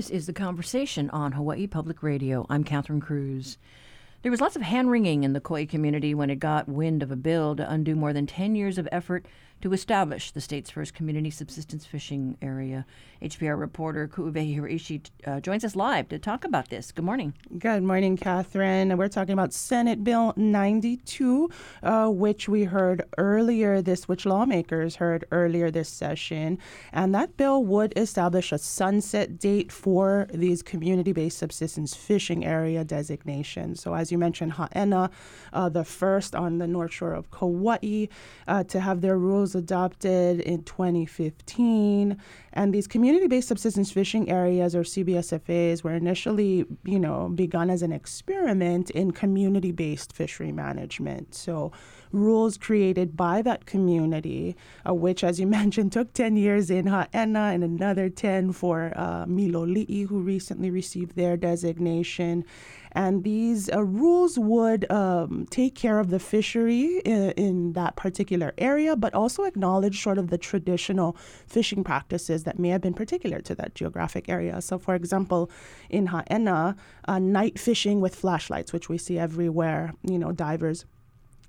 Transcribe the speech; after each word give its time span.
This 0.00 0.08
is 0.08 0.24
The 0.24 0.32
Conversation 0.32 1.10
on 1.10 1.32
Hawaii 1.32 1.66
Public 1.66 2.02
Radio. 2.02 2.46
I'm 2.48 2.64
Catherine 2.64 3.02
Cruz. 3.02 3.58
There 4.22 4.30
was 4.30 4.40
lots 4.40 4.56
of 4.56 4.62
hand 4.62 4.90
wringing 4.90 5.24
in 5.24 5.34
the 5.34 5.42
Kauai 5.42 5.66
community 5.66 6.14
when 6.14 6.30
it 6.30 6.36
got 6.36 6.70
wind 6.70 7.02
of 7.02 7.10
a 7.10 7.16
bill 7.16 7.54
to 7.56 7.70
undo 7.70 7.94
more 7.94 8.14
than 8.14 8.26
10 8.26 8.54
years 8.54 8.78
of 8.78 8.88
effort 8.90 9.26
to 9.60 9.72
establish 9.72 10.30
the 10.30 10.40
state's 10.40 10.70
first 10.70 10.94
community 10.94 11.30
subsistence 11.30 11.84
fishing 11.84 12.36
area. 12.40 12.86
HPR 13.22 13.58
reporter 13.58 14.08
Ku'uwehi 14.08 14.58
Hiraishi 14.58 15.02
uh, 15.26 15.40
joins 15.40 15.64
us 15.64 15.76
live 15.76 16.08
to 16.08 16.18
talk 16.18 16.44
about 16.44 16.70
this. 16.70 16.90
Good 16.90 17.04
morning. 17.04 17.34
Good 17.58 17.82
morning, 17.82 18.16
Catherine. 18.16 18.96
We're 18.96 19.08
talking 19.08 19.34
about 19.34 19.52
Senate 19.52 20.02
Bill 20.02 20.32
92, 20.36 21.50
uh, 21.82 22.08
which 22.08 22.48
we 22.48 22.64
heard 22.64 23.02
earlier 23.18 23.82
this, 23.82 24.08
which 24.08 24.24
lawmakers 24.24 24.96
heard 24.96 25.26
earlier 25.30 25.70
this 25.70 25.90
session. 25.90 26.58
And 26.92 27.14
that 27.14 27.36
bill 27.36 27.62
would 27.64 27.92
establish 27.96 28.52
a 28.52 28.58
sunset 28.58 29.38
date 29.38 29.70
for 29.70 30.26
these 30.32 30.62
community-based 30.62 31.36
subsistence 31.36 31.94
fishing 31.94 32.46
area 32.46 32.84
designations. 32.84 33.82
So 33.82 33.94
as 33.94 34.10
you 34.10 34.16
mentioned, 34.16 34.52
Ha'ena, 34.52 35.10
uh, 35.52 35.68
the 35.68 35.84
first 35.84 36.34
on 36.34 36.58
the 36.58 36.66
north 36.66 36.92
shore 36.92 37.12
of 37.12 37.30
Kauai, 37.30 38.06
uh, 38.48 38.64
to 38.64 38.80
have 38.80 39.02
their 39.02 39.18
rules 39.18 39.49
was 39.54 39.62
adopted 39.62 40.40
in 40.40 40.62
2015. 40.64 42.16
And 42.52 42.74
these 42.74 42.86
community 42.86 43.26
based 43.26 43.48
subsistence 43.48 43.90
fishing 43.90 44.30
areas, 44.30 44.74
or 44.74 44.82
CBSFAs, 44.82 45.82
were 45.82 45.94
initially, 45.94 46.64
you 46.84 46.98
know, 46.98 47.28
begun 47.28 47.70
as 47.70 47.82
an 47.82 47.92
experiment 47.92 48.90
in 48.90 49.10
community 49.10 49.72
based 49.72 50.12
fishery 50.14 50.52
management. 50.52 51.34
So, 51.34 51.72
rules 52.12 52.56
created 52.56 53.16
by 53.16 53.42
that 53.42 53.66
community, 53.66 54.56
uh, 54.88 54.94
which, 54.94 55.22
as 55.24 55.40
you 55.40 55.46
mentioned, 55.60 55.92
took 55.92 56.12
10 56.12 56.36
years 56.36 56.70
in 56.70 56.86
Ha'ena 56.86 57.50
and 57.52 57.64
another 57.64 58.08
10 58.08 58.52
for 58.52 58.92
uh, 58.96 59.24
Miloli'i, 59.26 60.06
who 60.08 60.20
recently 60.20 60.70
received 60.70 61.16
their 61.16 61.36
designation. 61.36 62.44
And 62.92 63.22
these 63.22 63.70
uh, 63.72 63.84
rules 63.84 64.38
would 64.38 64.90
um, 64.90 65.46
take 65.50 65.74
care 65.74 66.00
of 66.00 66.10
the 66.10 66.18
fishery 66.18 67.00
in, 67.04 67.30
in, 67.32 67.72
that 67.74 67.94
particular 67.94 68.52
area, 68.58 68.96
but 68.96 69.14
also 69.14 69.44
acknowledge 69.44 70.02
sort 70.02 70.18
of 70.18 70.30
the 70.30 70.38
traditional 70.38 71.16
fishing 71.46 71.84
practices 71.84 72.42
that 72.44 72.58
may 72.58 72.70
have 72.70 72.80
been 72.80 72.94
particular 72.94 73.40
to 73.42 73.54
that 73.54 73.74
geographic 73.76 74.28
area. 74.28 74.60
So, 74.60 74.78
for 74.78 74.94
example, 74.96 75.50
in 75.88 76.06
Ha'ena, 76.06 76.74
uh, 77.06 77.18
night 77.20 77.58
fishing 77.58 78.00
with 78.00 78.14
flashlights, 78.14 78.72
which 78.72 78.88
we 78.88 78.98
see 78.98 79.18
everywhere, 79.18 79.94
you 80.02 80.18
know, 80.18 80.32
divers 80.32 80.84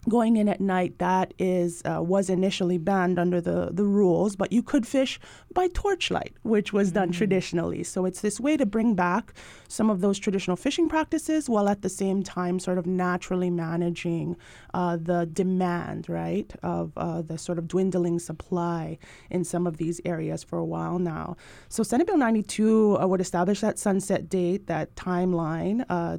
going 0.10 0.38
in 0.38 0.50
at 0.50 0.60
night 0.60 0.98
that 0.98 1.34
is 1.38 1.82
uh, 1.86 2.02
was 2.02 2.30
initially 2.30 2.78
banned 2.78 3.20
under 3.20 3.40
the, 3.40 3.70
the 3.72 3.84
rules 3.84 4.36
but 4.36 4.52
you 4.52 4.64
could 4.64 4.88
fish 4.88 5.20
by 5.54 5.68
torchlight 5.70 6.34
which 6.42 6.74
was 6.74 6.92
done 6.92 7.10
mm-hmm. 7.10 7.18
traditionally 7.18 7.84
so 7.84 8.06
it's 8.06 8.22
this 8.22 8.40
way 8.40 8.58
to 8.58 8.66
bring 8.66 8.96
back 8.96 9.34
some 9.68 9.90
of 9.90 10.02
those 10.02 10.18
traditional 10.18 10.58
fishing 10.58 10.90
practices 10.90 11.50
while 11.50 11.70
at 11.70 11.82
the 11.82 11.90
same 11.90 12.24
time 12.24 12.60
sort 12.60 12.78
of 12.78 12.86
naturally 12.88 13.50
managing 13.50 14.36
uh, 14.74 14.98
the 14.98 15.30
demand 15.32 16.10
right 16.10 16.54
of 16.64 16.92
uh, 16.98 17.22
the 17.22 17.38
sort 17.38 17.60
of 17.60 17.68
dwindling 17.68 18.18
supply 18.18 18.98
in 19.30 19.44
some 19.44 19.68
of 19.68 19.78
these 19.78 20.02
areas 20.04 20.44
for 20.44 20.58
a 20.58 20.66
while 20.66 20.98
now 20.98 21.36
so 21.70 21.84
senate 21.84 22.08
bill 22.08 22.18
92 22.18 22.98
uh, 22.98 23.06
would 23.06 23.22
establish 23.22 23.62
that 23.62 23.78
sunset 23.78 24.30
date 24.30 24.66
that 24.66 24.96
timeline 24.96 25.86
uh, 25.90 26.18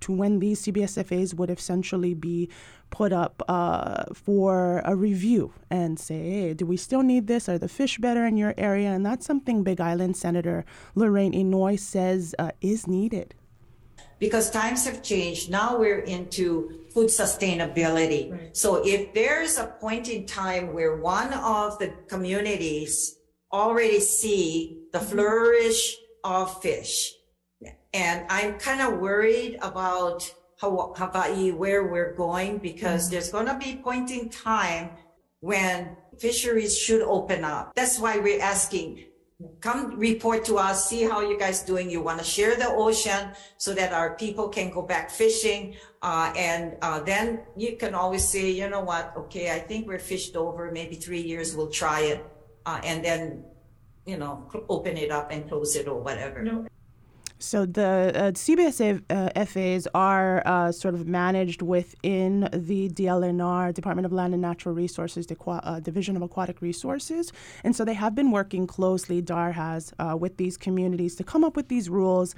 to 0.00 0.12
when 0.12 0.38
these 0.38 0.62
CBSFAs 0.62 1.34
would 1.34 1.50
essentially 1.50 2.14
be 2.14 2.48
put 2.90 3.12
up 3.12 3.42
uh, 3.48 4.04
for 4.14 4.80
a 4.84 4.94
review 4.94 5.52
and 5.70 5.98
say, 5.98 6.30
hey, 6.30 6.54
do 6.54 6.64
we 6.64 6.76
still 6.76 7.02
need 7.02 7.26
this? 7.26 7.48
Are 7.48 7.58
the 7.58 7.68
fish 7.68 7.98
better 7.98 8.24
in 8.24 8.36
your 8.36 8.54
area? 8.56 8.90
And 8.90 9.04
that's 9.04 9.26
something 9.26 9.64
Big 9.64 9.80
Island 9.80 10.16
Senator 10.16 10.64
Lorraine 10.94 11.32
Inouye 11.32 11.78
says 11.78 12.34
uh, 12.38 12.52
is 12.60 12.86
needed. 12.86 13.34
Because 14.20 14.50
times 14.50 14.86
have 14.86 15.02
changed. 15.02 15.50
Now 15.50 15.76
we're 15.76 16.00
into 16.00 16.84
food 16.92 17.08
sustainability. 17.08 18.30
Right. 18.30 18.56
So 18.56 18.86
if 18.86 19.12
there's 19.12 19.58
a 19.58 19.66
point 19.66 20.08
in 20.08 20.24
time 20.26 20.72
where 20.72 20.96
one 20.96 21.32
of 21.32 21.78
the 21.80 21.92
communities 22.08 23.18
already 23.52 24.00
see 24.00 24.78
the 24.92 24.98
mm-hmm. 24.98 25.08
flourish 25.08 25.96
of 26.22 26.62
fish, 26.62 27.12
and 27.94 28.26
I'm 28.28 28.58
kind 28.58 28.80
of 28.82 28.98
worried 28.98 29.56
about 29.62 30.30
Hawaii, 30.58 31.52
where 31.52 31.84
we're 31.84 32.14
going, 32.14 32.58
because 32.58 33.04
mm-hmm. 33.04 33.12
there's 33.12 33.30
going 33.30 33.46
to 33.46 33.56
be 33.56 33.72
a 33.72 33.76
point 33.76 34.10
in 34.10 34.28
time 34.28 34.90
when 35.40 35.96
fisheries 36.18 36.76
should 36.76 37.02
open 37.02 37.44
up. 37.44 37.74
That's 37.74 37.98
why 37.98 38.18
we're 38.18 38.40
asking, 38.40 39.04
come 39.60 39.98
report 39.98 40.44
to 40.46 40.56
us, 40.56 40.88
see 40.88 41.02
how 41.02 41.20
you 41.20 41.38
guys 41.38 41.62
doing. 41.62 41.90
You 41.90 42.02
want 42.02 42.18
to 42.18 42.24
share 42.24 42.56
the 42.56 42.68
ocean 42.68 43.30
so 43.58 43.74
that 43.74 43.92
our 43.92 44.16
people 44.16 44.48
can 44.48 44.70
go 44.70 44.82
back 44.82 45.10
fishing. 45.10 45.76
Uh, 46.02 46.32
and 46.36 46.76
uh, 46.82 47.00
then 47.00 47.42
you 47.56 47.76
can 47.76 47.94
always 47.94 48.26
say, 48.26 48.50
you 48.50 48.68
know 48.68 48.80
what? 48.80 49.12
Okay, 49.16 49.50
I 49.50 49.58
think 49.58 49.86
we're 49.86 49.98
fished 49.98 50.34
over. 50.36 50.70
Maybe 50.72 50.96
three 50.96 51.20
years, 51.22 51.54
we'll 51.56 51.70
try 51.70 52.00
it. 52.00 52.24
Uh, 52.66 52.80
and 52.84 53.04
then, 53.04 53.44
you 54.06 54.16
know, 54.16 54.48
open 54.68 54.96
it 54.96 55.10
up 55.10 55.30
and 55.30 55.48
close 55.48 55.76
it 55.76 55.88
or 55.88 56.00
whatever. 56.00 56.42
No. 56.42 56.66
So 57.44 57.66
the 57.66 58.12
uh, 58.14 58.30
CBSA 58.32 59.02
uh, 59.10 59.44
FAs 59.44 59.86
are 59.94 60.42
uh, 60.46 60.72
sort 60.72 60.94
of 60.94 61.06
managed 61.06 61.60
within 61.60 62.48
the 62.52 62.88
DLNR, 62.88 63.74
Department 63.74 64.06
of 64.06 64.12
Land 64.12 64.32
and 64.32 64.40
Natural 64.40 64.74
Resources, 64.74 65.26
the 65.26 65.36
uh, 65.46 65.80
Division 65.80 66.16
of 66.16 66.22
Aquatic 66.22 66.62
Resources, 66.62 67.32
and 67.62 67.76
so 67.76 67.84
they 67.84 67.94
have 67.94 68.14
been 68.14 68.30
working 68.30 68.66
closely. 68.66 69.20
DAR 69.20 69.52
has 69.52 69.92
uh, 69.98 70.16
with 70.18 70.38
these 70.38 70.56
communities 70.56 71.14
to 71.16 71.24
come 71.24 71.44
up 71.44 71.54
with 71.54 71.68
these 71.68 71.90
rules 71.90 72.34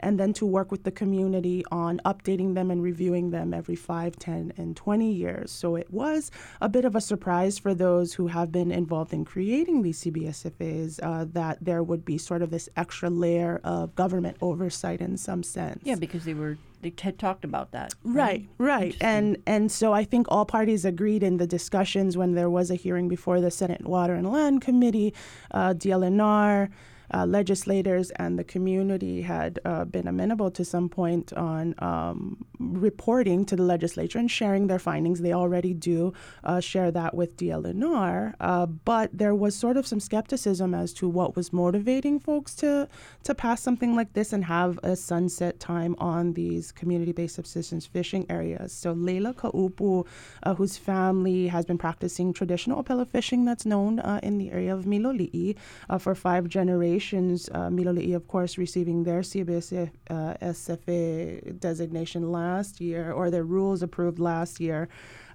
and 0.00 0.18
then 0.18 0.32
to 0.34 0.46
work 0.46 0.70
with 0.70 0.84
the 0.84 0.90
community 0.90 1.64
on 1.70 2.00
updating 2.04 2.54
them 2.54 2.70
and 2.70 2.82
reviewing 2.82 3.30
them 3.30 3.54
every 3.54 3.76
5, 3.76 4.16
10, 4.16 4.52
and 4.56 4.76
20 4.76 5.12
years. 5.12 5.50
So 5.50 5.76
it 5.76 5.90
was 5.90 6.30
a 6.60 6.68
bit 6.68 6.84
of 6.84 6.96
a 6.96 7.00
surprise 7.00 7.58
for 7.58 7.74
those 7.74 8.14
who 8.14 8.26
have 8.26 8.50
been 8.50 8.72
involved 8.72 9.12
in 9.12 9.24
creating 9.24 9.82
these 9.82 10.02
CBSFAs 10.02 11.00
uh, 11.02 11.26
that 11.32 11.58
there 11.60 11.82
would 11.82 12.04
be 12.04 12.18
sort 12.18 12.42
of 12.42 12.50
this 12.50 12.68
extra 12.76 13.10
layer 13.10 13.60
of 13.64 13.94
government 13.94 14.36
oversight 14.40 15.00
in 15.00 15.16
some 15.16 15.42
sense. 15.42 15.80
Yeah, 15.84 15.96
because 15.96 16.24
they 16.24 16.34
were 16.34 16.56
they 16.82 16.92
had 17.00 17.18
talked 17.18 17.44
about 17.44 17.72
that. 17.72 17.94
Right, 18.02 18.48
right. 18.58 18.80
right. 18.80 18.96
And 19.00 19.36
and 19.46 19.70
so 19.70 19.92
I 19.92 20.04
think 20.04 20.26
all 20.30 20.46
parties 20.46 20.84
agreed 20.84 21.22
in 21.22 21.36
the 21.36 21.46
discussions 21.46 22.16
when 22.16 22.34
there 22.34 22.50
was 22.50 22.70
a 22.70 22.74
hearing 22.74 23.08
before 23.08 23.40
the 23.40 23.50
Senate 23.50 23.84
Water 23.84 24.14
and 24.14 24.30
Land 24.30 24.62
Committee, 24.62 25.14
uh, 25.50 25.74
DLNR, 25.74 26.70
uh, 27.12 27.26
legislators 27.26 28.10
and 28.12 28.38
the 28.38 28.44
community 28.44 29.22
had 29.22 29.58
uh, 29.64 29.84
been 29.84 30.06
amenable 30.06 30.50
to 30.50 30.64
some 30.64 30.88
point 30.88 31.32
on 31.32 31.74
um, 31.78 32.44
reporting 32.58 33.44
to 33.44 33.56
the 33.56 33.62
legislature 33.62 34.18
and 34.18 34.30
sharing 34.30 34.66
their 34.66 34.78
findings. 34.78 35.20
They 35.20 35.32
already 35.32 35.74
do 35.74 36.12
uh, 36.44 36.60
share 36.60 36.90
that 36.92 37.14
with 37.14 37.36
DLNR, 37.36 38.34
uh, 38.40 38.66
but 38.66 39.10
there 39.12 39.34
was 39.34 39.56
sort 39.56 39.76
of 39.76 39.86
some 39.86 40.00
skepticism 40.00 40.74
as 40.74 40.92
to 40.94 41.08
what 41.08 41.36
was 41.36 41.52
motivating 41.52 42.20
folks 42.20 42.54
to 42.56 42.88
to 43.24 43.34
pass 43.34 43.60
something 43.60 43.96
like 43.96 44.12
this 44.12 44.32
and 44.32 44.44
have 44.44 44.78
a 44.82 44.94
sunset 44.96 45.58
time 45.60 45.94
on 45.98 46.34
these 46.34 46.72
community-based 46.72 47.34
subsistence 47.34 47.86
fishing 47.86 48.24
areas. 48.30 48.72
So 48.72 48.92
Leila 48.92 49.34
Kaupu, 49.34 50.06
uh, 50.42 50.54
whose 50.54 50.76
family 50.76 51.48
has 51.48 51.64
been 51.64 51.78
practicing 51.78 52.32
traditional 52.32 52.82
opela 52.82 53.06
fishing 53.06 53.44
that's 53.44 53.66
known 53.66 53.98
uh, 53.98 54.20
in 54.22 54.38
the 54.38 54.50
area 54.50 54.74
of 54.74 54.84
Miloli'i 54.84 55.56
for 55.98 56.14
five 56.14 56.48
generations 56.48 56.99
organizations, 57.00 57.48
uh, 57.54 57.70
Miloli'i, 57.70 58.14
of 58.14 58.26
course, 58.28 58.58
receiving 58.58 59.04
their 59.04 59.22
CBS 59.22 59.90
uh, 60.10 60.34
SFA 60.42 61.58
designation 61.58 62.30
last 62.30 62.80
year, 62.80 63.12
or 63.12 63.30
their 63.30 63.44
rules 63.44 63.82
approved 63.82 64.18
last 64.18 64.60
year, 64.60 64.88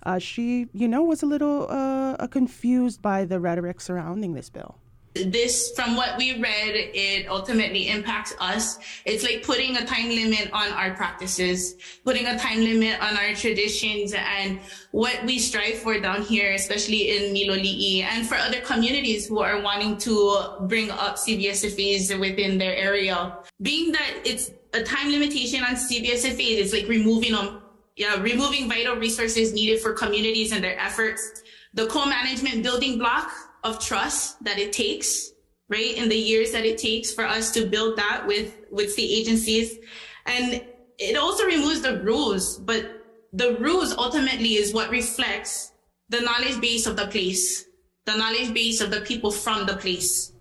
uh, 0.06 0.20
she, 0.20 0.68
you 0.74 0.88
know, 0.88 1.04
was 1.04 1.24
a 1.24 1.26
little 1.26 1.68
uh, 1.70 2.28
confused 2.28 3.02
by 3.02 3.26
the 3.26 3.40
rhetoric 3.40 3.82
surrounding 3.82 4.34
this 4.34 4.50
bill 4.50 4.76
this 5.16 5.72
from 5.76 5.96
what 5.96 6.18
we 6.18 6.42
read 6.42 6.76
it 6.76 7.28
ultimately 7.28 7.88
impacts 7.88 8.34
us. 8.40 8.78
It's 9.06 9.24
like 9.24 9.44
putting 9.44 9.78
a 9.78 9.86
time 9.86 10.10
limit 10.10 10.50
on 10.52 10.72
our 10.72 10.94
practices 10.94 11.76
putting 12.04 12.26
a 12.28 12.38
time 12.38 12.60
limit 12.60 13.00
on 13.02 13.18
our 13.18 13.34
traditions 13.34 14.14
and 14.14 14.60
what 14.92 15.24
we 15.26 15.40
strive 15.40 15.76
for 15.76 16.00
down 16.00 16.22
here 16.22 16.54
especially 16.54 17.18
in 17.18 17.34
miloli'i 17.34 18.04
and 18.04 18.28
for 18.28 18.36
other 18.36 18.62
communities 18.62 19.28
who 19.28 19.40
are 19.40 19.62
wanting 19.62 19.98
to 19.98 20.56
bring 20.62 20.92
up 20.92 21.16
cbsfas 21.16 22.20
within 22.20 22.58
their 22.58 22.76
area. 22.76 23.38
Being 23.62 23.92
that 23.94 24.12
it's 24.26 24.52
a 24.74 24.84
time 24.84 25.12
limitation 25.12 25.64
on 25.64 25.76
cbsfas 25.76 26.60
it's 26.60 26.74
like 26.74 26.88
removing 26.88 27.34
them 27.34 27.62
yeah 27.96 28.22
removing 28.22 28.68
vital 28.68 28.96
resources 28.96 29.54
needed 29.54 29.80
for 29.80 29.94
communities 29.94 30.52
and 30.52 30.64
their 30.64 30.78
efforts. 30.80 31.44
The 31.74 31.88
co-management 31.88 32.64
building 32.64 32.98
block 32.98 33.32
of 33.66 33.80
trust 33.80 34.42
that 34.44 34.60
it 34.60 34.72
takes, 34.72 35.32
right? 35.70 35.98
In 35.98 36.08
the 36.08 36.16
years 36.16 36.52
that 36.52 36.66
it 36.66 36.78
takes 36.78 37.12
for 37.12 37.26
us 37.26 37.52
to 37.54 37.66
build 37.66 37.98
that 37.98 38.26
with, 38.28 38.56
with 38.72 38.94
state 38.94 39.10
agencies. 39.10 39.78
And 40.28 40.64
it 41.00 41.18
also 41.18 41.46
removes 41.46 41.82
the 41.82 42.00
rules, 42.02 42.60
but 42.60 42.86
the 43.34 43.58
rules 43.58 43.98
ultimately 43.98 44.54
is 44.56 44.74
what 44.74 44.92
reflects 44.92 45.72
the 46.10 46.22
knowledge 46.22 46.62
base 46.62 46.86
of 46.86 46.96
the 46.96 47.08
place, 47.08 47.66
the 48.06 48.16
knowledge 48.16 48.54
base 48.54 48.82
of 48.82 48.92
the 48.92 49.02
people 49.02 49.32
from 49.32 49.66
the 49.66 49.76
place. 49.76 50.32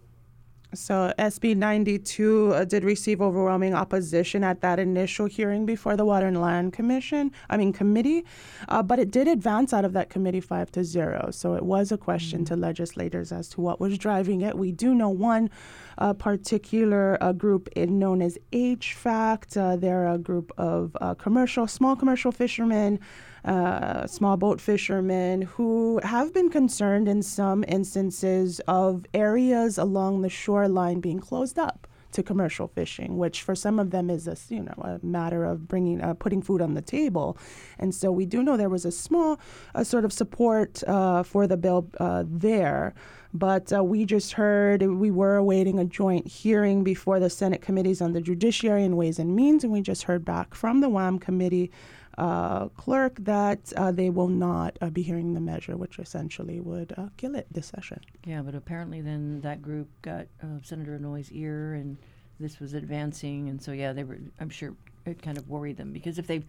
So 0.75 1.13
SB 1.19 1.57
92 1.57 2.53
uh, 2.53 2.65
did 2.65 2.85
receive 2.85 3.21
overwhelming 3.21 3.75
opposition 3.75 4.43
at 4.45 4.61
that 4.61 4.79
initial 4.79 5.27
hearing 5.27 5.67
before 5.67 5.97
the 5.97 6.05
Water 6.05 6.27
and 6.27 6.41
Land 6.41 6.73
Commission, 6.73 7.31
I 7.49 7.57
mean 7.57 7.73
committee, 7.73 8.25
uh, 8.69 8.83
but 8.83 8.99
it 8.99 9.11
did 9.11 9.29
advance 9.29 9.73
out 9.73 9.85
of 9.85 9.93
that 9.93 10.11
committee 10.11 10.41
5 10.41 10.71
to 10.73 10.85
0. 10.85 11.31
So 11.31 11.55
it 11.55 11.65
was 11.65 11.93
a 11.93 11.99
question 11.99 12.41
mm-hmm. 12.41 12.55
to 12.55 12.61
legislators 12.61 13.33
as 13.33 13.49
to 13.51 13.61
what 13.61 13.81
was 13.81 13.99
driving 13.99 14.41
it. 14.41 14.57
We 14.57 14.73
do 14.73 14.95
know 14.95 15.11
one 15.11 15.51
uh, 15.99 16.13
particular 16.15 17.17
uh, 17.21 17.33
group 17.33 17.69
known 17.77 18.23
as 18.23 18.39
HFACT. 18.53 19.57
Uh, 19.57 19.77
they're 19.77 20.09
a 20.09 20.19
group 20.19 20.53
of 20.59 20.97
uh, 21.01 21.15
commercial, 21.15 21.67
small 21.67 21.97
commercial 21.97 22.33
fishermen 22.33 23.01
uh, 23.45 24.07
small 24.07 24.37
boat 24.37 24.61
fishermen 24.61 25.43
who 25.43 26.01
have 26.03 26.33
been 26.33 26.49
concerned 26.49 27.09
in 27.09 27.23
some 27.23 27.65
instances 27.69 28.61
of 28.67 29.05
areas 29.13 29.79
along 29.79 30.23
the 30.23 30.31
shoreline 30.31 31.01
being 31.01 31.19
closed 31.19 31.59
up 31.59 31.87
to 32.15 32.23
commercial 32.23 32.69
fishing, 32.69 33.19
which 33.19 33.43
for 33.43 33.55
some 33.55 33.79
of 33.79 33.91
them 33.91 34.09
is 34.09 34.27
a 34.27 34.37
you 34.49 34.63
know 34.63 34.75
a 34.79 35.05
matter 35.05 35.45
of 35.45 35.69
bringing 35.69 36.01
uh, 36.01 36.15
putting 36.15 36.41
food 36.41 36.63
on 36.63 36.75
the 36.75 36.81
table, 36.81 37.37
and 37.79 37.95
so 37.95 38.11
we 38.11 38.25
do 38.25 38.43
know 38.43 38.57
there 38.57 38.69
was 38.69 38.85
a 38.85 38.93
small 38.93 39.39
uh, 39.75 39.85
sort 39.85 40.05
of 40.05 40.13
support 40.13 40.83
uh, 40.85 41.23
for 41.23 41.47
the 41.47 41.57
bill 41.57 41.91
uh, 42.01 42.25
there. 42.27 42.95
But 43.37 43.73
uh, 43.73 43.83
we 43.83 44.05
just 44.05 44.35
heard 44.35 44.83
we 44.83 45.11
were 45.11 45.35
awaiting 45.35 45.81
a 45.81 45.85
joint 45.85 46.29
hearing 46.29 46.85
before 46.85 47.19
the 47.19 47.29
Senate 47.29 47.63
committees 47.63 48.01
on 48.01 48.13
the 48.13 48.21
Judiciary 48.21 48.85
and 48.85 48.97
Ways 48.97 49.19
and 49.19 49.35
Means, 49.35 49.65
and 49.65 49.73
we 49.73 49.81
just 49.81 50.05
heard 50.05 50.25
back 50.25 50.55
from 50.55 50.81
the 50.81 50.89
WAM 50.89 51.19
committee 51.19 51.73
uh, 52.19 52.69
clerk 52.69 53.17
that 53.21 53.73
uh, 53.77 53.93
they 53.93 54.11
will 54.11 54.29
not 54.29 54.77
uh, 54.81 54.91
be 54.91 55.03
hearing 55.03 55.35
the 55.35 55.41
measure, 55.41 55.77
which 55.77 55.99
essentially 55.99 56.61
would 56.61 56.93
uh, 56.97 57.09
kill 57.17 57.35
it 57.35 57.47
this 57.51 57.67
session. 57.67 58.01
Yeah, 58.25 58.43
but 58.43 58.55
apparently 58.55 59.01
then 59.01 59.41
that 59.43 59.63
group 59.63 59.89
got 60.03 60.27
uh, 60.43 60.61
Senator 60.63 60.99
Inouye's 60.99 61.33
ear, 61.33 61.75
and 61.75 61.97
this 62.39 62.61
was 62.61 62.75
advancing, 62.75 63.49
and 63.49 63.63
so 63.63 63.73
yeah, 63.73 63.93
they 63.93 64.05
were. 64.05 64.19
I'm 64.41 64.51
sure 64.51 64.75
it 65.05 65.23
kind 65.23 65.39
of 65.39 65.49
worried 65.49 65.77
them 65.77 65.93
because 65.93 66.19
if 66.19 66.27
they've 66.27 66.47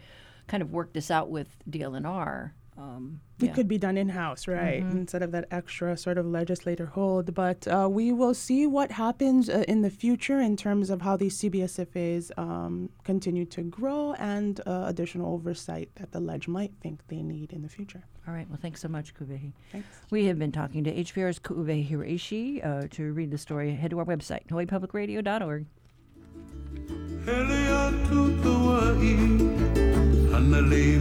kind 0.48 0.62
of 0.62 0.72
worked 0.72 0.94
this 0.94 1.12
out 1.12 1.30
with 1.30 1.50
DLNR, 1.70 2.52
um, 2.78 3.22
it 3.42 3.54
could 3.54 3.68
be 3.68 3.78
done 3.78 3.98
in 3.98 4.10
house, 4.10 4.48
right? 4.48 4.84
Mm-hmm. 4.84 4.98
Instead 4.98 5.22
of 5.22 5.32
that 5.32 5.48
extra 5.52 5.96
sort 5.98 6.18
of 6.18 6.26
legislator 6.26 6.86
hold. 6.86 7.34
But 7.34 7.68
uh, 7.68 7.88
we 7.90 8.12
will 8.12 8.34
see 8.34 8.68
what 8.68 8.92
happens 8.92 9.50
uh, 9.50 9.64
in 9.68 9.82
the 9.82 9.90
future 9.90 10.40
in 10.40 10.58
terms 10.58 10.90
of 10.90 11.02
how 11.02 11.18
these 11.18 11.38
CBSFAs 11.40 12.38
um, 12.38 12.90
continue 13.04 13.46
to 13.46 13.64
grow 13.64 14.14
and 14.14 14.60
uh, 14.66 14.86
additional 14.88 15.34
oversight 15.34 15.90
that 15.96 16.12
the 16.12 16.20
ledge 16.20 16.48
might 16.48 16.74
think 16.82 17.02
they 17.08 17.22
need 17.22 17.54
in 17.54 17.62
the 17.62 17.70
future. 17.70 18.04
All 18.28 18.34
right. 18.34 18.50
Well, 18.50 18.60
thanks 18.62 18.82
so 18.82 18.88
much, 18.88 19.14
Ku'uwehi. 19.14 19.54
Thanks. 19.72 19.88
We 20.10 20.26
have 20.26 20.40
been 20.40 20.52
talking 20.52 20.84
to 20.84 20.92
HPR's 20.92 21.40
Ku'uwehi 21.40 21.90
Hiraishi. 21.90 22.66
Uh, 22.66 22.88
to 22.92 23.14
read 23.14 23.32
the 23.32 23.38
story, 23.38 23.74
head 23.76 23.92
to 23.92 24.00
our 24.00 24.06
website, 24.06 24.48
hawaiipublicradio.org. 24.48 25.66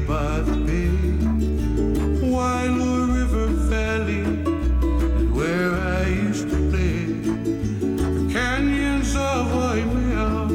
by 0.07 0.41
the 0.41 0.57
bay 0.67 0.84
Wailua 2.35 3.15
River 3.15 3.47
Valley 3.71 4.25
is 5.23 5.31
where 5.31 5.73
I 5.73 6.07
used 6.09 6.51
to 6.51 6.57
play. 6.71 7.05
The 8.19 8.29
canyons 8.33 9.15
of 9.15 9.55
Waimea, 9.55 10.49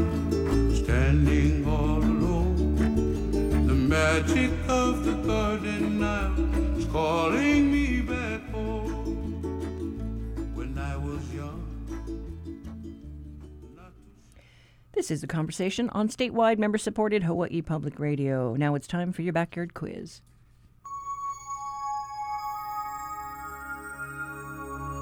standing 0.76 1.66
all 1.66 2.04
alone. 2.04 3.66
The 3.66 3.74
magic 3.74 4.52
of 4.68 5.06
the 5.06 5.14
garden 5.26 6.02
now 6.02 6.34
is 6.78 6.86
calling 6.88 7.72
me 7.72 8.02
back 8.02 8.42
home. 8.52 9.42
When 10.56 10.78
I 10.78 10.98
was 10.98 11.24
young. 11.34 11.66
This 14.92 15.10
is 15.10 15.22
the 15.22 15.28
conversation 15.28 15.90
on 15.92 16.10
statewide 16.10 16.58
member 16.58 16.78
supported 16.78 17.24
Hawaii 17.24 17.62
Public 17.62 18.00
Radio. 18.00 18.56
Now 18.56 18.76
it's 18.76 18.86
time 18.86 19.14
for 19.14 19.22
your 19.22 19.32
backyard 19.32 19.74
quiz. 19.74 20.22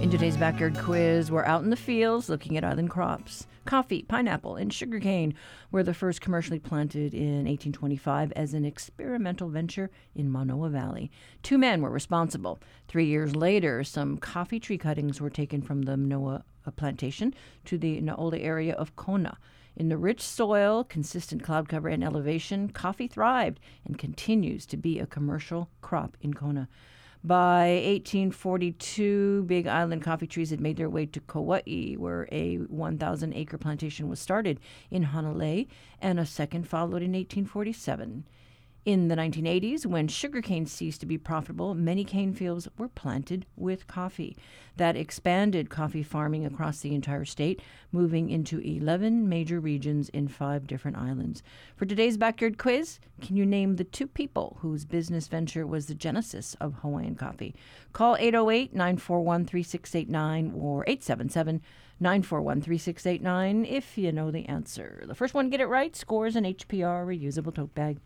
In 0.00 0.10
today's 0.10 0.36
backyard 0.36 0.78
quiz, 0.78 1.28
we're 1.28 1.44
out 1.44 1.64
in 1.64 1.70
the 1.70 1.76
fields 1.76 2.28
looking 2.28 2.56
at 2.56 2.62
island 2.62 2.88
crops. 2.88 3.48
Coffee, 3.64 4.02
pineapple, 4.02 4.54
and 4.54 4.72
sugarcane 4.72 5.34
were 5.72 5.82
the 5.82 5.92
first 5.92 6.20
commercially 6.20 6.60
planted 6.60 7.12
in 7.12 7.44
1825 7.46 8.32
as 8.32 8.54
an 8.54 8.64
experimental 8.64 9.48
venture 9.48 9.90
in 10.14 10.30
Manoa 10.30 10.68
Valley. 10.70 11.10
Two 11.42 11.58
men 11.58 11.82
were 11.82 11.90
responsible. 11.90 12.60
Three 12.86 13.06
years 13.06 13.34
later, 13.34 13.82
some 13.82 14.18
coffee 14.18 14.60
tree 14.60 14.78
cuttings 14.78 15.20
were 15.20 15.30
taken 15.30 15.62
from 15.62 15.82
the 15.82 15.96
Manoa 15.96 16.44
uh, 16.64 16.70
plantation 16.70 17.34
to 17.64 17.76
the 17.76 18.00
Naole 18.00 18.40
area 18.40 18.74
of 18.74 18.94
Kona. 18.94 19.36
In 19.76 19.88
the 19.88 19.98
rich 19.98 20.22
soil, 20.22 20.84
consistent 20.84 21.42
cloud 21.42 21.68
cover, 21.68 21.88
and 21.88 22.04
elevation, 22.04 22.68
coffee 22.68 23.08
thrived 23.08 23.58
and 23.84 23.98
continues 23.98 24.64
to 24.66 24.76
be 24.76 25.00
a 25.00 25.06
commercial 25.06 25.68
crop 25.80 26.16
in 26.20 26.34
Kona. 26.34 26.68
By 27.24 27.82
1842, 27.84 29.44
Big 29.46 29.66
Island 29.66 30.02
coffee 30.02 30.28
trees 30.28 30.50
had 30.50 30.60
made 30.60 30.76
their 30.76 30.88
way 30.88 31.04
to 31.06 31.20
Kauai, 31.20 31.94
where 31.94 32.28
a 32.30 32.56
1,000 32.56 33.34
acre 33.34 33.58
plantation 33.58 34.08
was 34.08 34.20
started 34.20 34.60
in 34.90 35.06
Hanalei, 35.06 35.66
and 36.00 36.20
a 36.20 36.26
second 36.26 36.68
followed 36.68 37.02
in 37.02 37.12
1847. 37.12 38.24
In 38.84 39.08
the 39.08 39.16
1980s, 39.16 39.84
when 39.84 40.08
sugarcane 40.08 40.64
ceased 40.64 41.00
to 41.00 41.06
be 41.06 41.18
profitable, 41.18 41.74
many 41.74 42.04
cane 42.04 42.32
fields 42.32 42.68
were 42.78 42.88
planted 42.88 43.44
with 43.56 43.86
coffee. 43.86 44.36
That 44.76 44.96
expanded 44.96 45.68
coffee 45.68 46.02
farming 46.02 46.46
across 46.46 46.80
the 46.80 46.94
entire 46.94 47.24
state, 47.24 47.60
moving 47.92 48.30
into 48.30 48.60
11 48.60 49.28
major 49.28 49.60
regions 49.60 50.08
in 50.10 50.28
five 50.28 50.66
different 50.66 50.96
islands. 50.96 51.42
For 51.76 51.84
today's 51.84 52.16
backyard 52.16 52.56
quiz, 52.56 52.98
can 53.20 53.36
you 53.36 53.44
name 53.44 53.76
the 53.76 53.84
two 53.84 54.06
people 54.06 54.56
whose 54.60 54.84
business 54.84 55.28
venture 55.28 55.66
was 55.66 55.86
the 55.86 55.94
genesis 55.94 56.56
of 56.60 56.74
Hawaiian 56.74 57.16
coffee? 57.16 57.54
Call 57.92 58.16
808 58.16 58.72
941 58.72 59.44
3689 59.44 60.52
or 60.56 60.84
877 60.86 61.60
941 62.00 62.62
3689 62.62 63.64
if 63.66 63.98
you 63.98 64.12
know 64.12 64.30
the 64.30 64.46
answer. 64.46 65.02
The 65.04 65.16
first 65.16 65.34
one 65.34 65.46
to 65.46 65.50
get 65.50 65.60
it 65.60 65.66
right 65.66 65.94
scores 65.94 66.36
an 66.36 66.44
HPR 66.44 67.04
reusable 67.04 67.54
tote 67.54 67.74
bag. 67.74 67.98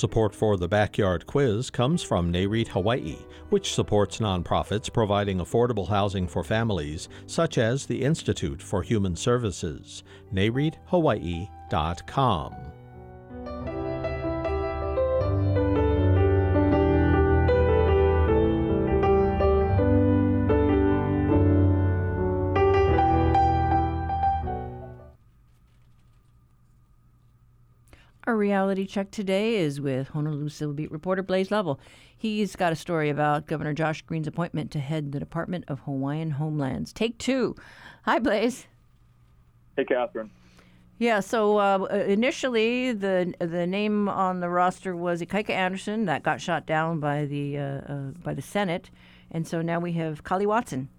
Support 0.00 0.34
for 0.34 0.56
the 0.56 0.66
Backyard 0.66 1.26
Quiz 1.26 1.68
comes 1.68 2.02
from 2.02 2.32
NAREIT 2.32 2.68
Hawaii, 2.68 3.18
which 3.50 3.74
supports 3.74 4.18
nonprofits 4.18 4.90
providing 4.90 5.40
affordable 5.40 5.86
housing 5.86 6.26
for 6.26 6.42
families, 6.42 7.10
such 7.26 7.58
as 7.58 7.84
the 7.84 8.02
Institute 8.02 8.62
for 8.62 8.82
Human 8.82 9.14
Services. 9.14 10.02
NAREITHawaii.com. 10.32 12.79
Our 28.24 28.36
reality 28.36 28.84
check 28.84 29.10
today 29.10 29.56
is 29.56 29.80
with 29.80 30.08
Honolulu 30.08 30.50
Civil 30.50 30.74
Beat 30.74 30.92
reporter 30.92 31.22
Blaze 31.22 31.50
Lovell. 31.50 31.80
He's 32.14 32.54
got 32.54 32.70
a 32.70 32.76
story 32.76 33.08
about 33.08 33.46
Governor 33.46 33.72
Josh 33.72 34.02
Green's 34.02 34.26
appointment 34.26 34.70
to 34.72 34.78
head 34.78 35.12
the 35.12 35.18
Department 35.18 35.64
of 35.68 35.80
Hawaiian 35.80 36.32
Homelands. 36.32 36.92
Take 36.92 37.16
two. 37.16 37.56
Hi, 38.04 38.18
Blaze. 38.18 38.66
Hey, 39.74 39.86
Catherine. 39.86 40.30
Yeah, 40.98 41.20
so 41.20 41.56
uh, 41.56 41.86
initially 42.06 42.92
the 42.92 43.32
the 43.38 43.66
name 43.66 44.06
on 44.06 44.40
the 44.40 44.50
roster 44.50 44.94
was 44.94 45.22
Ikaika 45.22 45.48
Anderson. 45.48 46.04
That 46.04 46.22
got 46.22 46.42
shot 46.42 46.66
down 46.66 47.00
by 47.00 47.24
the 47.24 47.56
uh, 47.56 47.62
uh, 47.62 48.10
by 48.22 48.34
the 48.34 48.42
Senate, 48.42 48.90
and 49.30 49.48
so 49.48 49.62
now 49.62 49.80
we 49.80 49.92
have 49.92 50.24
Kali 50.24 50.44
Watson. 50.44 50.90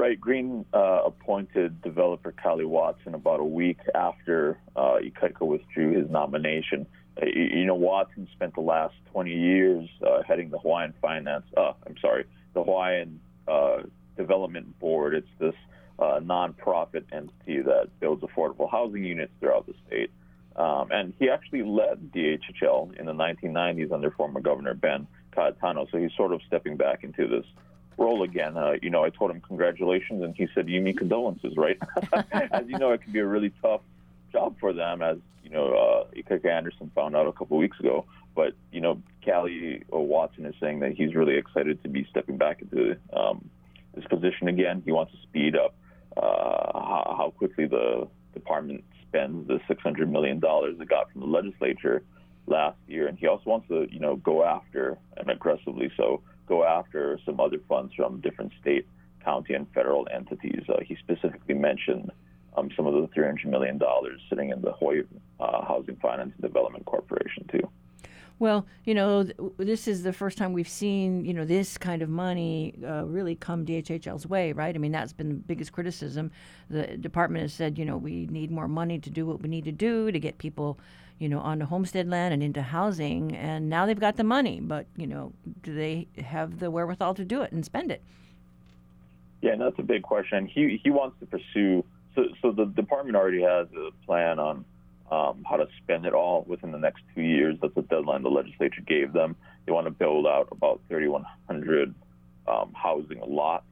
Right. 0.00 0.18
Green 0.18 0.64
uh, 0.72 1.02
appointed 1.04 1.82
developer 1.82 2.32
Kali 2.32 2.64
Watson 2.64 3.12
about 3.12 3.38
a 3.38 3.44
week 3.44 3.80
after 3.94 4.58
uh, 4.74 4.96
Ikaika 4.96 5.42
withdrew 5.42 5.92
his 5.92 6.10
nomination. 6.10 6.86
Uh, 7.20 7.26
you 7.26 7.66
know, 7.66 7.74
Watson 7.74 8.26
spent 8.32 8.54
the 8.54 8.62
last 8.62 8.94
20 9.12 9.30
years 9.30 9.90
uh, 10.02 10.22
heading 10.26 10.48
the 10.48 10.58
Hawaiian 10.58 10.94
Finance, 11.02 11.44
uh, 11.54 11.72
I'm 11.86 11.96
sorry, 12.00 12.24
the 12.54 12.64
Hawaiian 12.64 13.20
uh, 13.46 13.82
Development 14.16 14.78
Board. 14.78 15.14
It's 15.14 15.28
this 15.38 15.54
uh, 15.98 16.20
nonprofit 16.22 17.04
entity 17.12 17.60
that 17.60 17.90
builds 18.00 18.22
affordable 18.22 18.70
housing 18.70 19.04
units 19.04 19.32
throughout 19.38 19.66
the 19.66 19.74
state. 19.86 20.10
Um, 20.56 20.88
and 20.90 21.12
he 21.18 21.28
actually 21.28 21.62
led 21.62 22.10
DHHL 22.10 22.98
in 22.98 23.04
the 23.04 23.12
1990s 23.12 23.92
under 23.92 24.10
former 24.12 24.40
Governor 24.40 24.72
Ben 24.72 25.06
Cayetano. 25.32 25.88
So 25.92 25.98
he's 25.98 26.12
sort 26.16 26.32
of 26.32 26.40
stepping 26.46 26.78
back 26.78 27.04
into 27.04 27.28
this 27.28 27.44
role 28.00 28.22
again. 28.22 28.56
Uh, 28.56 28.72
you 28.82 28.90
know, 28.90 29.04
I 29.04 29.10
told 29.10 29.30
him 29.30 29.40
congratulations, 29.40 30.22
and 30.22 30.34
he 30.34 30.48
said, 30.54 30.68
"You 30.68 30.80
mean 30.80 30.96
condolences, 30.96 31.56
right?" 31.56 31.78
as 32.32 32.66
you 32.66 32.78
know, 32.78 32.92
it 32.92 33.02
can 33.02 33.12
be 33.12 33.20
a 33.20 33.26
really 33.26 33.52
tough 33.62 33.82
job 34.32 34.56
for 34.58 34.72
them, 34.72 35.02
as 35.02 35.18
you 35.44 35.50
know, 35.50 35.74
uh, 35.74 36.04
Ikaika 36.16 36.46
Anderson 36.46 36.90
found 36.94 37.14
out 37.14 37.26
a 37.26 37.32
couple 37.32 37.58
weeks 37.58 37.78
ago. 37.78 38.06
But 38.34 38.54
you 38.72 38.80
know, 38.80 39.00
Kali 39.24 39.84
Watson 39.90 40.46
is 40.46 40.54
saying 40.60 40.80
that 40.80 40.92
he's 40.92 41.14
really 41.14 41.36
excited 41.36 41.82
to 41.82 41.88
be 41.88 42.06
stepping 42.10 42.38
back 42.38 42.62
into 42.62 42.96
um, 43.12 43.48
this 43.94 44.04
position 44.06 44.48
again. 44.48 44.82
He 44.84 44.92
wants 44.92 45.12
to 45.12 45.18
speed 45.22 45.56
up 45.56 45.74
uh, 46.16 46.20
how, 46.20 47.14
how 47.18 47.34
quickly 47.36 47.66
the 47.66 48.08
department 48.34 48.84
spends 49.08 49.48
the 49.48 49.58
$600 49.68 50.08
million 50.08 50.40
it 50.42 50.88
got 50.88 51.10
from 51.10 51.22
the 51.22 51.26
legislature 51.26 52.02
last 52.46 52.78
year. 52.86 53.08
And 53.08 53.18
he 53.18 53.26
also 53.26 53.42
wants 53.46 53.68
to, 53.68 53.88
you 53.90 53.98
know, 53.98 54.16
go 54.16 54.44
after 54.44 54.98
and 55.16 55.28
aggressively 55.30 55.90
so 55.96 56.22
go 56.50 56.64
after 56.64 57.18
some 57.24 57.40
other 57.40 57.58
funds 57.68 57.94
from 57.94 58.20
different 58.20 58.52
state, 58.60 58.86
county, 59.24 59.54
and 59.54 59.66
federal 59.72 60.06
entities. 60.12 60.62
Uh, 60.68 60.80
he 60.84 60.96
specifically 60.96 61.54
mentioned 61.54 62.10
um, 62.56 62.68
some 62.76 62.86
of 62.86 62.92
the 62.94 63.08
$300 63.16 63.46
million 63.46 63.80
sitting 64.28 64.50
in 64.50 64.60
the 64.60 64.72
Hawaii 64.72 65.02
uh, 65.38 65.64
Housing 65.64 65.96
Finance 65.96 66.32
and 66.34 66.42
Development 66.42 66.84
Corporation, 66.84 67.46
too. 67.50 67.62
Well, 68.40 68.66
you 68.84 68.94
know, 68.94 69.24
th- 69.24 69.36
this 69.58 69.86
is 69.86 70.02
the 70.02 70.14
first 70.14 70.38
time 70.38 70.54
we've 70.54 70.68
seen, 70.68 71.26
you 71.26 71.34
know, 71.34 71.44
this 71.44 71.76
kind 71.78 72.00
of 72.00 72.08
money 72.08 72.74
uh, 72.84 73.04
really 73.04 73.36
come 73.36 73.66
DHHL's 73.66 74.26
way, 74.26 74.52
right? 74.52 74.74
I 74.74 74.78
mean, 74.78 74.92
that's 74.92 75.12
been 75.12 75.28
the 75.28 75.34
biggest 75.34 75.72
criticism. 75.72 76.32
The 76.70 76.96
department 76.96 77.42
has 77.42 77.52
said, 77.52 77.78
you 77.78 77.84
know, 77.84 77.98
we 77.98 78.26
need 78.28 78.50
more 78.50 78.66
money 78.66 78.98
to 78.98 79.10
do 79.10 79.26
what 79.26 79.42
we 79.42 79.48
need 79.48 79.64
to 79.66 79.72
do 79.72 80.10
to 80.10 80.18
get 80.18 80.38
people, 80.38 80.78
you 81.20 81.28
know, 81.28 81.38
onto 81.38 81.66
homestead 81.66 82.08
land 82.08 82.34
and 82.34 82.42
into 82.42 82.62
housing. 82.62 83.36
And 83.36 83.68
now 83.68 83.86
they've 83.86 84.00
got 84.00 84.16
the 84.16 84.24
money, 84.24 84.58
but, 84.60 84.86
you 84.96 85.06
know, 85.06 85.32
do 85.62 85.74
they 85.74 86.08
have 86.18 86.58
the 86.58 86.70
wherewithal 86.70 87.14
to 87.14 87.24
do 87.24 87.42
it 87.42 87.52
and 87.52 87.64
spend 87.64 87.92
it? 87.92 88.02
Yeah, 89.42 89.52
and 89.52 89.60
that's 89.60 89.78
a 89.78 89.82
big 89.82 90.02
question. 90.02 90.46
He 90.46 90.80
he 90.82 90.90
wants 90.90 91.18
to 91.20 91.26
pursue. 91.26 91.84
So, 92.14 92.24
so 92.42 92.52
the 92.52 92.66
department 92.66 93.16
already 93.16 93.42
has 93.42 93.68
a 93.72 93.90
plan 94.04 94.38
on 94.38 94.64
um, 95.10 95.44
how 95.48 95.56
to 95.56 95.66
spend 95.82 96.04
it 96.06 96.12
all 96.12 96.44
within 96.46 96.72
the 96.72 96.78
next 96.78 97.02
two 97.14 97.22
years. 97.22 97.56
That's 97.62 97.74
the 97.74 97.82
deadline 97.82 98.22
the 98.22 98.30
legislature 98.30 98.82
gave 98.86 99.12
them. 99.12 99.36
They 99.64 99.72
want 99.72 99.86
to 99.86 99.90
build 99.90 100.26
out 100.26 100.48
about 100.52 100.80
3,100 100.88 101.94
um, 102.48 102.72
housing 102.74 103.20
lots. 103.26 103.64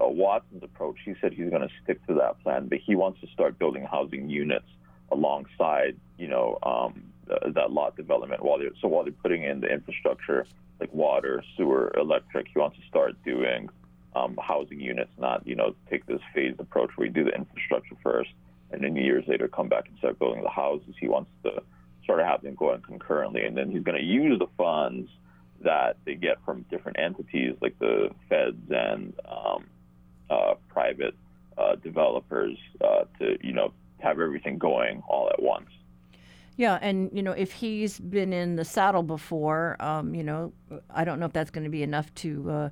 Uh, 0.00 0.08
Watson's 0.08 0.62
approach, 0.62 0.96
he 1.04 1.14
said 1.20 1.34
he's 1.34 1.50
going 1.50 1.62
to 1.62 1.74
stick 1.84 2.04
to 2.06 2.14
that 2.14 2.42
plan, 2.42 2.66
but 2.66 2.78
he 2.78 2.94
wants 2.94 3.20
to 3.20 3.26
start 3.28 3.58
building 3.58 3.84
housing 3.84 4.28
units 4.28 4.66
alongside, 5.12 5.96
you 6.18 6.28
know, 6.28 6.58
um, 6.62 7.04
that 7.26 7.70
lot 7.70 7.96
development. 7.96 8.44
While 8.44 8.58
they're, 8.58 8.70
so 8.80 8.88
while 8.88 9.04
they're 9.04 9.12
putting 9.12 9.42
in 9.42 9.60
the 9.60 9.68
infrastructure 9.68 10.46
like 10.80 10.92
water, 10.92 11.44
sewer, 11.56 11.92
electric, 11.96 12.48
he 12.52 12.58
wants 12.58 12.76
to 12.78 12.86
start 12.88 13.14
doing 13.24 13.68
um, 14.16 14.36
housing 14.42 14.80
units, 14.80 15.10
not 15.18 15.46
you 15.46 15.54
know 15.54 15.74
take 15.88 16.06
this 16.06 16.20
phased 16.34 16.60
approach 16.60 16.90
where 16.96 17.06
you 17.06 17.12
do 17.12 17.24
the 17.24 17.34
infrastructure 17.34 17.96
first 18.02 18.30
and 18.72 18.82
then 18.82 18.96
years 18.96 19.24
later 19.28 19.48
come 19.48 19.68
back 19.68 19.88
and 19.88 19.96
start 19.98 20.18
building 20.18 20.42
the 20.42 20.50
houses. 20.50 20.94
He 20.98 21.08
wants 21.08 21.30
to 21.44 21.62
sort 22.06 22.20
of 22.20 22.26
have 22.26 22.42
them 22.42 22.54
going 22.54 22.80
concurrently, 22.80 23.44
and 23.44 23.56
then 23.56 23.70
he's 23.70 23.82
going 23.82 23.98
to 23.98 24.04
use 24.04 24.38
the 24.38 24.48
funds 24.56 25.08
that 25.62 25.96
they 26.04 26.14
get 26.14 26.38
from 26.44 26.64
different 26.70 26.98
entities 26.98 27.54
like 27.60 27.78
the 27.78 28.10
feds 28.28 28.70
and 28.70 29.14
um, 29.28 29.64
uh, 30.28 30.54
private 30.68 31.14
uh, 31.56 31.76
developers 31.76 32.58
uh, 32.80 33.04
to 33.18 33.38
you 33.42 33.52
know 33.52 33.72
have 34.02 34.20
everything 34.20 34.58
going 34.58 35.02
all 35.08 35.28
at 35.30 35.42
once. 35.42 35.68
Yeah, 36.56 36.78
and 36.82 37.10
you 37.12 37.22
know 37.22 37.32
if 37.32 37.52
he's 37.52 37.98
been 37.98 38.32
in 38.32 38.56
the 38.56 38.64
saddle 38.64 39.02
before, 39.02 39.76
um, 39.80 40.14
you 40.14 40.22
know 40.22 40.52
I 40.90 41.04
don't 41.04 41.18
know 41.18 41.26
if 41.26 41.32
that's 41.32 41.50
going 41.50 41.64
to 41.64 41.70
be 41.70 41.82
enough 41.82 42.12
to 42.16 42.50
uh, 42.50 42.70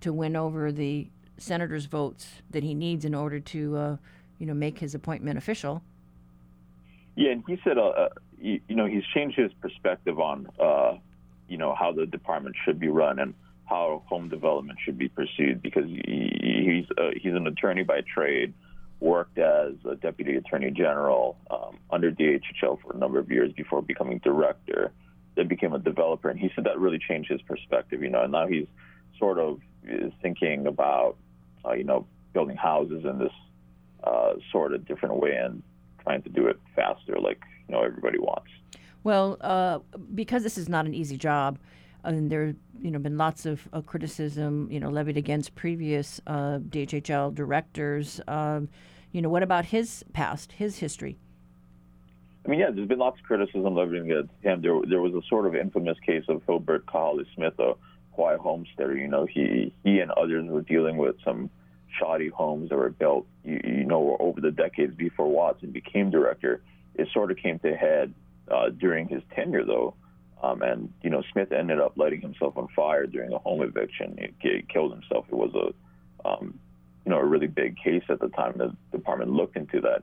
to 0.00 0.12
win 0.12 0.36
over 0.36 0.70
the 0.70 1.08
senators' 1.38 1.86
votes 1.86 2.42
that 2.50 2.62
he 2.62 2.74
needs 2.74 3.04
in 3.04 3.14
order 3.14 3.40
to 3.40 3.76
uh, 3.76 3.96
you 4.38 4.46
know, 4.46 4.54
make 4.54 4.78
his 4.78 4.94
appointment 4.94 5.38
official. 5.38 5.82
Yeah, 7.16 7.32
and 7.32 7.44
he 7.46 7.58
said, 7.64 7.78
uh, 7.78 7.86
uh, 7.86 8.08
you, 8.40 8.60
you, 8.68 8.76
know, 8.76 8.86
he's 8.86 9.04
changed 9.14 9.38
his 9.38 9.52
perspective 9.60 10.18
on, 10.18 10.48
uh, 10.60 10.94
you 11.48 11.56
know, 11.56 11.74
how 11.74 11.92
the 11.92 12.06
department 12.06 12.56
should 12.64 12.80
be 12.80 12.88
run 12.88 13.18
and 13.18 13.34
how 13.66 14.02
home 14.06 14.28
development 14.28 14.78
should 14.84 14.98
be 14.98 15.08
pursued 15.08 15.62
because 15.62 15.86
he, 15.86 16.84
he's 16.86 16.98
uh, 16.98 17.10
he's 17.16 17.34
an 17.34 17.46
attorney 17.46 17.84
by 17.84 18.02
trade, 18.02 18.52
worked 19.00 19.38
as 19.38 19.72
a 19.88 19.96
deputy 19.96 20.36
attorney 20.36 20.70
general 20.70 21.36
um, 21.50 21.78
under 21.90 22.10
DHHL 22.10 22.80
for 22.80 22.92
a 22.94 22.96
number 22.96 23.18
of 23.18 23.30
years 23.30 23.52
before 23.52 23.82
becoming 23.82 24.18
director. 24.18 24.92
Then 25.36 25.48
became 25.48 25.72
a 25.72 25.80
developer, 25.80 26.30
and 26.30 26.38
he 26.38 26.50
said 26.54 26.64
that 26.64 26.78
really 26.78 27.00
changed 27.00 27.30
his 27.30 27.42
perspective. 27.42 28.02
You 28.02 28.10
know, 28.10 28.22
and 28.22 28.32
now 28.32 28.46
he's 28.46 28.66
sort 29.18 29.38
of 29.38 29.60
thinking 30.22 30.66
about, 30.66 31.16
uh, 31.64 31.72
you 31.72 31.84
know, 31.84 32.06
building 32.32 32.56
houses 32.56 33.04
in 33.04 33.18
this 33.18 33.32
uh, 34.04 34.34
sort 34.52 34.74
of 34.74 34.86
different 34.86 35.16
way 35.16 35.34
and 35.34 35.62
trying 36.02 36.22
to 36.22 36.28
do 36.28 36.46
it 36.46 36.60
faster, 36.76 37.18
like 37.18 37.40
you 37.66 37.74
know 37.74 37.82
everybody 37.82 38.18
wants. 38.18 38.50
Well, 39.02 39.36
uh, 39.40 39.80
because 40.14 40.42
this 40.42 40.56
is 40.56 40.68
not 40.68 40.86
an 40.86 40.94
easy 40.94 41.16
job, 41.16 41.58
and 42.04 42.30
there 42.30 42.54
you 42.80 42.90
know 42.90 42.98
been 42.98 43.16
lots 43.16 43.46
of 43.46 43.68
uh, 43.72 43.80
criticism 43.80 44.68
you 44.70 44.78
know 44.80 44.90
levied 44.90 45.16
against 45.16 45.54
previous 45.54 46.20
uh, 46.26 46.58
DHHL 46.58 47.34
directors. 47.34 48.20
Um, 48.28 48.68
you 49.14 49.22
know, 49.22 49.28
what 49.28 49.44
about 49.44 49.66
his 49.66 50.04
past, 50.12 50.52
his 50.52 50.78
history? 50.78 51.16
I 52.44 52.48
mean, 52.48 52.58
yeah, 52.58 52.70
there's 52.70 52.88
been 52.88 52.98
lots 52.98 53.18
of 53.20 53.24
criticism 53.24 53.74
levied 53.74 54.02
against 54.02 54.34
him. 54.42 54.60
There, 54.60 54.80
there 54.86 55.00
was 55.00 55.14
a 55.14 55.22
sort 55.28 55.46
of 55.46 55.54
infamous 55.54 55.96
case 56.04 56.24
of 56.28 56.42
Hilbert 56.46 56.84
Kahale 56.86 57.24
Smith, 57.34 57.54
a 57.60 57.74
Hawaii 58.16 58.36
homesteader. 58.36 58.96
You 58.96 59.06
know, 59.06 59.24
he 59.24 59.72
he 59.84 60.00
and 60.00 60.10
others 60.10 60.44
were 60.50 60.62
dealing 60.62 60.96
with 60.96 61.14
some 61.24 61.48
shoddy 61.96 62.28
homes 62.28 62.70
that 62.70 62.76
were 62.76 62.90
built, 62.90 63.24
you, 63.44 63.60
you 63.64 63.84
know, 63.84 64.16
over 64.18 64.40
the 64.40 64.50
decades 64.50 64.96
before 64.96 65.30
Watson 65.30 65.70
became 65.70 66.10
director. 66.10 66.60
It 66.96 67.08
sort 67.14 67.30
of 67.30 67.36
came 67.36 67.60
to 67.60 67.76
head 67.76 68.12
uh, 68.50 68.70
during 68.70 69.06
his 69.06 69.22
tenure, 69.34 69.64
though. 69.64 69.94
Um, 70.44 70.62
and 70.62 70.92
you 71.02 71.10
know, 71.10 71.22
Smith 71.32 71.52
ended 71.52 71.80
up 71.80 71.96
lighting 71.96 72.20
himself 72.20 72.56
on 72.56 72.68
fire 72.76 73.06
during 73.06 73.32
a 73.32 73.38
home 73.38 73.62
eviction. 73.62 74.18
He, 74.18 74.48
he 74.48 74.64
killed 74.72 74.92
himself. 74.92 75.26
It 75.28 75.36
was 75.36 75.54
a, 75.54 76.28
um, 76.28 76.58
you 77.04 77.10
know, 77.10 77.18
a 77.18 77.24
really 77.24 77.46
big 77.46 77.76
case 77.76 78.02
at 78.08 78.20
the 78.20 78.28
time. 78.28 78.54
The 78.56 78.76
department 78.92 79.30
looked 79.30 79.56
into 79.56 79.80
that 79.80 80.02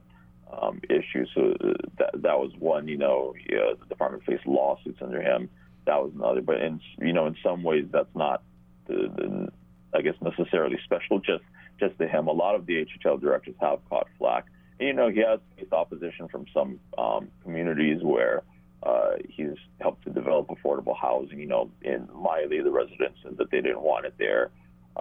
um, 0.52 0.82
issue. 0.90 1.26
So 1.36 1.54
uh, 1.64 1.74
that 2.00 2.22
that 2.22 2.40
was 2.40 2.52
one. 2.58 2.88
You 2.88 2.98
know, 2.98 3.36
yeah, 3.50 3.74
the 3.80 3.86
department 3.88 4.24
faced 4.26 4.48
lawsuits 4.48 5.00
under 5.02 5.22
him. 5.22 5.50
That 5.86 6.02
was 6.02 6.12
another. 6.16 6.42
But 6.42 6.62
in 6.62 6.82
you 7.00 7.14
know, 7.14 7.28
in 7.28 7.36
some 7.44 7.62
ways, 7.62 7.86
that's 7.92 8.16
not 8.16 8.42
the, 8.88 9.12
the 9.16 9.50
I 9.94 10.02
guess 10.02 10.16
necessarily 10.22 10.80
special. 10.86 11.20
Just 11.20 11.44
just 11.80 11.98
to 12.00 12.08
him. 12.08 12.28
A 12.28 12.32
lot 12.32 12.56
of 12.56 12.66
the 12.66 12.86
HHL 12.86 13.22
directors 13.22 13.56
have 13.60 13.80
caught 13.90 14.08
flack. 14.18 14.46
And, 14.80 14.88
you 14.88 14.94
know, 14.94 15.10
he 15.10 15.20
has 15.20 15.40
faced 15.58 15.74
opposition 15.74 16.28
from 16.30 16.46
some 16.54 16.80
um, 16.98 17.28
communities 17.44 18.02
where 18.02 18.44
uh, 18.84 19.12
he's 19.28 19.56
helped 19.80 20.04
to 20.06 20.10
develop 20.10 20.48
affordable 20.48 20.98
housing. 21.00 21.40
You 21.40 21.48
know, 21.48 21.72
in 21.82 22.08
Maile, 22.16 22.64
the 22.64 22.72
residents 22.72 23.20
said 23.24 23.38
that 23.38 23.52
they 23.52 23.62
didn't 23.62 23.82
want 23.82 24.06
it 24.06 24.16
there. 24.18 24.50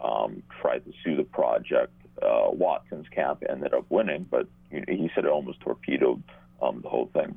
Um, 0.02 0.42
tried 0.60 0.84
to 0.84 0.92
sue 1.02 1.16
the 1.16 1.24
project. 1.24 1.92
Uh, 2.22 2.50
Watson's 2.52 3.08
camp 3.08 3.42
ended 3.48 3.72
up 3.72 3.86
winning, 3.88 4.26
but 4.30 4.46
he 4.70 5.10
said 5.14 5.24
it 5.24 5.30
almost 5.30 5.60
torpedoed 5.60 6.22
um, 6.60 6.80
the 6.82 6.88
whole 6.88 7.10
thing. 7.12 7.36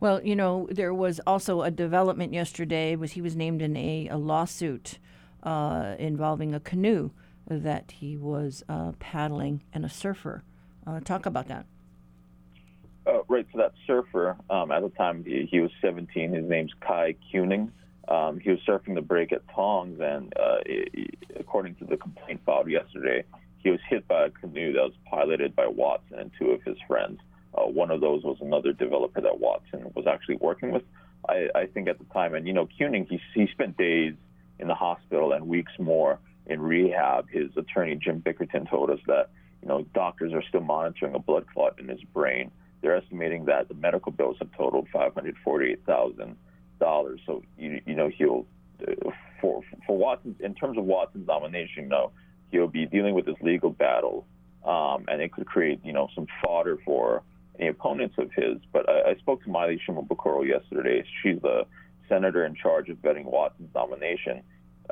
Well, 0.00 0.22
you 0.22 0.36
know, 0.36 0.68
there 0.70 0.92
was 0.92 1.20
also 1.26 1.62
a 1.62 1.70
development 1.70 2.34
yesterday. 2.34 2.94
Was 2.96 3.12
he 3.12 3.22
was 3.22 3.34
named 3.34 3.62
in 3.62 3.76
a, 3.76 4.08
a 4.08 4.18
lawsuit 4.18 4.98
uh, 5.42 5.94
involving 5.98 6.54
a 6.54 6.60
canoe 6.60 7.10
that 7.48 7.92
he 7.92 8.16
was 8.16 8.62
uh, 8.68 8.92
paddling 8.98 9.62
and 9.72 9.84
a 9.84 9.88
surfer. 9.88 10.42
Uh, 10.86 11.00
talk 11.00 11.26
about 11.26 11.48
that. 11.48 11.66
Right, 13.34 13.46
so 13.50 13.58
that 13.58 13.72
surfer, 13.84 14.36
um, 14.48 14.70
at 14.70 14.82
the 14.82 14.90
time 14.90 15.24
he, 15.24 15.48
he, 15.50 15.58
was 15.58 15.72
17, 15.82 16.34
his 16.34 16.48
name's 16.48 16.70
Kai 16.80 17.16
Kuning. 17.32 17.70
Um, 18.06 18.38
he 18.38 18.50
was 18.50 18.60
surfing 18.60 18.94
the 18.94 19.00
break 19.00 19.32
at 19.32 19.42
Tongs, 19.52 19.98
and 20.00 20.32
uh, 20.38 20.58
he, 20.64 21.10
according 21.34 21.74
to 21.76 21.84
the 21.84 21.96
complaint 21.96 22.42
filed 22.46 22.70
yesterday, 22.70 23.24
he 23.58 23.70
was 23.70 23.80
hit 23.90 24.06
by 24.06 24.26
a 24.26 24.30
canoe 24.30 24.72
that 24.74 24.82
was 24.82 24.92
piloted 25.10 25.56
by 25.56 25.66
Watson 25.66 26.20
and 26.20 26.30
two 26.38 26.52
of 26.52 26.62
his 26.62 26.76
friends. 26.86 27.18
Uh, 27.58 27.62
one 27.62 27.90
of 27.90 28.00
those 28.00 28.22
was 28.22 28.36
another 28.40 28.72
developer 28.72 29.20
that 29.20 29.40
Watson 29.40 29.90
was 29.96 30.06
actually 30.06 30.36
working 30.36 30.70
with, 30.70 30.84
I, 31.28 31.48
I 31.56 31.66
think, 31.66 31.88
at 31.88 31.98
the 31.98 32.04
time. 32.14 32.36
And, 32.36 32.46
you 32.46 32.52
know, 32.52 32.68
Kuning, 32.78 33.08
he, 33.08 33.20
he 33.34 33.48
spent 33.48 33.76
days 33.76 34.14
in 34.60 34.68
the 34.68 34.76
hospital 34.76 35.32
and 35.32 35.48
weeks 35.48 35.72
more 35.80 36.20
in 36.46 36.62
rehab. 36.62 37.28
His 37.30 37.50
attorney 37.56 37.96
Jim 37.96 38.22
Bickerton 38.22 38.70
told 38.70 38.90
us 38.90 39.00
that 39.08 39.30
you 39.60 39.68
know 39.68 39.84
doctors 39.92 40.32
are 40.32 40.42
still 40.48 40.60
monitoring 40.60 41.16
a 41.16 41.18
blood 41.18 41.46
clot 41.52 41.80
in 41.80 41.88
his 41.88 42.00
brain. 42.12 42.52
They're 42.84 42.96
estimating 42.96 43.46
that 43.46 43.68
the 43.68 43.74
medical 43.74 44.12
bills 44.12 44.36
have 44.40 44.52
totaled 44.52 44.88
five 44.92 45.14
hundred 45.14 45.36
forty-eight 45.42 45.86
thousand 45.86 46.36
dollars. 46.78 47.18
So 47.24 47.42
you 47.56 47.80
you 47.86 47.94
know 47.94 48.10
he'll 48.14 48.44
uh, 48.86 49.10
for 49.40 49.62
for 49.86 49.96
Watson's 49.96 50.38
in 50.40 50.54
terms 50.54 50.76
of 50.76 50.84
Watson's 50.84 51.26
nomination, 51.26 51.84
you 51.84 51.88
know 51.88 52.12
he'll 52.50 52.68
be 52.68 52.84
dealing 52.84 53.14
with 53.14 53.24
this 53.24 53.36
legal 53.40 53.70
battle, 53.70 54.26
um, 54.66 55.06
and 55.08 55.22
it 55.22 55.32
could 55.32 55.46
create 55.46 55.80
you 55.82 55.94
know 55.94 56.10
some 56.14 56.26
fodder 56.44 56.78
for 56.84 57.22
any 57.58 57.68
opponents 57.68 58.16
of 58.18 58.30
his. 58.32 58.58
But 58.70 58.86
I, 58.86 59.12
I 59.12 59.14
spoke 59.14 59.42
to 59.44 59.50
Maile 59.50 59.78
Shimabukuro 59.88 60.46
yesterday. 60.46 61.04
She's 61.22 61.40
the 61.40 61.64
senator 62.06 62.44
in 62.44 62.54
charge 62.54 62.90
of 62.90 62.98
vetting 62.98 63.24
Watson's 63.24 63.74
nomination. 63.74 64.42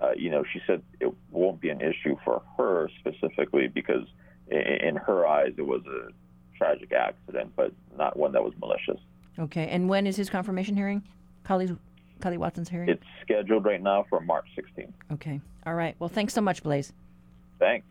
Uh, 0.00 0.12
you 0.16 0.30
know, 0.30 0.44
she 0.50 0.60
said 0.66 0.80
it 0.98 1.12
won't 1.30 1.60
be 1.60 1.68
an 1.68 1.82
issue 1.82 2.16
for 2.24 2.40
her 2.56 2.88
specifically 3.00 3.68
because 3.68 4.06
in 4.50 4.96
her 4.96 5.26
eyes 5.26 5.52
it 5.58 5.66
was 5.66 5.82
a 5.86 6.08
tragic 6.62 6.92
accident, 6.92 7.52
but 7.56 7.72
not 7.96 8.16
one 8.16 8.32
that 8.32 8.42
was 8.42 8.52
malicious. 8.60 9.00
Okay, 9.38 9.68
and 9.68 9.88
when 9.88 10.06
is 10.06 10.16
his 10.16 10.30
confirmation 10.30 10.76
hearing? 10.76 11.02
Kali, 11.44 11.76
Kali 12.20 12.36
Watson's 12.36 12.68
hearing? 12.68 12.88
It's 12.88 13.02
scheduled 13.22 13.64
right 13.64 13.82
now 13.82 14.06
for 14.08 14.20
March 14.20 14.46
16th. 14.56 14.92
Okay, 15.12 15.40
all 15.66 15.74
right. 15.74 15.96
Well, 15.98 16.08
thanks 16.08 16.34
so 16.34 16.40
much, 16.40 16.62
Blaze. 16.62 16.92
Thanks. 17.58 17.86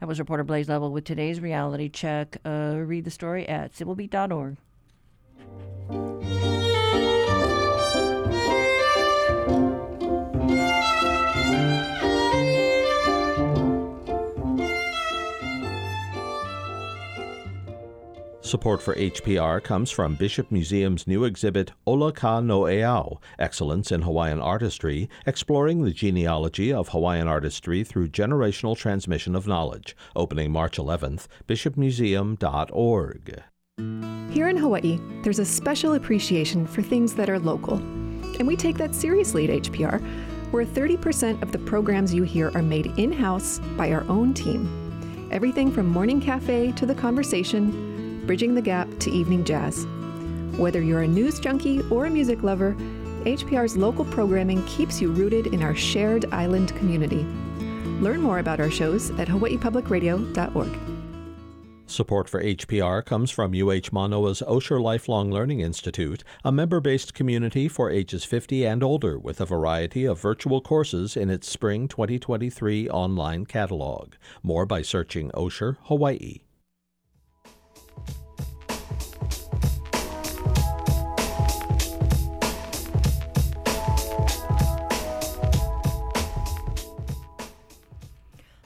That 0.00 0.06
was 0.06 0.18
reporter 0.18 0.44
Blaze 0.44 0.68
Lovell 0.68 0.90
with 0.90 1.04
today's 1.04 1.40
reality 1.40 1.88
check. 1.88 2.38
Uh, 2.44 2.76
read 2.78 3.04
the 3.04 3.10
story 3.10 3.48
at 3.48 3.72
civilbeat.org. 3.74 4.56
Support 18.44 18.82
for 18.82 18.94
HPR 18.96 19.64
comes 19.64 19.90
from 19.90 20.16
Bishop 20.16 20.52
Museum's 20.52 21.06
new 21.06 21.24
exhibit 21.24 21.72
Ola 21.86 22.12
Ka 22.12 22.40
no 22.40 22.64
Eao, 22.64 23.16
Excellence 23.38 23.90
in 23.90 24.02
Hawaiian 24.02 24.38
Artistry, 24.38 25.08
exploring 25.24 25.82
the 25.82 25.92
genealogy 25.92 26.70
of 26.70 26.90
Hawaiian 26.90 27.26
artistry 27.26 27.82
through 27.84 28.08
generational 28.08 28.76
transmission 28.76 29.34
of 29.34 29.46
knowledge. 29.46 29.96
Opening 30.14 30.52
March 30.52 30.76
11th, 30.76 31.26
bishopmuseum.org. 31.48 33.42
Here 34.30 34.48
in 34.48 34.58
Hawaii, 34.58 35.00
there's 35.22 35.38
a 35.38 35.46
special 35.46 35.94
appreciation 35.94 36.66
for 36.66 36.82
things 36.82 37.14
that 37.14 37.30
are 37.30 37.38
local. 37.38 37.76
And 38.38 38.46
we 38.46 38.56
take 38.56 38.76
that 38.76 38.94
seriously 38.94 39.50
at 39.50 39.62
HPR, 39.62 40.02
where 40.50 40.66
30% 40.66 41.40
of 41.40 41.50
the 41.50 41.60
programs 41.60 42.12
you 42.12 42.24
hear 42.24 42.50
are 42.54 42.62
made 42.62 42.88
in 42.98 43.10
house 43.10 43.58
by 43.78 43.90
our 43.90 44.04
own 44.10 44.34
team. 44.34 44.68
Everything 45.32 45.72
from 45.72 45.86
morning 45.86 46.20
cafe 46.20 46.72
to 46.72 46.84
the 46.84 46.94
conversation 46.94 47.93
bridging 48.26 48.54
the 48.54 48.62
gap 48.62 48.88
to 49.00 49.10
evening 49.10 49.44
jazz. 49.44 49.86
Whether 50.56 50.80
you're 50.80 51.02
a 51.02 51.08
news 51.08 51.40
junkie 51.40 51.82
or 51.90 52.06
a 52.06 52.10
music 52.10 52.42
lover, 52.42 52.74
HPR's 53.24 53.76
local 53.76 54.04
programming 54.04 54.64
keeps 54.66 55.00
you 55.00 55.10
rooted 55.10 55.48
in 55.48 55.62
our 55.62 55.74
shared 55.74 56.26
island 56.32 56.74
community. 56.76 57.24
Learn 58.00 58.20
more 58.20 58.38
about 58.38 58.60
our 58.60 58.70
shows 58.70 59.10
at 59.18 59.28
hawaiipublicradio.org. 59.28 60.78
Support 61.86 62.30
for 62.30 62.42
HPR 62.42 63.04
comes 63.04 63.30
from 63.30 63.54
UH 63.54 63.90
Manoa's 63.92 64.42
Osher 64.46 64.80
Lifelong 64.80 65.30
Learning 65.30 65.60
Institute, 65.60 66.24
a 66.42 66.50
member 66.50 66.80
based 66.80 67.12
community 67.12 67.68
for 67.68 67.90
ages 67.90 68.24
50 68.24 68.64
and 68.64 68.82
older 68.82 69.18
with 69.18 69.40
a 69.40 69.46
variety 69.46 70.04
of 70.04 70.20
virtual 70.20 70.60
courses 70.60 71.16
in 71.16 71.28
its 71.28 71.48
spring 71.48 71.86
2023 71.86 72.88
online 72.88 73.44
catalog. 73.44 74.14
More 74.42 74.64
by 74.64 74.80
searching 74.80 75.30
Osher 75.32 75.76
Hawaii. 75.84 76.43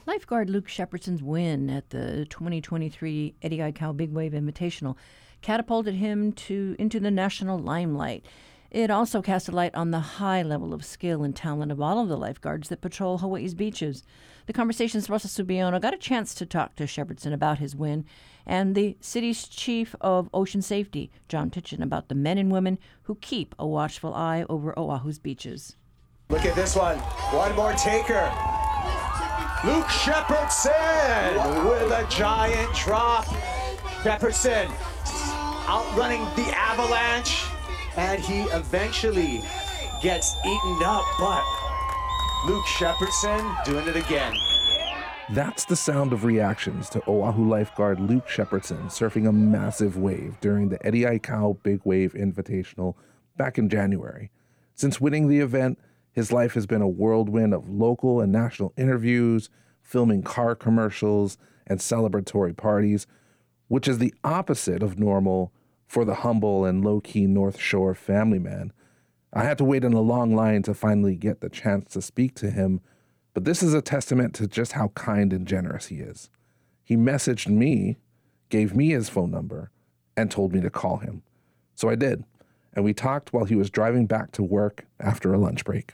Lifeguard 0.09 0.49
Luke 0.49 0.67
Shepardson's 0.67 1.23
win 1.23 1.69
at 1.69 1.91
the 1.91 2.25
2023 2.29 3.35
Eddie 3.41 3.57
Aikau 3.59 3.95
Big 3.95 4.11
Wave 4.11 4.33
Invitational 4.33 4.95
catapulted 5.41 5.95
him 5.95 6.33
to 6.33 6.75
into 6.77 6.99
the 6.99 7.11
national 7.11 7.57
limelight. 7.57 8.25
It 8.71 8.91
also 8.91 9.21
cast 9.21 9.49
a 9.49 9.51
light 9.51 9.73
on 9.73 9.91
the 9.91 9.99
high 9.99 10.43
level 10.43 10.73
of 10.73 10.85
skill 10.85 11.23
and 11.23 11.35
talent 11.35 11.71
of 11.71 11.81
all 11.81 11.99
of 11.99 12.09
the 12.09 12.17
lifeguards 12.17 12.69
that 12.69 12.81
patrol 12.81 13.19
Hawaii's 13.19 13.55
beaches. 13.55 14.03
The 14.45 14.53
conversation's 14.53 15.09
Rosa 15.09 15.27
Subiono 15.27 15.81
got 15.81 15.93
a 15.93 15.97
chance 15.97 16.35
to 16.35 16.45
talk 16.45 16.75
to 16.75 16.83
Shepardson 16.83 17.33
about 17.33 17.57
his 17.57 17.75
win 17.75 18.05
and 18.49 18.73
the 18.73 18.97
city's 18.99 19.47
chief 19.47 19.95
of 20.01 20.27
ocean 20.33 20.63
safety, 20.63 21.11
John 21.27 21.51
Titchen, 21.51 21.83
about 21.83 22.09
the 22.09 22.15
men 22.15 22.39
and 22.39 22.51
women 22.51 22.79
who 23.03 23.13
keep 23.21 23.53
a 23.59 23.67
watchful 23.67 24.11
eye 24.11 24.43
over 24.49 24.77
Oahu's 24.77 25.19
beaches. 25.19 25.75
Look 26.29 26.45
at 26.45 26.55
this 26.55 26.75
one. 26.75 26.97
One 26.97 27.55
more 27.55 27.73
taker. 27.73 28.25
Luke 29.63 29.85
Shepardson 29.85 31.69
with 31.69 31.91
a 31.91 32.07
giant 32.09 32.73
drop. 32.75 33.25
Shepardson 34.01 34.71
outrunning 35.67 36.23
the 36.35 36.51
avalanche, 36.55 37.45
and 37.97 38.19
he 38.19 38.41
eventually 38.55 39.43
gets 40.01 40.35
eaten 40.43 40.79
up, 40.83 41.05
but 41.19 41.43
Luke 42.47 42.65
Shepardson 42.65 43.63
doing 43.63 43.87
it 43.87 43.95
again. 43.95 44.33
That's 45.31 45.63
the 45.65 45.75
sound 45.75 46.11
of 46.11 46.23
reactions 46.23 46.89
to 46.89 47.07
Oahu 47.07 47.47
lifeguard 47.47 47.99
Luke 47.99 48.27
Shepardson 48.27 48.85
surfing 48.85 49.29
a 49.29 49.31
massive 49.31 49.95
wave 49.95 50.39
during 50.41 50.69
the 50.69 50.83
Eddie 50.83 51.03
Aikau 51.03 51.61
Big 51.61 51.81
Wave 51.83 52.13
Invitational 52.13 52.95
back 53.37 53.59
in 53.59 53.69
January. 53.69 54.31
Since 54.73 54.99
winning 54.99 55.27
the 55.27 55.37
event, 55.37 55.77
his 56.11 56.31
life 56.31 56.55
has 56.55 56.65
been 56.65 56.81
a 56.81 56.87
whirlwind 56.87 57.53
of 57.53 57.69
local 57.69 58.19
and 58.19 58.31
national 58.31 58.73
interviews, 58.75 59.51
filming 59.83 60.23
car 60.23 60.55
commercials, 60.55 61.37
and 61.67 61.79
celebratory 61.79 62.57
parties, 62.57 63.05
which 63.67 63.87
is 63.87 63.99
the 63.99 64.15
opposite 64.23 64.81
of 64.81 64.97
normal 64.97 65.53
for 65.85 66.05
the 66.05 66.15
humble 66.15 66.65
and 66.65 66.83
low 66.83 66.99
key 67.01 67.27
North 67.27 67.59
Shore 67.59 67.93
family 67.93 68.39
man. 68.39 68.73
I 69.31 69.43
had 69.43 69.59
to 69.59 69.63
wait 69.63 69.83
in 69.83 69.93
a 69.93 70.01
long 70.01 70.35
line 70.35 70.63
to 70.63 70.73
finally 70.73 71.15
get 71.15 71.41
the 71.41 71.49
chance 71.49 71.93
to 71.93 72.01
speak 72.01 72.33
to 72.35 72.49
him, 72.49 72.81
but 73.33 73.45
this 73.45 73.61
is 73.63 73.73
a 73.73 73.81
testament 73.81 74.33
to 74.35 74.47
just 74.47 74.73
how 74.73 74.89
kind 74.89 75.31
and 75.33 75.47
generous 75.47 75.87
he 75.87 75.97
is. 75.97 76.29
He 76.83 76.95
messaged 76.95 77.47
me, 77.47 77.97
gave 78.49 78.75
me 78.75 78.89
his 78.89 79.09
phone 79.09 79.31
number, 79.31 79.71
and 80.17 80.29
told 80.29 80.53
me 80.53 80.61
to 80.61 80.69
call 80.69 80.97
him. 80.97 81.21
So 81.75 81.89
I 81.89 81.95
did, 81.95 82.23
and 82.73 82.83
we 82.83 82.93
talked 82.93 83.31
while 83.31 83.45
he 83.45 83.55
was 83.55 83.69
driving 83.69 84.05
back 84.05 84.31
to 84.33 84.43
work 84.43 84.85
after 84.99 85.33
a 85.33 85.37
lunch 85.37 85.63
break. 85.63 85.93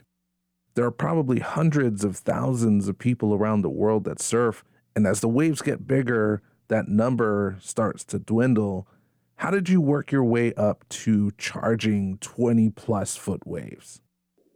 There 0.74 0.84
are 0.84 0.90
probably 0.90 1.40
hundreds 1.40 2.04
of 2.04 2.16
thousands 2.16 2.88
of 2.88 2.98
people 2.98 3.34
around 3.34 3.62
the 3.62 3.70
world 3.70 4.04
that 4.04 4.20
surf, 4.20 4.64
and 4.94 5.06
as 5.06 5.20
the 5.20 5.28
waves 5.28 5.62
get 5.62 5.86
bigger, 5.86 6.42
that 6.68 6.88
number 6.88 7.56
starts 7.60 8.04
to 8.04 8.18
dwindle. 8.18 8.88
How 9.36 9.50
did 9.50 9.68
you 9.68 9.80
work 9.80 10.10
your 10.10 10.24
way 10.24 10.52
up 10.54 10.84
to 10.88 11.30
charging 11.38 12.18
20 12.18 12.70
plus 12.70 13.16
foot 13.16 13.46
waves? 13.46 14.00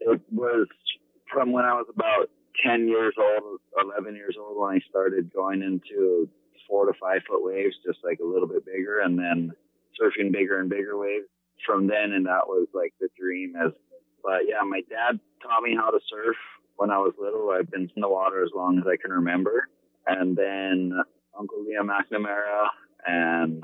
It 0.01 0.21
was 0.33 0.67
from 1.33 1.53
when 1.53 1.65
I 1.65 1.75
was 1.75 1.87
about 1.95 2.29
10 2.65 2.89
years 2.89 3.15
old, 3.19 3.61
11 3.83 4.15
years 4.15 4.37
old, 4.39 4.59
when 4.59 4.77
I 4.77 4.81
started 4.89 5.33
going 5.33 5.63
into 5.63 6.29
four 6.69 6.87
to 6.87 6.93
five 7.01 7.23
foot 7.29 7.45
waves, 7.45 7.77
just 7.85 7.99
like 8.05 8.21
a 8.21 8.27
little 8.27 8.49
bit 8.49 8.65
bigger, 8.65 9.01
and 9.01 9.19
then 9.19 9.53
surfing 10.01 10.33
bigger 10.33 10.61
and 10.61 10.71
bigger 10.71 10.97
waves 10.97 11.27
from 11.67 11.87
then. 11.87 12.13
And 12.13 12.27
that 12.27 12.47
was 12.47 12.69
like 12.73 12.95
the 13.01 13.09
dream 13.19 13.55
as 13.57 13.73
but 14.23 14.43
yeah, 14.47 14.63
my 14.67 14.83
dad 14.89 15.19
taught 15.43 15.63
me 15.63 15.75
how 15.75 15.91
to 15.91 15.99
surf 16.09 16.37
when 16.77 16.91
I 16.91 16.99
was 16.99 17.15
little. 17.19 17.51
I've 17.51 17.71
been 17.71 17.91
in 17.95 18.01
the 18.01 18.09
water 18.09 18.43
as 18.43 18.51
long 18.55 18.79
as 18.79 18.85
I 18.87 18.97
can 19.01 19.11
remember. 19.11 19.69
And 20.07 20.37
then 20.37 20.93
Uncle 21.39 21.65
Liam 21.65 21.89
McNamara 21.89 22.69
and 23.07 23.63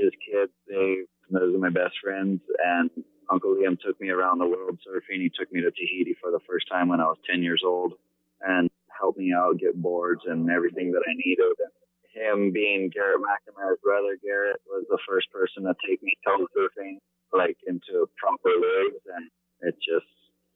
his 0.00 0.10
kids, 0.24 0.52
they, 0.68 1.02
those 1.30 1.54
are 1.54 1.58
my 1.58 1.70
best 1.70 1.94
friends. 2.02 2.40
And 2.64 2.90
Uncle 3.30 3.54
Liam 3.54 3.78
took 3.80 4.00
me 4.00 4.10
around 4.10 4.38
the 4.38 4.46
world 4.46 4.78
surfing. 4.86 5.22
He 5.22 5.30
took 5.30 5.52
me 5.52 5.60
to 5.60 5.70
Tahiti 5.70 6.16
for 6.20 6.30
the 6.30 6.40
first 6.48 6.66
time 6.70 6.88
when 6.88 7.00
I 7.00 7.04
was 7.04 7.18
10 7.30 7.42
years 7.42 7.62
old 7.64 7.94
and 8.40 8.70
help 8.88 9.16
me 9.16 9.32
out 9.32 9.58
get 9.58 9.80
boards 9.80 10.22
and 10.26 10.50
everything 10.50 10.92
that 10.92 11.02
I 11.06 11.14
needed. 11.14 11.54
And 11.58 11.74
him 12.14 12.52
being 12.52 12.90
Garrett 12.92 13.20
McNamara's 13.20 13.80
brother, 13.82 14.16
Garrett 14.22 14.60
was 14.66 14.84
the 14.88 14.98
first 15.08 15.30
person 15.32 15.64
to 15.64 15.74
take 15.86 16.02
me 16.02 16.12
tow 16.24 16.46
surfing 16.56 16.98
like 17.32 17.56
into 17.66 18.08
proper 18.16 18.50
waves 18.54 19.02
and 19.16 19.28
it 19.60 19.74
just 19.82 20.06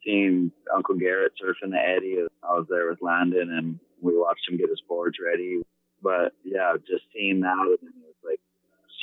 seeing 0.05 0.53
Uncle 0.75 0.95
Garrett 0.95 1.33
surfing 1.43 1.71
the 1.71 1.79
Eddie. 1.79 2.25
I 2.43 2.53
was 2.55 2.67
there 2.71 2.89
with 2.89 3.03
Landon 3.03 3.51
and 3.51 3.81
we 4.01 4.17
watched 4.17 4.49
him 4.49 4.59
get 4.59 4.69
his 4.71 4.83
boards 4.89 5.17
ready. 5.25 5.61
But 6.03 6.33
yeah, 6.45 6.75
just 6.87 7.05
seeing 7.13 7.41
that 7.41 7.67
it 7.67 7.81
was 7.83 8.15
like 8.25 8.41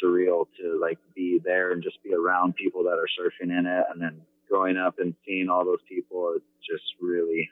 surreal 0.02 0.46
to 0.62 0.80
like 0.80 0.98
be 1.16 1.40
there 1.44 1.72
and 1.72 1.84
just 1.84 2.02
be 2.04 2.14
around 2.14 2.56
people 2.56 2.84
that 2.84 2.98
are 2.98 3.10
surfing 3.20 3.52
in 3.58 3.66
it. 3.66 3.86
And 3.92 4.02
then 4.02 4.22
growing 4.50 4.78
up 4.78 4.96
and 5.00 5.14
seeing 5.26 5.50
all 5.50 5.66
those 5.66 5.84
people, 5.90 6.36
it 6.38 6.44
just 6.70 6.86
really 7.02 7.50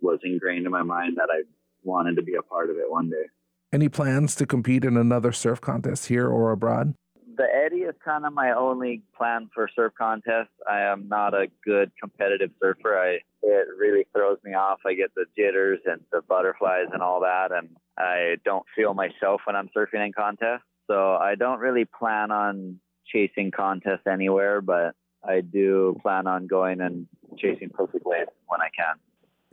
was 0.00 0.18
ingrained 0.24 0.66
in 0.66 0.72
my 0.72 0.82
mind 0.82 1.16
that 1.16 1.28
I 1.30 1.42
wanted 1.82 2.16
to 2.16 2.22
be 2.22 2.34
a 2.34 2.42
part 2.42 2.70
of 2.70 2.76
it 2.76 2.90
one 2.90 3.10
day. 3.10 3.24
Any 3.72 3.88
plans 3.88 4.34
to 4.36 4.46
compete 4.46 4.84
in 4.84 4.96
another 4.96 5.32
surf 5.32 5.60
contest 5.60 6.06
here 6.06 6.28
or 6.28 6.50
abroad? 6.50 6.94
The 7.36 7.46
Eddie 7.64 7.82
is 7.82 7.94
kind 8.04 8.26
of 8.26 8.32
my 8.32 8.52
only 8.52 9.02
plan 9.16 9.48
for 9.54 9.68
surf 9.74 9.92
contest. 9.96 10.50
I 10.68 10.80
am 10.80 11.08
not 11.08 11.32
a 11.32 11.46
good 11.64 11.92
competitive 12.00 12.50
surfer. 12.60 12.98
I 12.98 13.18
it 13.42 13.68
really 13.78 14.06
throws 14.14 14.38
me 14.44 14.52
off. 14.52 14.80
I 14.84 14.94
get 14.94 15.14
the 15.14 15.24
jitters 15.36 15.78
and 15.86 16.00
the 16.12 16.20
butterflies 16.20 16.88
and 16.92 17.00
all 17.00 17.20
that, 17.20 17.52
and 17.52 17.70
I 17.96 18.36
don't 18.44 18.66
feel 18.76 18.92
myself 18.92 19.40
when 19.44 19.56
I'm 19.56 19.70
surfing 19.74 20.04
in 20.04 20.12
contests. 20.12 20.64
So 20.86 21.14
I 21.14 21.36
don't 21.36 21.60
really 21.60 21.84
plan 21.84 22.30
on 22.30 22.80
chasing 23.06 23.50
contests 23.50 24.06
anywhere, 24.10 24.60
but 24.60 24.94
I 25.24 25.40
do 25.40 25.96
plan 26.02 26.26
on 26.26 26.46
going 26.46 26.80
and 26.80 27.06
chasing 27.38 27.70
perfect 27.70 28.04
waves 28.04 28.30
when 28.46 28.60
I 28.60 28.68
can. 28.76 28.96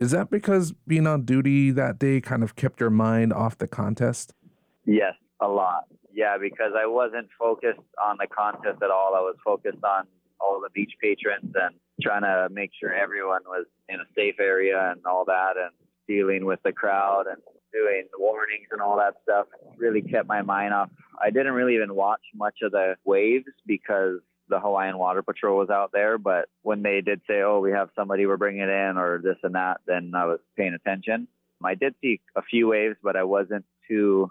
Is 0.00 0.12
that 0.12 0.30
because 0.30 0.72
being 0.86 1.06
on 1.06 1.24
duty 1.24 1.72
that 1.72 1.98
day 1.98 2.20
kind 2.20 2.44
of 2.44 2.54
kept 2.54 2.80
your 2.80 2.90
mind 2.90 3.32
off 3.32 3.58
the 3.58 3.66
contest? 3.66 4.32
Yes, 4.84 5.14
a 5.40 5.48
lot. 5.48 5.86
Yeah, 6.12 6.38
because 6.38 6.72
I 6.76 6.86
wasn't 6.86 7.28
focused 7.38 7.80
on 8.02 8.16
the 8.20 8.28
contest 8.28 8.82
at 8.82 8.90
all. 8.90 9.14
I 9.16 9.20
was 9.20 9.36
focused 9.44 9.82
on 9.84 10.06
all 10.40 10.60
the 10.60 10.70
beach 10.70 10.92
patrons 11.00 11.52
and 11.54 11.74
trying 12.00 12.22
to 12.22 12.48
make 12.52 12.70
sure 12.78 12.94
everyone 12.94 13.42
was 13.46 13.66
in 13.88 13.96
a 13.96 14.04
safe 14.14 14.36
area 14.38 14.92
and 14.92 15.04
all 15.04 15.24
that 15.24 15.54
and 15.56 15.72
dealing 16.06 16.44
with 16.44 16.60
the 16.64 16.72
crowd 16.72 17.24
and 17.26 17.38
doing 17.72 18.04
warnings 18.18 18.68
and 18.70 18.80
all 18.80 18.96
that 18.96 19.14
stuff 19.22 19.46
really 19.76 20.00
kept 20.00 20.28
my 20.28 20.42
mind 20.42 20.72
off. 20.72 20.90
I 21.20 21.30
didn't 21.30 21.52
really 21.52 21.74
even 21.74 21.94
watch 21.94 22.22
much 22.34 22.58
of 22.62 22.72
the 22.72 22.94
waves 23.04 23.46
because 23.66 24.20
the 24.48 24.60
Hawaiian 24.60 24.98
Water 24.98 25.22
Patrol 25.22 25.58
was 25.58 25.70
out 25.70 25.90
there. 25.92 26.18
But 26.18 26.48
when 26.62 26.82
they 26.82 27.00
did 27.00 27.20
say, 27.28 27.42
oh, 27.42 27.60
we 27.60 27.72
have 27.72 27.90
somebody 27.94 28.26
we're 28.26 28.36
bringing 28.36 28.62
in 28.62 28.94
or 28.96 29.20
this 29.22 29.36
and 29.42 29.54
that, 29.54 29.80
then 29.86 30.12
I 30.14 30.26
was 30.26 30.40
paying 30.56 30.74
attention. 30.74 31.28
I 31.64 31.74
did 31.74 31.94
see 32.00 32.20
a 32.36 32.42
few 32.42 32.68
waves, 32.68 32.96
but 33.02 33.16
I 33.16 33.24
wasn't 33.24 33.64
too 33.88 34.30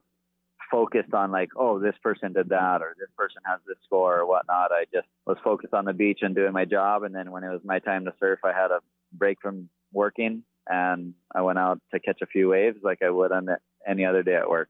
focused 0.72 1.14
on 1.14 1.32
like, 1.32 1.50
oh, 1.56 1.80
this 1.80 1.96
person 2.02 2.34
did 2.34 2.50
that 2.50 2.82
or 2.82 2.96
this 3.00 3.10
person 3.18 3.42
has 3.46 3.60
this 3.68 3.78
score 3.86 4.20
or 4.20 4.26
whatnot. 4.26 4.72
I 4.72 4.86
just 4.94 5.08
was 5.26 5.38
focused 5.44 5.74
on 5.74 5.86
the 5.86 5.94
beach 5.94 6.20
and 6.22 6.36
doing 6.36 6.54
my 6.54 6.66
job. 6.66 7.04
And 7.04 7.16
then 7.16 7.32
when 7.32 7.44
it 7.44 7.50
was 7.50 7.62
my 7.64 7.80
time 7.80 8.06
to 8.06 8.14
surf, 8.20 8.40
I 8.44 8.54
had 8.54 8.72
a 8.72 8.80
break 9.14 9.40
from 9.42 9.70
working 9.94 10.44
and 10.68 11.14
I 11.34 11.42
went 11.42 11.60
out 11.60 11.80
to 11.94 12.00
catch 12.00 12.22
a 12.22 12.28
few 12.28 12.50
waves 12.50 12.78
like 12.84 13.02
I 13.02 13.10
would 13.10 13.32
on 13.32 13.48
any 13.88 14.06
other 14.06 14.24
day 14.24 14.36
at 14.36 14.50
work. 14.50 14.70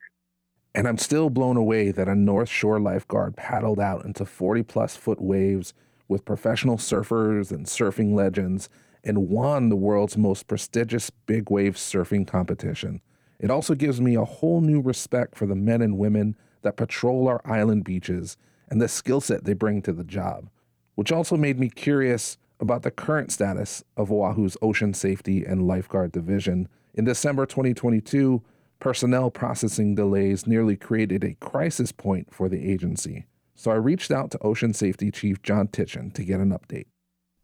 And 0.77 0.87
I'm 0.87 0.99
still 0.99 1.31
blown 1.31 1.57
away 1.57 1.89
that 1.89 2.07
a 2.07 2.13
North 2.13 2.49
Shore 2.49 2.79
lifeguard 2.79 3.35
paddled 3.35 3.79
out 3.79 4.05
into 4.05 4.25
40 4.25 4.61
plus 4.61 4.95
foot 4.95 5.19
waves 5.19 5.73
with 6.07 6.23
professional 6.23 6.77
surfers 6.77 7.51
and 7.51 7.65
surfing 7.65 8.13
legends 8.13 8.69
and 9.03 9.27
won 9.27 9.69
the 9.69 9.75
world's 9.75 10.19
most 10.19 10.45
prestigious 10.45 11.09
big 11.09 11.49
wave 11.49 11.77
surfing 11.77 12.27
competition. 12.27 13.01
It 13.39 13.49
also 13.49 13.73
gives 13.73 13.99
me 13.99 14.13
a 14.13 14.23
whole 14.23 14.61
new 14.61 14.79
respect 14.79 15.35
for 15.35 15.47
the 15.47 15.55
men 15.55 15.81
and 15.81 15.97
women 15.97 16.35
that 16.61 16.77
patrol 16.77 17.27
our 17.27 17.41
island 17.43 17.83
beaches 17.83 18.37
and 18.69 18.79
the 18.79 18.87
skill 18.87 19.19
set 19.19 19.45
they 19.45 19.53
bring 19.53 19.81
to 19.81 19.91
the 19.91 20.03
job, 20.03 20.47
which 20.93 21.11
also 21.11 21.35
made 21.35 21.59
me 21.59 21.69
curious 21.69 22.37
about 22.59 22.83
the 22.83 22.91
current 22.91 23.31
status 23.31 23.83
of 23.95 24.11
Oahu's 24.11 24.57
Ocean 24.61 24.93
Safety 24.93 25.43
and 25.43 25.65
Lifeguard 25.65 26.11
Division. 26.11 26.69
In 26.93 27.03
December 27.03 27.47
2022, 27.47 28.43
personnel 28.79 29.31
processing 29.31 29.95
delays 29.95 30.47
nearly 30.47 30.75
created 30.75 31.23
a 31.23 31.35
crisis 31.35 31.91
point 31.91 32.33
for 32.33 32.49
the 32.49 32.71
agency. 32.71 33.25
So 33.55 33.71
I 33.71 33.75
reached 33.75 34.11
out 34.11 34.31
to 34.31 34.39
Ocean 34.39 34.73
Safety 34.73 35.11
Chief 35.11 35.41
John 35.41 35.67
Titchen 35.67 36.13
to 36.13 36.23
get 36.23 36.39
an 36.39 36.51
update. 36.51 36.85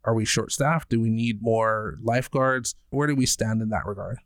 Are 0.06 0.14
we 0.14 0.26
short 0.26 0.52
staffed? 0.52 0.90
Do 0.90 1.00
we 1.00 1.10
need 1.10 1.42
more 1.42 1.98
lifeguards? 2.02 2.76
Where 2.90 3.08
do 3.08 3.16
we 3.16 3.26
stand 3.26 3.62
in 3.62 3.70
that 3.70 3.86
regard? 3.86 4.18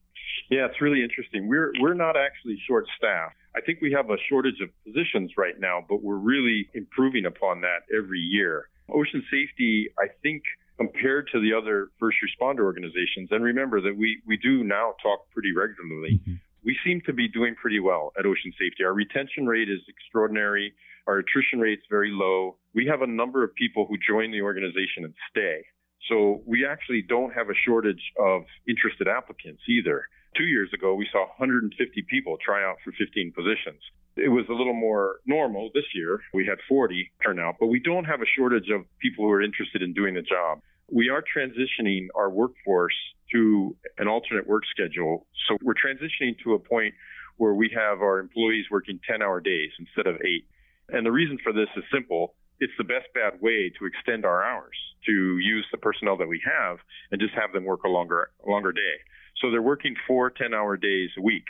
Yeah, 0.50 0.66
it's 0.66 0.82
really 0.82 1.04
interesting. 1.04 1.48
We're 1.48 1.72
we're 1.80 1.94
not 1.94 2.16
actually 2.18 2.58
short 2.68 2.86
staffed. 2.98 3.36
I 3.56 3.62
think 3.62 3.80
we 3.82 3.92
have 3.92 4.10
a 4.10 4.18
shortage 4.30 4.60
of 4.62 4.70
positions 4.86 5.32
right 5.38 5.60
now, 5.60 5.84
but 5.88 6.04
we're 6.04 6.18
really 6.18 6.70
improving 6.74 7.26
upon 7.26 7.62
that 7.62 7.80
every 7.96 8.20
year. 8.20 8.70
Ocean 8.90 9.24
safety, 9.30 9.90
I 10.00 10.08
think, 10.24 10.44
compared 10.78 11.28
to 11.34 11.42
the 11.42 11.54
other 11.54 11.90
first 12.00 12.18
responder 12.24 12.62
organizations, 12.62 13.30
and 13.32 13.44
remember 13.44 13.82
that 13.82 13.98
we 13.98 14.22
we 14.26 14.38
do 14.38 14.64
now 14.64 14.94
talk 15.02 15.30
pretty 15.32 15.52
regularly. 15.56 16.22
Mm-hmm. 16.22 16.36
We 16.68 16.78
seem 16.84 17.00
to 17.06 17.14
be 17.14 17.30
doing 17.30 17.56
pretty 17.56 17.80
well 17.80 18.12
at 18.20 18.26
Ocean 18.26 18.52
Safety. 18.60 18.84
Our 18.84 18.92
retention 18.92 19.48
rate 19.48 19.70
is 19.70 19.80
extraordinary. 19.88 20.74
Our 21.08 21.20
attrition 21.20 21.62
rate 21.62 21.80
is 21.80 21.86
very 21.90 22.12
low. 22.12 22.58
We 22.76 22.86
have 22.88 23.02
a 23.02 23.08
number 23.08 23.42
of 23.42 23.56
people 23.56 23.86
who 23.88 23.96
join 23.98 24.32
the 24.32 24.42
organization 24.42 25.06
and 25.06 25.14
stay. 25.30 25.64
So 26.10 26.42
we 26.46 26.66
actually 26.66 27.04
don't 27.08 27.34
have 27.34 27.50
a 27.50 27.56
shortage 27.66 28.12
of 28.20 28.42
interested 28.68 29.08
applicants 29.08 29.62
either. 29.70 30.10
Two 30.36 30.44
years 30.44 30.70
ago, 30.74 30.94
we 30.94 31.08
saw 31.10 31.20
150 31.40 31.72
people 32.10 32.36
try 32.44 32.62
out 32.66 32.76
for 32.84 32.92
15 32.92 33.32
positions. 33.32 33.80
It 34.18 34.28
was 34.28 34.44
a 34.50 34.54
little 34.54 34.74
more 34.74 35.22
normal 35.26 35.70
this 35.74 35.88
year. 35.96 36.20
We 36.34 36.46
had 36.46 36.58
40 36.68 37.10
turn 37.24 37.40
out, 37.40 37.56
but 37.62 37.68
we 37.68 37.80
don't 37.80 38.04
have 38.04 38.20
a 38.20 38.28
shortage 38.36 38.70
of 38.76 38.82
people 39.00 39.24
who 39.24 39.32
are 39.32 39.42
interested 39.42 39.82
in 39.82 39.94
doing 39.94 40.16
the 40.16 40.22
job. 40.22 40.60
We 40.92 41.10
are 41.10 41.22
transitioning 41.22 42.08
our 42.16 42.30
workforce 42.30 42.96
to 43.34 43.76
an 43.98 44.08
alternate 44.08 44.48
work 44.48 44.64
schedule. 44.72 45.28
So 45.48 45.58
we're 45.62 45.74
transitioning 45.74 46.36
to 46.44 46.54
a 46.54 46.60
point 46.60 46.94
where 47.38 47.54
we 47.54 47.70
have 47.76 48.02
our 48.02 48.20
employees 48.20 48.66
working 48.72 49.00
10 49.10 49.22
hour 49.22 49.42
days 49.42 49.72
instead 49.80 50.08
of 50.08 50.20
eight. 50.22 50.46
And 50.90 51.06
the 51.06 51.12
reason 51.12 51.38
for 51.44 51.52
this 51.52 51.68
is 51.76 51.84
simple. 51.94 52.36
It's 52.60 52.74
the 52.78 52.84
best 52.84 53.06
bad 53.14 53.42
way 53.42 53.72
to 53.78 53.86
extend 53.86 54.26
our 54.26 54.44
hours, 54.44 54.76
to 55.06 55.38
use 55.38 55.66
the 55.72 55.78
personnel 55.78 56.18
that 56.18 56.28
we 56.28 56.42
have 56.46 56.78
and 57.12 57.22
just 57.22 57.34
have 57.36 57.54
them 57.54 57.66
work 57.66 57.84
a 57.84 57.90
longer, 57.90 58.32
longer 58.48 58.72
day. 58.72 58.96
So 59.42 59.52
they're 59.52 59.62
working 59.62 59.96
four 60.08 60.32
10 60.32 60.54
hour 60.54 60.78
days 60.78 61.10
a 61.18 61.22
week. 61.22 61.46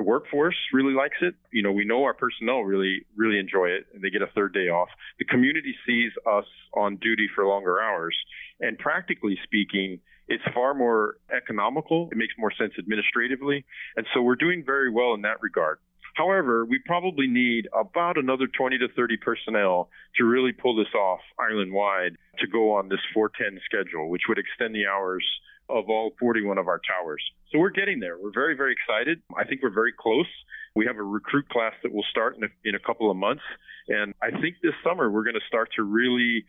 The 0.00 0.04
workforce 0.04 0.56
really 0.72 0.94
likes 0.94 1.18
it. 1.20 1.34
You 1.52 1.62
know, 1.62 1.72
we 1.72 1.84
know 1.84 2.04
our 2.04 2.14
personnel 2.14 2.62
really, 2.62 3.04
really 3.16 3.38
enjoy 3.38 3.66
it 3.66 3.84
and 3.92 4.02
they 4.02 4.08
get 4.08 4.22
a 4.22 4.28
third 4.34 4.54
day 4.54 4.70
off. 4.70 4.88
The 5.18 5.26
community 5.26 5.74
sees 5.86 6.10
us 6.26 6.46
on 6.72 6.96
duty 6.96 7.28
for 7.34 7.44
longer 7.44 7.78
hours. 7.82 8.16
And 8.60 8.78
practically 8.78 9.38
speaking, 9.44 10.00
it's 10.26 10.42
far 10.54 10.72
more 10.72 11.16
economical. 11.30 12.08
It 12.10 12.16
makes 12.16 12.32
more 12.38 12.50
sense 12.50 12.72
administratively. 12.78 13.66
And 13.94 14.06
so 14.14 14.22
we're 14.22 14.36
doing 14.36 14.62
very 14.64 14.90
well 14.90 15.12
in 15.12 15.20
that 15.20 15.42
regard. 15.42 15.80
However, 16.14 16.64
we 16.64 16.80
probably 16.86 17.26
need 17.26 17.68
about 17.78 18.16
another 18.16 18.46
20 18.46 18.78
to 18.78 18.88
30 18.96 19.18
personnel 19.18 19.90
to 20.16 20.24
really 20.24 20.52
pull 20.52 20.76
this 20.76 20.94
off 20.94 21.20
island 21.38 21.74
wide 21.74 22.16
to 22.38 22.46
go 22.46 22.72
on 22.72 22.88
this 22.88 23.04
410 23.12 23.60
schedule, 23.66 24.08
which 24.08 24.22
would 24.30 24.38
extend 24.38 24.74
the 24.74 24.86
hours 24.86 25.26
of 25.70 25.88
all 25.88 26.12
41 26.18 26.58
of 26.58 26.68
our 26.68 26.80
towers. 26.80 27.22
So 27.52 27.58
we're 27.58 27.70
getting 27.70 28.00
there. 28.00 28.18
We're 28.18 28.32
very, 28.32 28.56
very 28.56 28.72
excited. 28.72 29.22
I 29.36 29.44
think 29.44 29.62
we're 29.62 29.74
very 29.74 29.92
close. 29.98 30.26
We 30.74 30.86
have 30.86 30.96
a 30.96 31.02
recruit 31.02 31.48
class 31.48 31.72
that 31.82 31.92
will 31.92 32.04
start 32.10 32.36
in 32.36 32.44
a, 32.44 32.48
in 32.64 32.74
a 32.74 32.78
couple 32.78 33.10
of 33.10 33.16
months. 33.16 33.42
And 33.88 34.14
I 34.22 34.30
think 34.30 34.56
this 34.62 34.74
summer 34.84 35.10
we're 35.10 35.24
going 35.24 35.34
to 35.34 35.46
start 35.48 35.70
to 35.76 35.82
really 35.82 36.44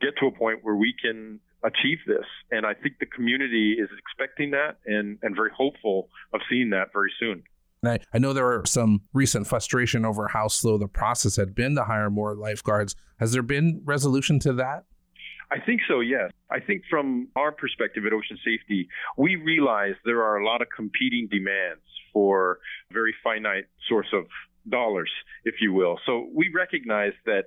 get 0.00 0.10
to 0.20 0.26
a 0.26 0.30
point 0.30 0.60
where 0.62 0.76
we 0.76 0.94
can 1.00 1.40
achieve 1.64 1.98
this. 2.06 2.26
And 2.50 2.66
I 2.66 2.74
think 2.74 2.98
the 3.00 3.06
community 3.06 3.76
is 3.78 3.88
expecting 3.98 4.52
that 4.52 4.78
and, 4.86 5.18
and 5.22 5.34
very 5.34 5.50
hopeful 5.56 6.08
of 6.32 6.40
seeing 6.48 6.70
that 6.70 6.92
very 6.92 7.12
soon. 7.18 7.42
I, 7.84 7.98
I 8.12 8.18
know 8.18 8.32
there 8.32 8.44
were 8.44 8.64
some 8.66 9.02
recent 9.12 9.46
frustration 9.46 10.04
over 10.04 10.28
how 10.28 10.48
slow 10.48 10.78
the 10.78 10.88
process 10.88 11.36
had 11.36 11.54
been 11.54 11.74
to 11.76 11.84
hire 11.84 12.10
more 12.10 12.34
lifeguards. 12.34 12.94
Has 13.18 13.32
there 13.32 13.42
been 13.42 13.82
resolution 13.84 14.38
to 14.40 14.52
that? 14.54 14.84
I 15.50 15.60
think 15.60 15.80
so, 15.88 16.00
yes. 16.00 16.30
I 16.50 16.60
think 16.60 16.82
from 16.90 17.28
our 17.36 17.52
perspective 17.52 18.04
at 18.06 18.12
Ocean 18.12 18.38
Safety, 18.44 18.88
we 19.16 19.36
realize 19.36 19.94
there 20.04 20.22
are 20.22 20.38
a 20.38 20.44
lot 20.44 20.60
of 20.60 20.68
competing 20.74 21.28
demands 21.30 21.82
for 22.12 22.58
a 22.90 22.94
very 22.94 23.14
finite 23.22 23.66
source 23.88 24.08
of 24.12 24.26
dollars, 24.68 25.10
if 25.44 25.56
you 25.60 25.72
will. 25.72 25.98
So 26.04 26.28
we 26.34 26.50
recognize 26.54 27.12
that 27.26 27.44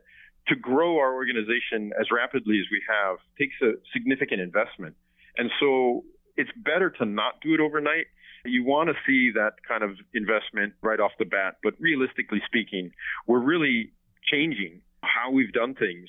to 0.47 0.55
grow 0.55 0.97
our 0.97 1.13
organization 1.13 1.91
as 1.99 2.07
rapidly 2.11 2.59
as 2.59 2.65
we 2.71 2.81
have 2.87 3.17
takes 3.37 3.55
a 3.61 3.73
significant 3.93 4.41
investment. 4.41 4.95
And 5.37 5.51
so 5.59 6.05
it's 6.37 6.49
better 6.55 6.89
to 6.89 7.05
not 7.05 7.41
do 7.41 7.53
it 7.53 7.59
overnight. 7.59 8.05
You 8.45 8.63
want 8.63 8.89
to 8.89 8.95
see 9.05 9.31
that 9.35 9.55
kind 9.67 9.83
of 9.83 9.91
investment 10.13 10.73
right 10.81 10.99
off 10.99 11.11
the 11.19 11.25
bat. 11.25 11.57
But 11.61 11.73
realistically 11.79 12.41
speaking, 12.45 12.91
we're 13.27 13.43
really 13.43 13.91
changing 14.31 14.81
how 15.03 15.31
we've 15.31 15.51
done 15.51 15.75
things 15.75 16.07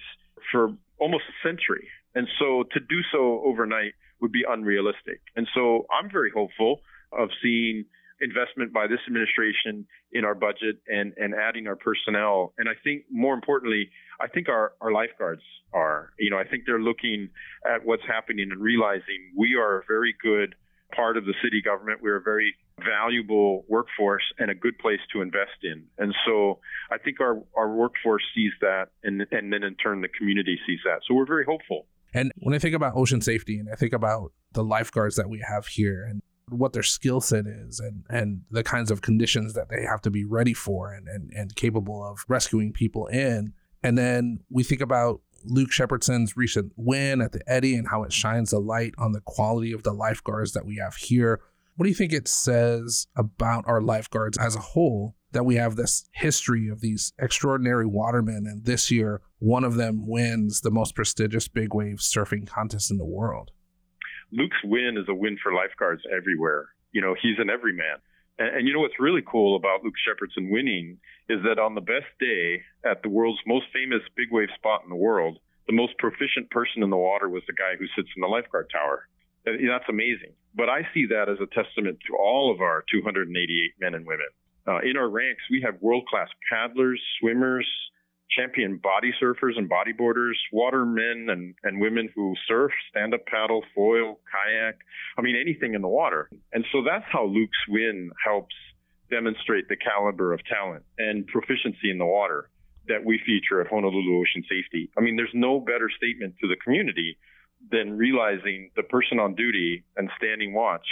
for 0.50 0.74
almost 1.00 1.24
a 1.28 1.48
century. 1.48 1.88
And 2.14 2.28
so 2.38 2.64
to 2.72 2.80
do 2.80 3.00
so 3.12 3.42
overnight 3.44 3.94
would 4.20 4.32
be 4.32 4.44
unrealistic. 4.48 5.20
And 5.36 5.48
so 5.54 5.86
I'm 5.90 6.10
very 6.10 6.30
hopeful 6.30 6.80
of 7.12 7.30
seeing 7.42 7.84
investment 8.20 8.72
by 8.72 8.86
this 8.86 8.98
administration 9.06 9.86
in 10.12 10.24
our 10.24 10.34
budget 10.34 10.76
and, 10.86 11.14
and 11.16 11.34
adding 11.34 11.66
our 11.66 11.76
personnel. 11.76 12.52
And 12.58 12.68
I 12.68 12.72
think 12.84 13.04
more 13.10 13.34
importantly, 13.34 13.90
I 14.20 14.28
think 14.28 14.48
our, 14.48 14.72
our 14.80 14.92
lifeguards 14.92 15.42
are, 15.72 16.10
you 16.18 16.30
know, 16.30 16.38
I 16.38 16.44
think 16.44 16.64
they're 16.66 16.80
looking 16.80 17.30
at 17.64 17.84
what's 17.84 18.02
happening 18.06 18.50
and 18.50 18.60
realizing 18.60 19.32
we 19.36 19.56
are 19.58 19.78
a 19.78 19.82
very 19.88 20.14
good 20.22 20.54
part 20.94 21.16
of 21.16 21.24
the 21.24 21.34
city 21.42 21.62
government. 21.62 22.00
We're 22.02 22.16
a 22.16 22.22
very 22.22 22.54
valuable 22.84 23.64
workforce 23.68 24.22
and 24.38 24.50
a 24.50 24.54
good 24.54 24.78
place 24.78 25.00
to 25.12 25.22
invest 25.22 25.62
in. 25.62 25.84
And 25.98 26.14
so 26.26 26.60
I 26.90 26.98
think 26.98 27.20
our, 27.20 27.42
our 27.56 27.72
workforce 27.72 28.22
sees 28.34 28.52
that 28.60 28.86
and, 29.02 29.26
and 29.30 29.52
then 29.52 29.62
in 29.62 29.74
turn 29.76 30.00
the 30.00 30.08
community 30.08 30.58
sees 30.66 30.80
that. 30.84 31.00
So 31.06 31.14
we're 31.14 31.26
very 31.26 31.44
hopeful. 31.44 31.86
And 32.12 32.32
when 32.38 32.54
I 32.54 32.58
think 32.58 32.74
about 32.74 32.96
ocean 32.96 33.20
safety 33.20 33.58
and 33.58 33.68
I 33.70 33.76
think 33.76 33.92
about 33.92 34.32
the 34.52 34.64
lifeguards 34.64 35.16
that 35.16 35.28
we 35.28 35.42
have 35.46 35.66
here 35.66 36.04
and 36.04 36.22
what 36.48 36.72
their 36.72 36.82
skill 36.82 37.20
set 37.20 37.46
is 37.46 37.78
and, 37.78 38.04
and 38.08 38.42
the 38.50 38.64
kinds 38.64 38.90
of 38.90 39.02
conditions 39.02 39.54
that 39.54 39.68
they 39.68 39.84
have 39.84 40.00
to 40.02 40.10
be 40.10 40.24
ready 40.24 40.54
for 40.54 40.92
and, 40.92 41.06
and, 41.06 41.32
and 41.32 41.54
capable 41.54 42.04
of 42.04 42.24
rescuing 42.28 42.72
people 42.72 43.06
in. 43.06 43.52
And 43.82 43.96
then 43.96 44.40
we 44.50 44.64
think 44.64 44.80
about 44.80 45.20
Luke 45.44 45.70
Shepardson's 45.70 46.36
recent 46.36 46.72
win 46.76 47.20
at 47.20 47.32
the 47.32 47.40
Eddie 47.46 47.74
and 47.74 47.88
how 47.88 48.02
it 48.02 48.12
shines 48.12 48.52
a 48.52 48.58
light 48.58 48.94
on 48.98 49.12
the 49.12 49.22
quality 49.22 49.72
of 49.72 49.82
the 49.82 49.92
lifeguards 49.92 50.52
that 50.52 50.66
we 50.66 50.76
have 50.76 50.96
here. 50.96 51.40
What 51.80 51.84
do 51.84 51.88
you 51.88 51.96
think 51.96 52.12
it 52.12 52.28
says 52.28 53.06
about 53.16 53.64
our 53.66 53.80
lifeguards 53.80 54.36
as 54.36 54.54
a 54.54 54.60
whole 54.60 55.16
that 55.32 55.46
we 55.46 55.54
have 55.54 55.76
this 55.76 56.10
history 56.12 56.68
of 56.68 56.82
these 56.82 57.14
extraordinary 57.18 57.86
watermen? 57.86 58.44
And 58.46 58.66
this 58.66 58.90
year, 58.90 59.22
one 59.38 59.64
of 59.64 59.76
them 59.76 60.06
wins 60.06 60.60
the 60.60 60.70
most 60.70 60.94
prestigious 60.94 61.48
big 61.48 61.72
wave 61.72 61.96
surfing 61.96 62.46
contest 62.46 62.90
in 62.90 62.98
the 62.98 63.06
world. 63.06 63.52
Luke's 64.30 64.62
win 64.62 64.98
is 64.98 65.08
a 65.08 65.14
win 65.14 65.38
for 65.42 65.54
lifeguards 65.54 66.02
everywhere. 66.14 66.68
You 66.92 67.00
know, 67.00 67.14
he's 67.14 67.38
an 67.38 67.48
everyman. 67.48 67.96
And, 68.38 68.56
and 68.56 68.68
you 68.68 68.74
know 68.74 68.80
what's 68.80 69.00
really 69.00 69.22
cool 69.26 69.56
about 69.56 69.82
Luke 69.82 69.94
Shepardson 70.06 70.50
winning 70.50 70.98
is 71.30 71.38
that 71.44 71.58
on 71.58 71.74
the 71.74 71.80
best 71.80 72.12
day 72.20 72.60
at 72.84 73.02
the 73.02 73.08
world's 73.08 73.40
most 73.46 73.64
famous 73.72 74.02
big 74.18 74.28
wave 74.30 74.50
spot 74.54 74.82
in 74.84 74.90
the 74.90 74.96
world, 74.96 75.38
the 75.66 75.72
most 75.72 75.96
proficient 75.96 76.50
person 76.50 76.82
in 76.82 76.90
the 76.90 76.98
water 76.98 77.30
was 77.30 77.42
the 77.46 77.54
guy 77.54 77.76
who 77.78 77.86
sits 77.96 78.10
in 78.14 78.20
the 78.20 78.28
lifeguard 78.28 78.68
tower. 78.70 79.08
And 79.46 79.68
that's 79.68 79.88
amazing. 79.88 80.32
But 80.54 80.68
I 80.68 80.82
see 80.92 81.06
that 81.06 81.28
as 81.28 81.38
a 81.40 81.46
testament 81.46 81.98
to 82.08 82.16
all 82.16 82.52
of 82.52 82.60
our 82.60 82.84
288 82.90 83.72
men 83.80 83.94
and 83.94 84.06
women. 84.06 84.26
Uh, 84.66 84.80
in 84.80 84.96
our 84.96 85.08
ranks, 85.08 85.42
we 85.50 85.62
have 85.64 85.80
world 85.80 86.06
class 86.06 86.28
paddlers, 86.50 87.00
swimmers, 87.18 87.66
champion 88.30 88.76
body 88.76 89.12
surfers 89.20 89.56
and 89.56 89.68
bodyboarders, 89.68 90.34
watermen 90.52 91.28
and, 91.30 91.54
and 91.64 91.80
women 91.80 92.08
who 92.14 92.34
surf, 92.46 92.70
stand 92.90 93.14
up 93.14 93.26
paddle, 93.26 93.62
foil, 93.74 94.18
kayak. 94.30 94.78
I 95.18 95.22
mean, 95.22 95.36
anything 95.36 95.74
in 95.74 95.82
the 95.82 95.88
water. 95.88 96.30
And 96.52 96.64
so 96.72 96.82
that's 96.84 97.04
how 97.10 97.24
Luke's 97.24 97.58
win 97.68 98.10
helps 98.24 98.54
demonstrate 99.10 99.68
the 99.68 99.76
caliber 99.76 100.32
of 100.32 100.40
talent 100.44 100.84
and 100.98 101.26
proficiency 101.26 101.90
in 101.90 101.98
the 101.98 102.06
water 102.06 102.48
that 102.88 103.04
we 103.04 103.20
feature 103.26 103.60
at 103.60 103.66
Honolulu 103.66 104.20
Ocean 104.20 104.44
Safety. 104.48 104.90
I 104.96 105.00
mean, 105.00 105.16
there's 105.16 105.34
no 105.34 105.60
better 105.60 105.90
statement 105.94 106.34
to 106.40 106.48
the 106.48 106.56
community 106.56 107.18
than 107.70 107.96
realizing 107.96 108.70
the 108.76 108.82
person 108.82 109.18
on 109.18 109.34
duty 109.34 109.84
and 109.96 110.10
standing 110.16 110.54
watch 110.54 110.86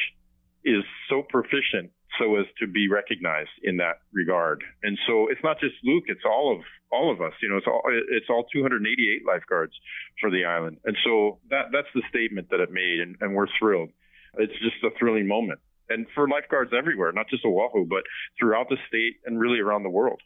is 0.65 0.85
so 1.09 1.23
proficient 1.29 1.91
so 2.19 2.37
as 2.37 2.47
to 2.59 2.67
be 2.67 2.89
recognized 2.89 3.51
in 3.63 3.77
that 3.77 4.01
regard. 4.13 4.63
And 4.83 4.99
so 5.07 5.29
it's 5.31 5.43
not 5.45 5.61
just 5.61 5.75
Luke; 5.85 6.05
it's 6.07 6.25
all 6.27 6.57
of 6.57 6.65
all 6.91 7.13
of 7.13 7.21
us. 7.21 7.33
You 7.43 7.49
know, 7.49 7.57
it's 7.57 7.67
all 7.67 7.83
it's 8.11 8.27
all 8.29 8.45
288 8.53 9.27
lifeguards 9.27 9.73
for 10.21 10.31
the 10.31 10.45
island. 10.45 10.79
And 10.85 10.97
so 11.05 11.39
that 11.51 11.67
that's 11.73 11.89
the 11.95 12.03
statement 12.09 12.49
that 12.51 12.61
it 12.61 12.71
made, 12.71 13.01
and, 13.01 13.17
and 13.21 13.35
we're 13.35 13.47
thrilled. 13.59 13.91
It's 14.39 14.53
just 14.61 14.83
a 14.85 14.91
thrilling 14.99 15.27
moment, 15.27 15.61
and 15.89 16.07
for 16.15 16.29
lifeguards 16.29 16.73
everywhere, 16.77 17.13
not 17.13 17.29
just 17.29 17.45
Oahu, 17.45 17.87
but 17.87 18.03
throughout 18.39 18.69
the 18.69 18.77
state 18.89 19.17
and 19.25 19.39
really 19.39 19.61
around 19.61 19.83
the 19.83 19.91
world. 19.91 20.21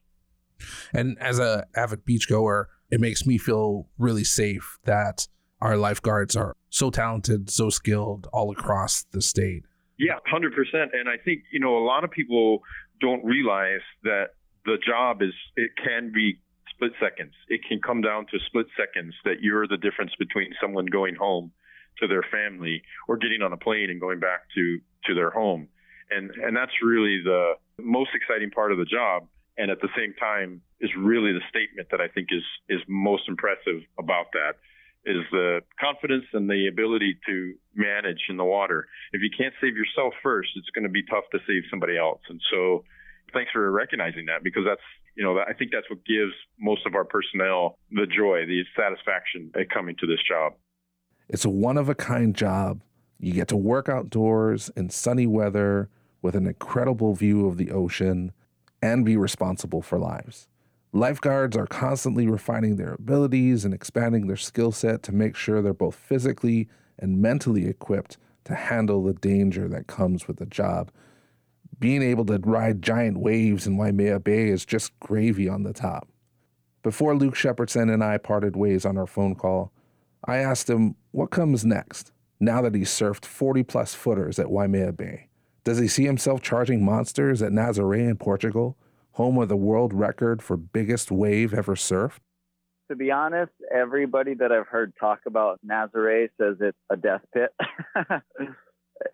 And 0.92 1.18
as 1.18 1.38
a 1.38 1.66
avid 1.74 2.04
beachgoer, 2.04 2.66
it 2.90 3.00
makes 3.00 3.26
me 3.26 3.38
feel 3.38 3.88
really 3.98 4.24
safe 4.24 4.78
that 4.84 5.26
our 5.62 5.76
lifeguards 5.76 6.34
are 6.34 6.56
so 6.70 6.90
talented, 6.90 7.48
so 7.48 7.70
skilled 7.70 8.28
all 8.32 8.50
across 8.50 9.04
the 9.12 9.22
state. 9.22 9.62
Yeah, 9.96 10.18
100%. 10.32 10.48
And 10.74 11.08
I 11.08 11.16
think, 11.24 11.44
you 11.52 11.60
know, 11.60 11.78
a 11.78 11.84
lot 11.84 12.02
of 12.02 12.10
people 12.10 12.62
don't 13.00 13.24
realize 13.24 13.82
that 14.02 14.34
the 14.64 14.76
job 14.84 15.22
is, 15.22 15.32
it 15.56 15.70
can 15.82 16.10
be 16.12 16.40
split 16.74 16.92
seconds. 17.00 17.34
It 17.48 17.60
can 17.68 17.80
come 17.80 18.00
down 18.00 18.26
to 18.32 18.38
split 18.46 18.66
seconds 18.76 19.14
that 19.24 19.40
you're 19.40 19.68
the 19.68 19.76
difference 19.76 20.10
between 20.18 20.52
someone 20.60 20.86
going 20.86 21.14
home 21.14 21.52
to 22.00 22.08
their 22.08 22.24
family 22.32 22.82
or 23.06 23.16
getting 23.16 23.42
on 23.42 23.52
a 23.52 23.56
plane 23.56 23.88
and 23.88 24.00
going 24.00 24.18
back 24.18 24.42
to, 24.56 24.80
to 25.06 25.14
their 25.14 25.30
home. 25.30 25.68
And, 26.10 26.30
and 26.42 26.56
that's 26.56 26.72
really 26.82 27.22
the 27.22 27.52
most 27.78 28.10
exciting 28.14 28.50
part 28.50 28.72
of 28.72 28.78
the 28.78 28.84
job. 28.84 29.28
And 29.56 29.70
at 29.70 29.80
the 29.80 29.88
same 29.96 30.12
time 30.18 30.60
is 30.80 30.90
really 30.98 31.32
the 31.32 31.44
statement 31.48 31.86
that 31.92 32.00
I 32.00 32.08
think 32.08 32.28
is, 32.32 32.42
is 32.68 32.80
most 32.88 33.28
impressive 33.28 33.86
about 33.96 34.26
that 34.32 34.58
is 35.04 35.24
the 35.32 35.60
confidence 35.80 36.24
and 36.32 36.48
the 36.48 36.68
ability 36.68 37.18
to 37.26 37.54
manage 37.74 38.20
in 38.28 38.36
the 38.36 38.44
water. 38.44 38.86
If 39.12 39.20
you 39.20 39.30
can't 39.36 39.54
save 39.60 39.76
yourself 39.76 40.14
first, 40.22 40.50
it's 40.56 40.70
going 40.70 40.84
to 40.84 40.90
be 40.90 41.02
tough 41.02 41.24
to 41.32 41.38
save 41.46 41.62
somebody 41.70 41.98
else. 41.98 42.20
And 42.28 42.40
so, 42.50 42.84
thanks 43.32 43.50
for 43.50 43.70
recognizing 43.70 44.26
that 44.26 44.44
because 44.44 44.64
that's 44.66 44.80
you 45.16 45.24
know 45.24 45.38
I 45.38 45.52
think 45.54 45.72
that's 45.72 45.88
what 45.90 46.04
gives 46.04 46.32
most 46.58 46.86
of 46.86 46.94
our 46.94 47.04
personnel 47.04 47.78
the 47.90 48.06
joy, 48.06 48.46
the 48.46 48.62
satisfaction 48.76 49.50
at 49.58 49.70
coming 49.70 49.96
to 50.00 50.06
this 50.06 50.20
job. 50.28 50.54
It's 51.28 51.44
a 51.44 51.50
one 51.50 51.78
of 51.78 51.88
a 51.88 51.94
kind 51.94 52.34
job. 52.34 52.82
You 53.18 53.32
get 53.32 53.48
to 53.48 53.56
work 53.56 53.88
outdoors 53.88 54.70
in 54.76 54.90
sunny 54.90 55.26
weather 55.26 55.88
with 56.20 56.34
an 56.34 56.46
incredible 56.46 57.14
view 57.14 57.46
of 57.46 57.56
the 57.56 57.70
ocean 57.70 58.32
and 58.80 59.04
be 59.04 59.16
responsible 59.16 59.82
for 59.82 59.98
lives. 59.98 60.48
Lifeguards 60.94 61.56
are 61.56 61.66
constantly 61.66 62.26
refining 62.26 62.76
their 62.76 62.92
abilities 62.92 63.64
and 63.64 63.72
expanding 63.72 64.26
their 64.26 64.36
skill 64.36 64.72
set 64.72 65.02
to 65.04 65.12
make 65.12 65.36
sure 65.36 65.62
they're 65.62 65.72
both 65.72 65.94
physically 65.94 66.68
and 66.98 67.20
mentally 67.20 67.66
equipped 67.66 68.18
to 68.44 68.54
handle 68.54 69.02
the 69.02 69.14
danger 69.14 69.68
that 69.68 69.86
comes 69.86 70.28
with 70.28 70.36
the 70.36 70.46
job. 70.46 70.90
Being 71.78 72.02
able 72.02 72.26
to 72.26 72.38
ride 72.38 72.82
giant 72.82 73.18
waves 73.18 73.66
in 73.66 73.78
Waimea 73.78 74.20
Bay 74.20 74.48
is 74.48 74.66
just 74.66 74.98
gravy 75.00 75.48
on 75.48 75.62
the 75.62 75.72
top. 75.72 76.08
Before 76.82 77.16
Luke 77.16 77.34
Shepardson 77.34 77.92
and 77.92 78.04
I 78.04 78.18
parted 78.18 78.54
ways 78.54 78.84
on 78.84 78.98
our 78.98 79.06
phone 79.06 79.34
call, 79.34 79.72
I 80.26 80.38
asked 80.38 80.68
him 80.68 80.96
what 81.10 81.30
comes 81.30 81.64
next 81.64 82.12
now 82.38 82.60
that 82.60 82.74
he's 82.74 82.90
surfed 82.90 83.24
40 83.24 83.62
plus 83.62 83.94
footers 83.94 84.38
at 84.38 84.50
Waimea 84.50 84.92
Bay. 84.92 85.28
Does 85.64 85.78
he 85.78 85.88
see 85.88 86.04
himself 86.04 86.42
charging 86.42 86.84
monsters 86.84 87.40
at 87.40 87.52
Nazaré 87.52 88.08
in 88.08 88.16
Portugal? 88.16 88.76
Home 89.12 89.38
of 89.38 89.48
the 89.48 89.56
world 89.56 89.92
record 89.92 90.42
for 90.42 90.56
biggest 90.56 91.10
wave 91.10 91.52
ever 91.54 91.74
surfed? 91.74 92.18
To 92.90 92.96
be 92.96 93.10
honest, 93.10 93.52
everybody 93.72 94.34
that 94.34 94.52
I've 94.52 94.66
heard 94.66 94.92
talk 94.98 95.20
about 95.26 95.60
Nazaré 95.66 96.28
says 96.38 96.56
it's 96.60 96.76
a 96.90 96.96
death 96.96 97.22
pit. 97.32 97.54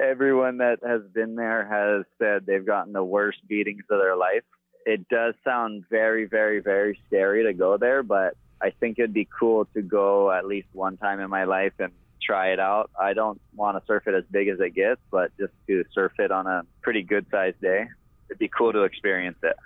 Everyone 0.00 0.58
that 0.58 0.78
has 0.86 1.02
been 1.12 1.36
there 1.36 1.66
has 1.66 2.04
said 2.18 2.44
they've 2.44 2.66
gotten 2.66 2.92
the 2.92 3.04
worst 3.04 3.38
beatings 3.46 3.84
of 3.90 4.00
their 4.00 4.16
life. 4.16 4.42
It 4.84 5.08
does 5.08 5.34
sound 5.44 5.84
very, 5.90 6.26
very, 6.26 6.60
very 6.60 6.98
scary 7.06 7.44
to 7.44 7.52
go 7.52 7.76
there, 7.76 8.02
but 8.02 8.34
I 8.60 8.70
think 8.70 8.98
it'd 8.98 9.14
be 9.14 9.28
cool 9.38 9.66
to 9.74 9.82
go 9.82 10.30
at 10.30 10.46
least 10.46 10.68
one 10.72 10.96
time 10.96 11.20
in 11.20 11.30
my 11.30 11.44
life 11.44 11.72
and 11.78 11.92
try 12.20 12.48
it 12.48 12.60
out. 12.60 12.90
I 13.00 13.12
don't 13.12 13.40
want 13.54 13.78
to 13.78 13.86
surf 13.86 14.06
it 14.06 14.14
as 14.14 14.24
big 14.30 14.48
as 14.48 14.58
it 14.60 14.74
gets, 14.74 15.00
but 15.10 15.30
just 15.38 15.52
to 15.68 15.84
surf 15.92 16.12
it 16.18 16.30
on 16.30 16.46
a 16.46 16.62
pretty 16.82 17.02
good 17.02 17.26
sized 17.30 17.60
day, 17.60 17.86
it'd 18.28 18.38
be 18.38 18.48
cool 18.48 18.72
to 18.72 18.82
experience 18.82 19.38
it. 19.42 19.56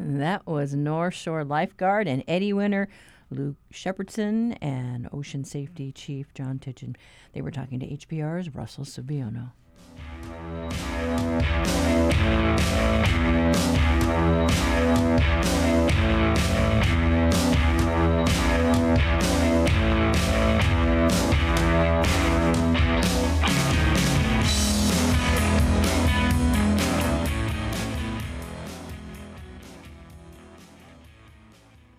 That 0.00 0.46
was 0.46 0.74
North 0.74 1.14
Shore 1.14 1.42
lifeguard 1.42 2.06
and 2.06 2.22
Eddie 2.28 2.52
winner 2.52 2.88
Luke 3.30 3.56
Shepardson 3.72 4.56
and 4.60 5.08
Ocean 5.12 5.42
Safety 5.42 5.90
Chief 5.90 6.32
John 6.34 6.60
Titchen. 6.60 6.94
They 7.32 7.42
were 7.42 7.50
talking 7.50 7.80
to 7.80 7.86
HPR's 7.86 8.54
Russell 8.54 8.84
Subiono. 8.84 9.50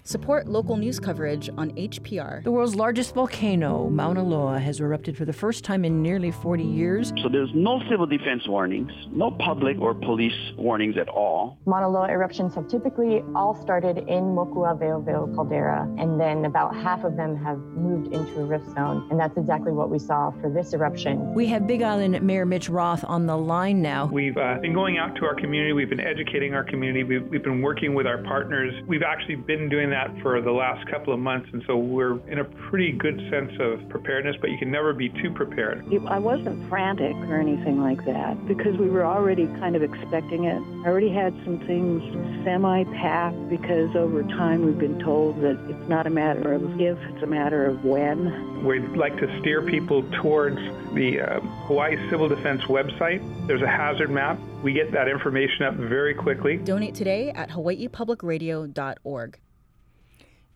Support 0.09 0.47
local 0.47 0.75
news 0.75 0.99
coverage 0.99 1.51
on 1.55 1.69
HPR. 1.73 2.43
The 2.43 2.49
world's 2.49 2.73
largest 2.73 3.13
volcano, 3.13 3.91
Mauna 3.91 4.23
Loa, 4.23 4.57
has 4.57 4.79
erupted 4.79 5.15
for 5.15 5.23
the 5.23 5.31
first 5.31 5.63
time 5.63 5.85
in 5.85 6.01
nearly 6.01 6.31
40 6.31 6.63
years. 6.63 7.13
So 7.21 7.29
there's 7.29 7.51
no 7.53 7.79
civil 7.91 8.07
defense 8.07 8.47
warnings, 8.47 8.91
no 9.11 9.29
public 9.29 9.77
or 9.79 9.93
police 9.93 10.33
warnings 10.57 10.97
at 10.97 11.09
all. 11.09 11.59
Mauna 11.67 11.87
Loa 11.87 12.09
eruptions 12.09 12.55
have 12.55 12.67
typically 12.67 13.21
all 13.35 13.53
started 13.53 13.99
in 13.99 14.33
Mokuaweoweo 14.33 15.35
caldera, 15.35 15.83
and 15.99 16.19
then 16.19 16.45
about 16.45 16.75
half 16.75 17.03
of 17.03 17.15
them 17.15 17.35
have 17.43 17.59
moved 17.59 18.11
into 18.11 18.39
a 18.39 18.45
rift 18.45 18.65
zone. 18.73 19.07
And 19.11 19.19
that's 19.19 19.37
exactly 19.37 19.73
what 19.73 19.91
we 19.91 19.99
saw 19.99 20.31
for 20.41 20.49
this 20.49 20.73
eruption. 20.73 21.35
We 21.35 21.45
have 21.49 21.67
Big 21.67 21.83
Island 21.83 22.19
Mayor 22.23 22.47
Mitch 22.47 22.67
Roth 22.67 23.03
on 23.03 23.27
the 23.27 23.37
line 23.37 23.83
now. 23.83 24.07
We've 24.07 24.35
uh, 24.35 24.57
been 24.59 24.73
going 24.73 24.97
out 24.97 25.15
to 25.17 25.25
our 25.25 25.35
community, 25.35 25.73
we've 25.73 25.87
been 25.87 25.99
educating 25.99 26.55
our 26.55 26.63
community, 26.63 27.03
we've, 27.03 27.27
we've 27.27 27.43
been 27.43 27.61
working 27.61 27.93
with 27.93 28.07
our 28.07 28.23
partners. 28.23 28.73
We've 28.87 29.03
actually 29.03 29.35
been 29.35 29.69
doing 29.69 29.91
that 29.91 29.98
that 29.99 30.21
for 30.21 30.41
the 30.41 30.51
last 30.51 30.87
couple 30.89 31.13
of 31.13 31.19
months, 31.19 31.49
and 31.51 31.63
so 31.67 31.77
we're 31.77 32.19
in 32.27 32.39
a 32.39 32.43
pretty 32.69 32.91
good 32.91 33.19
sense 33.29 33.51
of 33.59 33.87
preparedness, 33.89 34.35
but 34.39 34.49
you 34.49 34.57
can 34.57 34.71
never 34.71 34.93
be 34.93 35.09
too 35.09 35.31
prepared. 35.31 35.83
I 36.07 36.19
wasn't 36.19 36.67
frantic 36.69 37.15
or 37.29 37.39
anything 37.39 37.81
like 37.81 38.05
that 38.05 38.47
because 38.47 38.77
we 38.77 38.89
were 38.89 39.05
already 39.05 39.47
kind 39.59 39.75
of 39.75 39.83
expecting 39.83 40.45
it. 40.45 40.61
I 40.85 40.89
already 40.89 41.11
had 41.11 41.33
some 41.43 41.59
things 41.67 42.01
semi 42.45 42.83
packed 42.95 43.49
because 43.49 43.95
over 43.95 44.23
time 44.23 44.65
we've 44.65 44.79
been 44.79 44.99
told 44.99 45.41
that 45.41 45.59
it's 45.69 45.89
not 45.89 46.07
a 46.07 46.09
matter 46.09 46.53
of 46.53 46.79
if, 46.79 46.97
it's 46.97 47.23
a 47.23 47.27
matter 47.27 47.65
of 47.65 47.83
when. 47.83 48.63
We'd 48.63 48.95
like 48.95 49.17
to 49.17 49.39
steer 49.39 49.61
people 49.61 50.03
towards 50.21 50.57
the 50.93 51.19
uh, 51.21 51.39
Hawaii 51.67 51.97
Civil 52.09 52.29
Defense 52.29 52.61
website. 52.63 53.21
There's 53.47 53.61
a 53.61 53.67
hazard 53.67 54.11
map. 54.11 54.39
We 54.63 54.73
get 54.73 54.91
that 54.91 55.07
information 55.07 55.63
up 55.63 55.75
very 55.75 56.13
quickly. 56.13 56.57
Donate 56.57 56.95
today 56.95 57.31
at 57.31 57.49
hawaiipublicradio.org. 57.49 59.39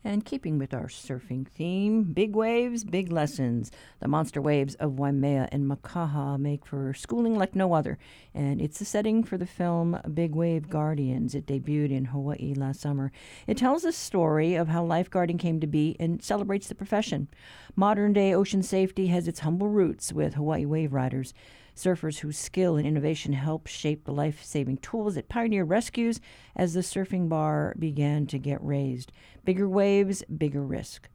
And 0.05 0.25
keeping 0.25 0.57
with 0.57 0.73
our 0.73 0.87
surfing 0.87 1.47
theme, 1.47 2.03
big 2.03 2.35
waves, 2.35 2.83
big 2.83 3.09
lessons. 3.09 3.71
The 4.01 4.09
monster 4.09 4.41
waves 4.41 4.75
of 4.75 4.99
Waimea 4.99 5.47
and 5.51 5.69
Makaha 5.69 6.37
make 6.37 6.65
for 6.65 6.93
schooling 6.93 7.37
like 7.37 7.55
no 7.55 7.73
other. 7.73 7.97
And 8.33 8.61
it's 8.61 8.79
the 8.79 8.85
setting 8.85 9.23
for 9.23 9.37
the 9.37 9.45
film 9.45 9.97
Big 10.13 10.35
Wave 10.35 10.69
Guardians. 10.69 11.33
It 11.33 11.45
debuted 11.45 11.91
in 11.91 12.05
Hawaii 12.05 12.53
last 12.53 12.81
summer. 12.81 13.13
It 13.47 13.55
tells 13.55 13.83
the 13.83 13.93
story 13.93 14.55
of 14.55 14.67
how 14.67 14.85
lifeguarding 14.85 15.39
came 15.39 15.61
to 15.61 15.67
be 15.67 15.95
and 16.01 16.21
celebrates 16.21 16.67
the 16.67 16.75
profession. 16.75 17.29
Modern 17.77 18.11
day 18.11 18.33
ocean 18.33 18.61
safety 18.61 19.07
has 19.07 19.29
its 19.29 19.39
humble 19.39 19.69
roots 19.69 20.11
with 20.11 20.33
Hawaii 20.33 20.65
wave 20.65 20.91
riders 20.91 21.33
surfers 21.75 22.19
whose 22.19 22.37
skill 22.37 22.77
and 22.77 22.87
innovation 22.87 23.33
helped 23.33 23.69
shape 23.69 24.05
the 24.05 24.11
life 24.11 24.43
saving 24.43 24.77
tools 24.77 25.15
that 25.15 25.29
pioneered 25.29 25.69
rescues 25.69 26.19
as 26.55 26.73
the 26.73 26.81
surfing 26.81 27.29
bar 27.29 27.75
began 27.77 28.25
to 28.27 28.37
get 28.37 28.63
raised. 28.63 29.11
Bigger 29.43 29.67
waves, 29.67 30.23
bigger 30.37 30.63
risk. 30.63 31.09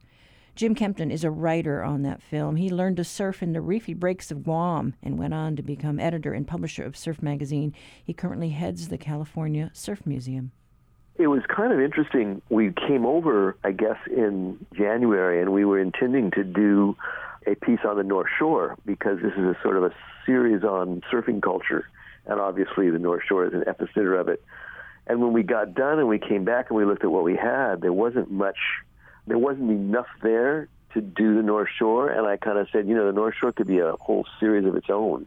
Jim 0.55 0.75
Kempton 0.75 1.09
is 1.09 1.23
a 1.23 1.31
writer 1.31 1.81
on 1.81 2.01
that 2.01 2.21
film. 2.21 2.57
He 2.57 2.69
learned 2.69 2.97
to 2.97 3.03
surf 3.05 3.41
in 3.41 3.53
the 3.53 3.61
reefy 3.61 3.93
breaks 3.93 4.29
of 4.29 4.43
Guam 4.43 4.93
and 5.01 5.17
went 5.17 5.33
on 5.33 5.55
to 5.55 5.63
become 5.63 6.01
editor 6.01 6.33
and 6.33 6.45
publisher 6.45 6.83
of 6.83 6.97
Surf 6.97 7.21
Magazine. 7.21 7.73
He 8.03 8.13
currently 8.13 8.49
heads 8.49 8.89
the 8.89 8.97
California 8.97 9.71
Surf 9.73 10.05
Museum. 10.05 10.51
It 11.15 11.27
was 11.27 11.43
kind 11.47 11.71
of 11.71 11.79
interesting. 11.79 12.41
We 12.49 12.73
came 12.73 13.05
over, 13.05 13.55
I 13.63 13.71
guess, 13.71 13.97
in 14.07 14.65
January, 14.73 15.41
and 15.41 15.53
we 15.53 15.63
were 15.63 15.79
intending 15.79 16.31
to 16.31 16.43
do 16.43 16.97
a 17.47 17.55
piece 17.55 17.79
on 17.87 17.95
the 17.97 18.03
North 18.03 18.29
Shore 18.37 18.77
because 18.85 19.19
this 19.21 19.33
is 19.33 19.45
a 19.45 19.57
sort 19.63 19.77
of 19.77 19.83
a 19.83 19.93
series 20.29 20.63
on 20.63 21.01
surfing 21.11 21.41
culture, 21.41 21.89
and 22.27 22.39
obviously 22.39 22.91
the 22.91 22.99
North 22.99 23.23
Shore 23.27 23.47
is 23.47 23.53
an 23.53 23.61
epicenter 23.61 24.19
of 24.19 24.27
it. 24.27 24.43
And 25.07 25.19
when 25.21 25.33
we 25.33 25.41
got 25.41 25.73
done 25.73 25.97
and 25.97 26.07
we 26.07 26.19
came 26.19 26.45
back 26.45 26.69
and 26.69 26.77
we 26.77 26.85
looked 26.85 27.03
at 27.03 27.09
what 27.09 27.23
we 27.23 27.35
had, 27.35 27.81
there 27.81 27.91
wasn't 27.91 28.29
much, 28.29 28.59
there 29.25 29.39
wasn't 29.39 29.71
enough 29.71 30.05
there 30.21 30.67
to 30.93 31.01
do 31.01 31.35
the 31.35 31.41
North 31.41 31.69
Shore. 31.79 32.09
And 32.09 32.27
I 32.27 32.37
kind 32.37 32.59
of 32.59 32.67
said, 32.71 32.87
you 32.87 32.93
know, 32.93 33.07
the 33.07 33.13
North 33.13 33.33
Shore 33.39 33.51
could 33.51 33.65
be 33.65 33.79
a 33.79 33.93
whole 33.93 34.27
series 34.39 34.67
of 34.67 34.75
its 34.75 34.89
own. 34.91 35.25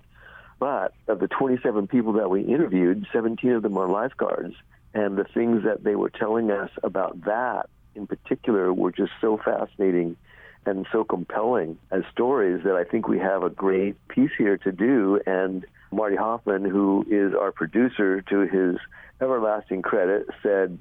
But 0.61 0.95
of 1.09 1.19
the 1.19 1.27
27 1.27 1.89
people 1.89 2.13
that 2.13 2.31
we 2.31 2.43
interviewed, 2.43 3.09
17 3.13 3.51
of 3.51 3.63
them 3.65 3.77
are 3.77 3.89
lifeguards. 3.89 4.55
And 4.95 5.19
the 5.19 5.25
things 5.25 5.65
that 5.65 5.83
they 5.83 5.97
were 5.97 6.11
telling 6.11 6.53
us 6.53 6.71
about 6.85 7.25
that 7.25 7.69
in 7.97 8.07
particular 8.07 8.73
were 8.73 8.93
just 8.93 9.11
so 9.21 9.37
fascinating 9.37 10.17
and 10.65 10.87
so 10.93 11.05
compelling 11.05 11.79
as 11.91 12.03
stories 12.13 12.63
that 12.65 12.75
I 12.75 12.85
think 12.85 13.09
we 13.09 13.19
have 13.19 13.43
a 13.43 13.51
great 13.51 13.97
piece 14.09 14.31
here 14.37 14.57
to 14.59 14.73
do. 14.73 15.21
And 15.27 15.65
Marty 15.91 16.17
Hoffman, 16.17 16.65
who 16.65 17.05
is 17.11 17.35
our 17.35 17.53
producer, 17.53 18.23
to 18.23 18.41
his 18.41 18.77
everlasting 19.21 19.83
credit, 19.83 20.27
said, 20.43 20.79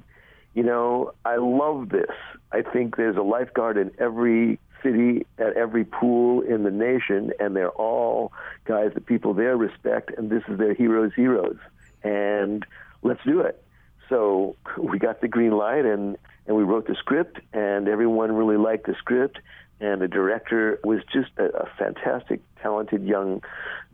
You 0.53 0.63
know, 0.63 1.13
I 1.25 1.37
love 1.37 1.89
this. 1.89 2.15
I 2.51 2.61
think 2.61 2.97
there's 2.97 3.17
a 3.17 3.21
lifeguard 3.21 3.77
in 3.77 3.91
every 3.97 4.59
city, 4.83 5.25
at 5.37 5.53
every 5.53 5.85
pool 5.85 6.41
in 6.41 6.63
the 6.63 6.71
nation, 6.71 7.31
and 7.39 7.55
they're 7.55 7.69
all 7.69 8.31
guys 8.65 8.91
that 8.93 9.05
people 9.05 9.33
there 9.33 9.57
respect, 9.57 10.11
and 10.17 10.29
this 10.29 10.43
is 10.47 10.57
their 10.57 10.73
heroes' 10.73 11.13
heroes. 11.15 11.57
And 12.03 12.65
let's 13.01 13.23
do 13.25 13.41
it. 13.41 13.63
So 14.09 14.55
we 14.77 14.99
got 14.99 15.21
the 15.21 15.27
green 15.27 15.51
light 15.51 15.85
and, 15.85 16.17
and 16.47 16.55
we 16.55 16.63
wrote 16.63 16.87
the 16.87 16.95
script, 16.95 17.39
and 17.53 17.87
everyone 17.87 18.31
really 18.31 18.57
liked 18.57 18.85
the 18.85 18.95
script 18.95 19.39
and 19.81 19.99
the 19.99 20.07
director 20.07 20.79
was 20.83 21.01
just 21.11 21.31
a, 21.37 21.45
a 21.63 21.69
fantastic, 21.77 22.39
talented 22.61 23.03
young 23.03 23.41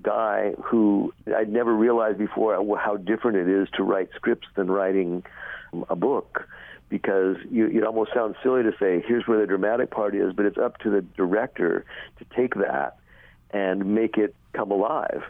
guy 0.03 0.53
who 0.63 1.13
I'd 1.35 1.49
never 1.49 1.73
realized 1.73 2.17
before 2.17 2.77
how 2.77 2.97
different 2.97 3.37
it 3.37 3.47
is 3.47 3.69
to 3.75 3.83
write 3.83 4.09
scripts 4.15 4.47
than 4.55 4.69
writing 4.69 5.23
a 5.89 5.95
book. 5.95 6.45
Because 6.89 7.37
you, 7.49 7.67
it 7.67 7.83
almost 7.83 8.13
sounds 8.13 8.35
silly 8.43 8.63
to 8.63 8.71
say, 8.79 9.03
here's 9.05 9.27
where 9.27 9.39
the 9.39 9.47
dramatic 9.47 9.89
part 9.89 10.15
is, 10.15 10.33
but 10.33 10.45
it's 10.45 10.57
up 10.57 10.77
to 10.79 10.89
the 10.89 11.01
director 11.01 11.85
to 12.19 12.25
take 12.35 12.55
that 12.55 12.97
and 13.51 13.95
make 13.95 14.17
it 14.17 14.35
come 14.53 14.71
alive. 14.71 15.23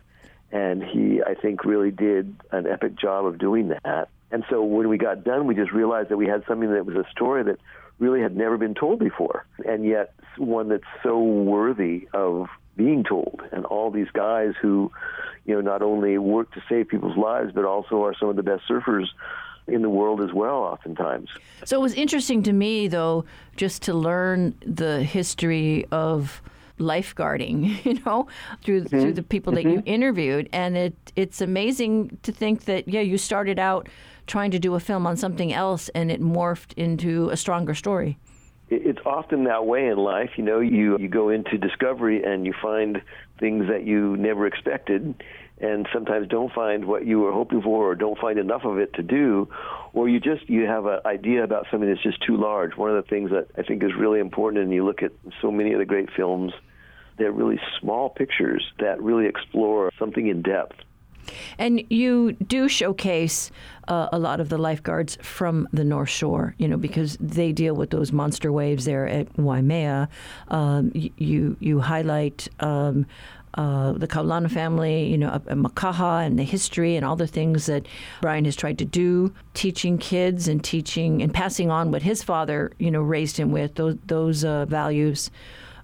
And 0.51 0.83
he, 0.83 1.21
I 1.23 1.33
think, 1.33 1.65
really 1.65 1.91
did 1.91 2.35
an 2.51 2.67
epic 2.67 2.95
job 2.95 3.25
of 3.25 3.37
doing 3.37 3.69
that. 3.69 4.09
And 4.31 4.43
so 4.49 4.63
when 4.63 4.87
we 4.89 4.97
got 4.97 5.23
done, 5.23 5.47
we 5.47 5.55
just 5.55 5.71
realized 5.71 6.09
that 6.09 6.17
we 6.17 6.27
had 6.27 6.43
something 6.47 6.71
that 6.71 6.85
was 6.85 6.95
a 6.95 7.05
story 7.11 7.43
that 7.43 7.59
really 7.99 8.21
had 8.21 8.35
never 8.35 8.57
been 8.57 8.75
told 8.75 8.99
before, 8.99 9.45
and 9.65 9.85
yet 9.85 10.13
one 10.37 10.69
that's 10.69 10.83
so 11.03 11.19
worthy 11.19 12.07
of 12.13 12.47
being 12.75 13.03
told. 13.03 13.41
And 13.51 13.65
all 13.65 13.89
these 13.89 14.09
guys 14.13 14.53
who, 14.61 14.91
you 15.45 15.55
know, 15.55 15.61
not 15.61 15.81
only 15.81 16.17
work 16.17 16.51
to 16.53 16.61
save 16.69 16.89
people's 16.89 17.17
lives, 17.17 17.51
but 17.53 17.65
also 17.65 18.03
are 18.03 18.13
some 18.19 18.29
of 18.29 18.35
the 18.35 18.43
best 18.43 18.63
surfers 18.69 19.07
in 19.67 19.81
the 19.81 19.89
world 19.89 20.21
as 20.21 20.31
well, 20.31 20.57
oftentimes. 20.57 21.29
So 21.65 21.77
it 21.77 21.81
was 21.81 21.93
interesting 21.93 22.43
to 22.43 22.53
me, 22.53 22.87
though, 22.87 23.25
just 23.55 23.81
to 23.83 23.93
learn 23.93 24.55
the 24.65 25.03
history 25.03 25.85
of 25.91 26.41
lifeguarding, 26.79 27.83
you 27.85 27.99
know, 28.05 28.27
through 28.63 28.83
mm-hmm. 28.83 29.01
through 29.01 29.13
the 29.13 29.23
people 29.23 29.53
mm-hmm. 29.53 29.67
that 29.67 29.73
you 29.73 29.79
mm-hmm. 29.79 29.87
interviewed, 29.87 30.49
and 30.51 30.77
it 30.77 30.95
it's 31.15 31.41
amazing 31.41 32.17
to 32.23 32.31
think 32.31 32.65
that 32.65 32.87
yeah, 32.87 33.01
you 33.01 33.17
started 33.17 33.59
out 33.59 33.87
trying 34.27 34.51
to 34.51 34.59
do 34.59 34.75
a 34.75 34.79
film 34.79 35.07
on 35.07 35.17
something 35.17 35.53
else, 35.53 35.89
and 35.89 36.11
it 36.11 36.21
morphed 36.21 36.73
into 36.73 37.29
a 37.29 37.37
stronger 37.37 37.73
story. 37.73 38.17
It's 38.69 38.99
often 39.05 39.45
that 39.45 39.65
way 39.65 39.87
in 39.87 39.97
life. 39.97 40.31
You 40.35 40.43
know, 40.43 40.59
you 40.59 40.97
you 40.99 41.07
go 41.07 41.29
into 41.29 41.57
discovery 41.57 42.23
and 42.23 42.45
you 42.45 42.53
find 42.61 43.01
things 43.39 43.67
that 43.69 43.85
you 43.85 44.17
never 44.17 44.45
expected, 44.45 45.23
and 45.59 45.87
sometimes 45.93 46.27
don't 46.27 46.51
find 46.51 46.85
what 46.85 47.05
you 47.05 47.19
were 47.19 47.31
hoping 47.31 47.61
for, 47.61 47.89
or 47.89 47.95
don't 47.95 48.19
find 48.19 48.37
enough 48.37 48.65
of 48.65 48.77
it 48.77 48.93
to 48.95 49.03
do, 49.03 49.47
or 49.93 50.09
you 50.09 50.19
just 50.19 50.49
you 50.49 50.65
have 50.65 50.85
an 50.85 50.99
idea 51.05 51.43
about 51.43 51.67
something 51.71 51.89
that's 51.89 52.03
just 52.03 52.21
too 52.25 52.35
large. 52.35 52.75
One 52.75 52.89
of 52.89 53.01
the 53.01 53.09
things 53.09 53.31
that 53.31 53.47
I 53.57 53.63
think 53.63 53.83
is 53.83 53.91
really 53.97 54.19
important, 54.19 54.63
and 54.63 54.73
you 54.73 54.85
look 54.85 55.01
at 55.01 55.13
so 55.41 55.49
many 55.49 55.71
of 55.71 55.79
the 55.79 55.85
great 55.85 56.09
films, 56.11 56.51
they're 57.17 57.31
really 57.31 57.59
small 57.79 58.09
pictures 58.09 58.63
that 58.79 59.01
really 59.01 59.25
explore 59.25 59.91
something 59.97 60.27
in 60.27 60.41
depth. 60.41 60.75
And 61.57 61.83
you 61.89 62.33
do 62.33 62.69
showcase 62.69 63.51
uh, 63.87 64.07
a 64.11 64.19
lot 64.19 64.39
of 64.39 64.49
the 64.49 64.57
lifeguards 64.57 65.17
from 65.21 65.67
the 65.73 65.83
North 65.83 66.09
Shore, 66.09 66.55
you 66.57 66.67
know, 66.67 66.77
because 66.77 67.17
they 67.19 67.51
deal 67.51 67.75
with 67.75 67.89
those 67.89 68.11
monster 68.11 68.51
waves 68.51 68.85
there 68.85 69.07
at 69.07 69.27
Waimea. 69.37 70.09
Um, 70.49 70.91
you 70.93 71.57
you 71.59 71.79
highlight. 71.79 72.47
Um, 72.59 73.05
uh, 73.53 73.93
the 73.93 74.07
Keaulana 74.07 74.51
family, 74.51 75.05
you 75.05 75.17
know, 75.17 75.29
uh, 75.29 75.39
Makaha 75.39 76.23
and 76.23 76.37
the 76.37 76.43
history 76.43 76.95
and 76.95 77.03
all 77.03 77.15
the 77.15 77.25
things 77.25 77.65
that 77.65 77.87
Brian 78.21 78.45
has 78.45 78.55
tried 78.55 78.77
to 78.77 78.85
do, 78.85 79.33
teaching 79.55 79.97
kids 79.97 80.47
and 80.47 80.63
teaching 80.63 81.23
and 81.23 81.33
passing 81.33 81.71
on 81.71 81.89
what 81.89 82.03
his 82.03 82.21
father, 82.21 82.71
you 82.77 82.91
know, 82.91 83.01
raised 83.01 83.37
him 83.37 83.51
with 83.51 83.73
those 83.73 83.97
those 84.05 84.45
uh, 84.45 84.65
values 84.65 85.31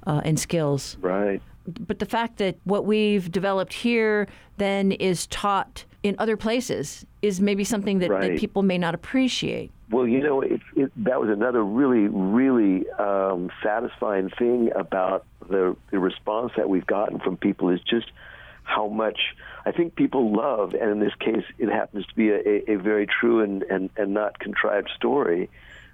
uh, 0.05 0.21
and 0.23 0.39
skills. 0.39 0.97
Right 1.01 1.41
but 1.65 1.99
the 1.99 2.05
fact 2.05 2.37
that 2.37 2.57
what 2.63 2.85
we've 2.85 3.31
developed 3.31 3.73
here 3.73 4.27
then 4.57 4.91
is 4.91 5.27
taught 5.27 5.85
in 6.03 6.15
other 6.19 6.35
places 6.35 7.05
is 7.21 7.39
maybe 7.39 7.63
something 7.63 7.99
that, 7.99 8.09
right. 8.09 8.31
that 8.31 8.39
people 8.39 8.61
may 8.61 8.77
not 8.77 8.93
appreciate. 8.93 9.71
Well, 9.89 10.07
you 10.07 10.21
know, 10.21 10.41
it, 10.41 10.59
it, 10.75 10.91
that 10.97 11.21
was 11.21 11.29
another 11.29 11.63
really, 11.63 12.07
really 12.07 12.89
um, 12.91 13.49
satisfying 13.61 14.29
thing 14.29 14.71
about 14.75 15.25
the, 15.49 15.75
the 15.91 15.99
response 15.99 16.51
that 16.57 16.67
we've 16.69 16.85
gotten 16.85 17.19
from 17.19 17.37
people 17.37 17.69
is 17.69 17.79
just 17.81 18.11
how 18.63 18.87
much 18.87 19.19
I 19.65 19.71
think 19.71 19.95
people 19.95 20.33
love, 20.35 20.73
and 20.73 20.89
in 20.89 20.99
this 20.99 21.13
case, 21.19 21.43
it 21.57 21.69
happens 21.69 22.05
to 22.07 22.15
be 22.15 22.29
a, 22.29 22.39
a, 22.39 22.73
a 22.73 22.75
very 22.75 23.07
true 23.07 23.41
and, 23.41 23.63
and, 23.63 23.89
and 23.97 24.13
not 24.13 24.39
contrived 24.39 24.89
story, 24.95 25.49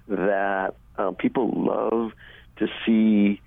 that 0.08 0.74
um, 0.96 1.14
people 1.14 1.50
love 1.54 2.12
to 2.56 2.68
see 2.84 3.40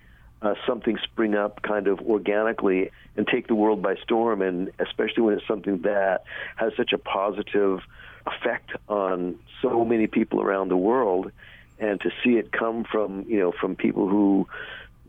uh, 0.44 0.56
something 0.68 0.98
spring 1.04 1.36
up 1.36 1.62
kind 1.62 1.88
of 1.88 2.00
organically 2.02 2.92
and 3.16 3.26
take 3.26 3.48
the 3.48 3.56
world 3.56 3.82
by 3.82 3.96
storm, 4.04 4.42
and 4.42 4.72
especially 4.80 5.24
when 5.24 5.34
it's 5.36 5.48
something 5.48 5.82
that 5.84 6.24
has 6.58 6.74
such 6.76 6.92
a 6.92 6.98
positive 6.98 7.80
effect 8.28 8.72
on 8.90 9.40
so 9.62 9.86
many 9.86 10.08
people 10.08 10.42
around 10.42 10.70
the 10.70 10.78
world, 10.78 11.32
and 11.80 12.00
to 12.02 12.12
see 12.24 12.32
it 12.32 12.52
come 12.52 12.84
from 12.84 13.26
you 13.28 13.40
know 13.40 13.52
from 13.52 13.76
people 13.76 14.08
who 14.08 14.48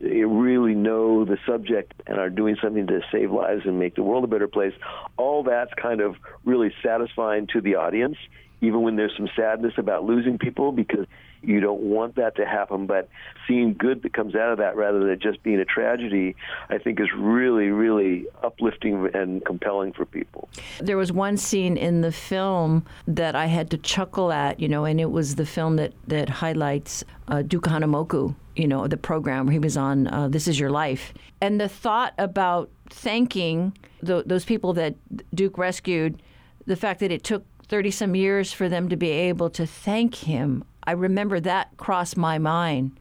really 0.01 0.75
know 0.75 1.25
the 1.25 1.39
subject 1.47 1.95
and 2.07 2.19
are 2.19 2.31
doing 2.31 2.57
something 2.63 2.87
to 2.87 3.01
save 3.11 3.31
lives 3.31 3.63
and 3.65 3.79
make 3.79 3.95
the 3.95 4.03
world 4.03 4.25
a 4.25 4.27
better 4.27 4.49
place, 4.49 4.75
all 5.17 5.43
that's 5.43 5.73
kind 5.75 6.01
of 6.01 6.17
really 6.45 6.73
satisfying 6.83 7.47
to 7.47 7.61
the 7.61 7.77
audience, 7.77 8.17
even 8.61 8.83
when 8.83 8.97
there's 8.97 9.17
some 9.17 9.29
sadness 9.37 9.75
about 9.79 10.05
losing 10.05 10.39
people 10.39 10.73
because 10.73 11.07
you 11.47 11.61
don't 11.61 11.81
want 11.81 12.17
that 12.17 12.37
to 12.37 12.47
happen. 12.47 12.87
But 12.87 13.09
seeing 13.47 13.75
good 13.75 14.03
that 14.03 14.13
comes 14.13 14.35
out 14.35 14.53
of 14.53 14.59
that 14.59 14.77
rather 14.77 15.01
than 15.01 15.11
it 15.11 15.21
just 15.21 15.43
being 15.43 15.61
a 15.61 15.65
tragedy, 15.65 16.37
I 16.71 16.79
think 16.79 17.01
is 17.01 17.09
really, 17.17 17.69
really 17.69 18.27
uplifting 18.43 19.11
and 19.15 19.45
compelling 19.45 19.93
for 19.93 20.05
people. 20.05 20.49
There 20.81 20.97
was 20.97 21.13
one 21.13 21.37
scene 21.37 21.77
in 21.77 22.01
the 22.01 22.13
film 22.13 22.85
that 23.07 23.35
I 23.35 23.47
had 23.47 23.71
to 23.71 23.79
chuckle 23.79 24.33
at, 24.33 24.61
you 24.61 24.69
know, 24.69 24.85
and 24.85 25.01
it 25.01 25.11
was 25.11 25.37
the 25.37 25.47
film 25.47 25.77
that, 25.77 25.93
that 26.09 26.29
highlights 26.29 27.05
uh, 27.29 27.43
Duke 27.43 27.65
Kahanamoku, 27.65 28.35
you 28.57 28.69
know, 28.69 28.87
the 28.87 28.97
program 28.97 29.47
where 29.47 29.53
he 29.53 29.59
was 29.59 29.77
on 29.77 30.07
uh, 30.09 30.29
This 30.29 30.49
Is 30.49 30.59
Your 30.59 30.71
Life. 30.71 31.15
And 31.41 31.61
the 31.61 31.69
thought 31.69 32.15
about 32.19 32.71
thanking 32.91 33.77
the, 34.03 34.23
those 34.27 34.45
people 34.45 34.73
that 34.75 34.95
Duke 35.35 35.59
rescued, 35.59 36.23
the 36.67 36.77
fact 36.77 37.01
that 37.01 37.11
it 37.11 37.25
took 37.25 37.45
30 37.67 37.91
some 37.91 38.15
years 38.15 38.53
for 38.53 38.69
them 38.69 38.89
to 38.89 38.97
be 38.97 39.11
able 39.11 39.51
to 39.51 39.67
thank 39.67 40.17
him 40.17 40.65
I 40.85 40.93
remember 40.93 41.41
that 41.41 41.77
crossed 41.77 42.17
my 42.17 42.39
mind 42.39 42.99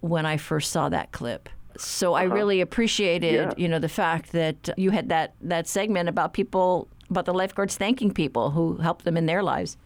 when 0.00 0.26
I 0.26 0.36
first 0.36 0.70
saw 0.70 0.88
that 0.88 1.12
clip. 1.12 1.48
So 1.76 2.14
uh-huh. 2.14 2.22
I 2.22 2.24
really 2.24 2.60
appreciated, 2.60 3.34
yeah. 3.34 3.52
you 3.56 3.68
know, 3.68 3.78
the 3.78 3.88
fact 3.88 4.32
that 4.32 4.70
you 4.76 4.90
had 4.90 5.08
that 5.08 5.34
that 5.40 5.66
segment 5.66 6.08
about 6.08 6.34
people 6.34 6.88
about 7.10 7.24
the 7.26 7.34
lifeguards 7.34 7.76
thanking 7.76 8.12
people 8.12 8.50
who 8.50 8.76
helped 8.76 9.04
them 9.04 9.16
in 9.16 9.26
their 9.26 9.42
lives. 9.42 9.76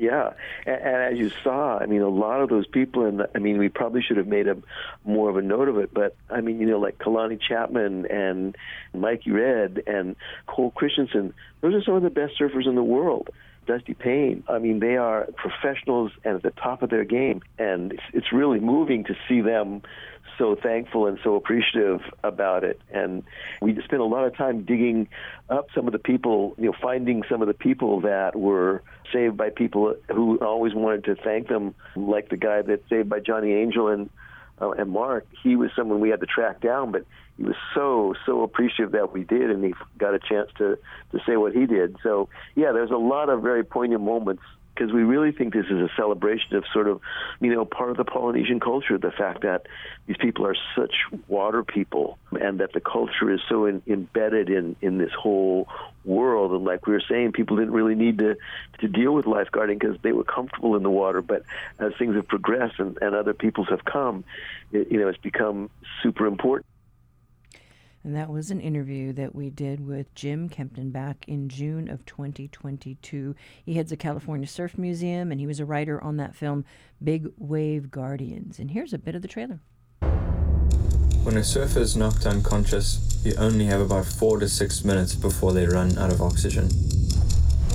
Yeah, 0.00 0.32
and, 0.64 0.76
and 0.76 0.96
as 1.12 1.18
you 1.18 1.30
saw, 1.44 1.78
I 1.78 1.84
mean, 1.84 2.00
a 2.00 2.08
lot 2.08 2.40
of 2.40 2.48
those 2.48 2.66
people, 2.66 3.04
and 3.04 3.26
I 3.34 3.38
mean, 3.38 3.58
we 3.58 3.68
probably 3.68 4.00
should 4.00 4.16
have 4.16 4.26
made 4.26 4.48
a 4.48 4.56
more 5.04 5.28
of 5.28 5.36
a 5.36 5.42
note 5.42 5.68
of 5.68 5.76
it. 5.76 5.92
But 5.92 6.16
I 6.30 6.40
mean, 6.40 6.58
you 6.58 6.66
know, 6.66 6.78
like 6.78 6.98
Kalani 6.98 7.38
Chapman 7.38 8.06
and 8.06 8.56
Mikey 8.94 9.30
Red 9.30 9.82
and 9.86 10.16
Cole 10.46 10.70
Christensen, 10.70 11.34
those 11.60 11.74
are 11.74 11.82
some 11.82 11.94
of 11.94 12.02
the 12.02 12.10
best 12.10 12.38
surfers 12.40 12.66
in 12.66 12.76
the 12.76 12.82
world. 12.82 13.28
Dusty 13.66 13.94
Payne. 13.94 14.42
I 14.48 14.58
mean, 14.58 14.80
they 14.80 14.96
are 14.96 15.28
professionals 15.36 16.12
and 16.24 16.36
at 16.36 16.42
the 16.42 16.50
top 16.50 16.82
of 16.82 16.90
their 16.90 17.04
game, 17.04 17.42
and 17.58 17.92
it's, 17.92 18.02
it's 18.12 18.32
really 18.32 18.60
moving 18.60 19.04
to 19.04 19.14
see 19.28 19.40
them 19.40 19.82
so 20.38 20.56
thankful 20.56 21.06
and 21.06 21.18
so 21.22 21.34
appreciative 21.34 22.00
about 22.24 22.64
it. 22.64 22.80
And 22.90 23.22
we 23.60 23.74
spent 23.84 24.00
a 24.00 24.06
lot 24.06 24.24
of 24.24 24.34
time 24.36 24.64
digging 24.64 25.08
up 25.50 25.66
some 25.74 25.86
of 25.86 25.92
the 25.92 25.98
people, 25.98 26.54
you 26.56 26.66
know, 26.66 26.74
finding 26.80 27.22
some 27.28 27.42
of 27.42 27.48
the 27.48 27.54
people 27.54 28.00
that 28.00 28.34
were 28.34 28.82
saved 29.12 29.36
by 29.36 29.50
people 29.50 29.94
who 30.08 30.38
always 30.38 30.74
wanted 30.74 31.04
to 31.04 31.14
thank 31.14 31.48
them, 31.48 31.74
like 31.94 32.30
the 32.30 32.38
guy 32.38 32.62
that 32.62 32.82
saved 32.88 33.10
by 33.10 33.20
Johnny 33.20 33.52
Angel 33.52 33.88
and 33.88 34.08
uh, 34.60 34.70
and 34.72 34.90
Mark. 34.90 35.26
He 35.42 35.56
was 35.56 35.70
someone 35.74 36.00
we 36.00 36.10
had 36.10 36.20
to 36.20 36.26
track 36.26 36.60
down, 36.60 36.92
but 36.92 37.04
he 37.36 37.44
was 37.44 37.56
so 37.74 38.14
so 38.26 38.42
appreciative 38.42 38.92
that 38.92 39.12
we 39.12 39.24
did, 39.24 39.50
and 39.50 39.64
he 39.64 39.74
got 39.98 40.14
a 40.14 40.18
chance 40.18 40.50
to 40.58 40.78
to 41.12 41.20
say 41.26 41.36
what 41.36 41.52
he 41.52 41.66
did. 41.66 41.96
So 42.02 42.28
yeah, 42.54 42.72
there's 42.72 42.90
a 42.90 42.96
lot 42.96 43.28
of 43.28 43.42
very 43.42 43.64
poignant 43.64 44.02
moments 44.02 44.42
because 44.80 44.94
we 44.94 45.02
really 45.02 45.30
think 45.30 45.52
this 45.52 45.66
is 45.66 45.78
a 45.78 45.90
celebration 45.94 46.56
of 46.56 46.64
sort 46.72 46.88
of, 46.88 47.02
you 47.38 47.54
know, 47.54 47.66
part 47.66 47.90
of 47.90 47.98
the 47.98 48.04
Polynesian 48.04 48.60
culture. 48.60 48.96
The 48.96 49.10
fact 49.10 49.42
that 49.42 49.66
these 50.06 50.16
people 50.16 50.46
are 50.46 50.56
such 50.74 50.94
water 51.28 51.62
people, 51.62 52.18
and 52.40 52.60
that 52.60 52.72
the 52.72 52.80
culture 52.80 53.30
is 53.30 53.40
so 53.46 53.66
in, 53.66 53.82
embedded 53.86 54.48
in 54.48 54.76
in 54.80 54.96
this 54.96 55.12
whole 55.12 55.68
world. 56.06 56.52
And 56.52 56.64
like 56.64 56.86
we 56.86 56.94
were 56.94 57.02
saying, 57.06 57.32
people 57.32 57.58
didn't 57.58 57.74
really 57.74 57.94
need 57.94 58.18
to 58.18 58.36
to 58.78 58.88
deal 58.88 59.12
with 59.12 59.26
lifeguarding 59.26 59.78
because 59.78 59.98
they 60.00 60.12
were 60.12 60.24
comfortable 60.24 60.74
in 60.76 60.82
the 60.82 60.90
water. 60.90 61.20
But 61.20 61.42
as 61.78 61.92
things 61.98 62.16
have 62.16 62.26
progressed 62.26 62.78
and, 62.78 62.96
and 63.02 63.14
other 63.14 63.34
peoples 63.34 63.68
have 63.68 63.84
come, 63.84 64.24
it, 64.72 64.90
you 64.90 64.98
know, 64.98 65.08
it's 65.08 65.18
become 65.18 65.68
super 66.02 66.26
important. 66.26 66.64
And 68.02 68.16
that 68.16 68.30
was 68.30 68.50
an 68.50 68.60
interview 68.60 69.12
that 69.12 69.34
we 69.34 69.50
did 69.50 69.86
with 69.86 70.14
Jim 70.14 70.48
Kempton 70.48 70.90
back 70.90 71.26
in 71.28 71.50
June 71.50 71.90
of 71.90 72.06
2022. 72.06 73.34
He 73.64 73.74
heads 73.74 73.90
the 73.90 73.96
California 73.96 74.46
Surf 74.46 74.78
Museum 74.78 75.30
and 75.30 75.38
he 75.38 75.46
was 75.46 75.60
a 75.60 75.66
writer 75.66 76.02
on 76.02 76.16
that 76.16 76.34
film, 76.34 76.64
Big 77.02 77.28
Wave 77.36 77.90
Guardians. 77.90 78.58
And 78.58 78.70
here's 78.70 78.94
a 78.94 78.98
bit 78.98 79.14
of 79.14 79.20
the 79.20 79.28
trailer. 79.28 79.60
When 81.22 81.36
a 81.36 81.44
surfer 81.44 81.80
is 81.80 81.94
knocked 81.94 82.24
unconscious, 82.24 83.20
you 83.22 83.34
only 83.36 83.66
have 83.66 83.82
about 83.82 84.06
four 84.06 84.38
to 84.38 84.48
six 84.48 84.82
minutes 84.82 85.14
before 85.14 85.52
they 85.52 85.66
run 85.66 85.98
out 85.98 86.10
of 86.10 86.22
oxygen. 86.22 86.70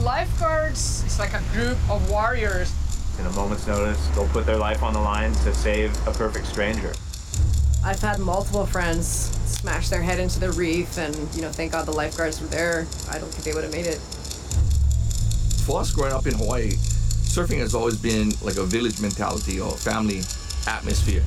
Lifeguards 0.02 1.04
is 1.06 1.20
like 1.20 1.34
a 1.34 1.44
group 1.54 1.78
of 1.88 2.10
warriors. 2.10 2.74
In 3.20 3.28
a 3.28 3.32
moment's 3.34 3.68
notice, 3.68 4.08
they'll 4.10 4.28
put 4.30 4.48
their 4.48 4.58
life 4.58 4.82
on 4.82 4.94
the 4.94 5.00
line 5.00 5.32
to 5.34 5.54
save 5.54 5.96
a 6.08 6.12
perfect 6.12 6.48
stranger. 6.48 6.92
I've 7.86 8.02
had 8.02 8.18
multiple 8.18 8.66
friends 8.66 9.06
smash 9.46 9.90
their 9.90 10.02
head 10.02 10.20
into 10.20 10.40
the 10.40 10.52
reef, 10.54 10.98
and 10.98 11.16
you 11.36 11.44
know, 11.44 11.52
thank 11.52 11.74
God 11.74 11.86
the 11.86 11.92
lifeguards 11.92 12.42
were 12.42 12.48
there. 12.48 12.88
I 13.12 13.20
don't 13.20 13.30
think 13.30 13.44
they 13.44 13.54
would 13.54 13.64
have 13.64 13.72
made 13.72 13.86
it. 13.86 14.00
For 15.68 15.82
us 15.82 15.92
growing 15.92 16.12
up 16.12 16.26
in 16.26 16.34
Hawaii, 16.34 16.72
surfing 16.72 17.60
has 17.60 17.76
always 17.76 17.96
been 17.96 18.32
like 18.42 18.58
a 18.58 18.64
village 18.64 19.00
mentality 19.00 19.60
or 19.60 19.70
family 19.70 20.22
atmosphere. 20.66 21.22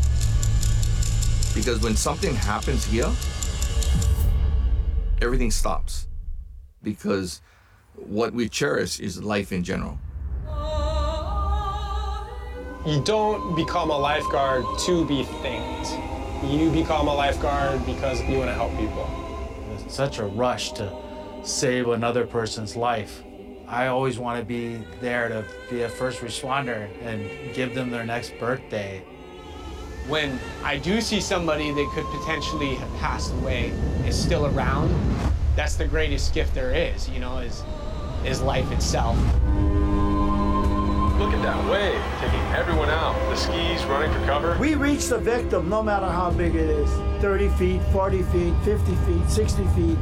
Because 1.55 1.81
when 1.81 1.95
something 1.95 2.35
happens 2.35 2.85
here, 2.85 3.09
everything 5.23 5.53
stops. 5.53 6.09
Because 6.83 7.41
what 7.95 8.33
we 8.33 8.49
cherish 8.49 8.99
is 8.99 9.23
life 9.23 9.53
in 9.53 9.63
general. 9.63 9.97
You 12.85 13.01
don't 13.05 13.55
become 13.55 13.91
a 13.91 13.99
lifeguard 13.99 14.65
to 14.87 15.07
be 15.07 15.23
thanked 15.23 16.18
you 16.45 16.71
become 16.71 17.09
a 17.09 17.15
lifeguard 17.15 17.85
because 17.85 18.23
you 18.23 18.39
want 18.39 18.49
to 18.49 18.55
help 18.55 18.71
people. 18.77 19.09
It's 19.75 19.95
such 19.95 20.19
a 20.19 20.25
rush 20.25 20.73
to 20.73 20.93
save 21.43 21.89
another 21.89 22.27
person's 22.27 22.77
life. 22.77 23.23
I 23.67 23.89
always 23.89 24.19
want 24.19 24.39
to 24.39 24.45
be 24.45 24.83
there 25.01 25.29
to 25.29 25.45
be 25.69 25.83
a 25.83 25.89
first 25.89 26.21
responder 26.21 26.89
and 27.03 27.55
give 27.55 27.75
them 27.75 27.91
their 27.91 28.05
next 28.05 28.33
birthday. 28.39 29.03
When 30.07 30.39
I 30.65 30.79
do 30.79 31.01
see 31.01 31.21
somebody 31.21 31.71
that 31.73 31.91
could 31.95 32.07
potentially 32.21 32.77
have 32.77 32.95
passed 32.95 33.33
away 33.35 33.73
is 34.07 34.19
still 34.19 34.47
around, 34.47 34.95
that's 35.55 35.75
the 35.75 35.87
greatest 35.87 36.33
gift 36.33 36.55
there 36.55 36.73
is, 36.73 37.09
you 37.11 37.19
know, 37.19 37.39
is, 37.39 37.63
is 38.25 38.41
life 38.41 38.71
itself. 38.73 39.19
Look 41.19 41.33
at 41.33 41.43
that 41.43 41.69
wave, 41.69 42.01
taking 42.21 42.41
everyone 42.55 42.89
out. 42.91 43.15
The 43.31 43.35
skis 43.35 43.85
running 43.87 44.13
for 44.13 44.25
cover. 44.25 44.57
We 44.61 44.77
reach 44.77 45.07
the 45.09 45.19
victim 45.19 45.69
no 45.69 45.83
matter 45.83 46.07
how 46.07 46.31
big 46.31 46.55
it 46.55 46.71
is 46.71 46.89
30 47.21 47.49
feet, 47.51 47.83
40 47.91 48.23
feet, 48.23 48.55
50 48.65 48.95
feet, 48.95 49.29
60 49.29 49.67
feet. 49.75 49.99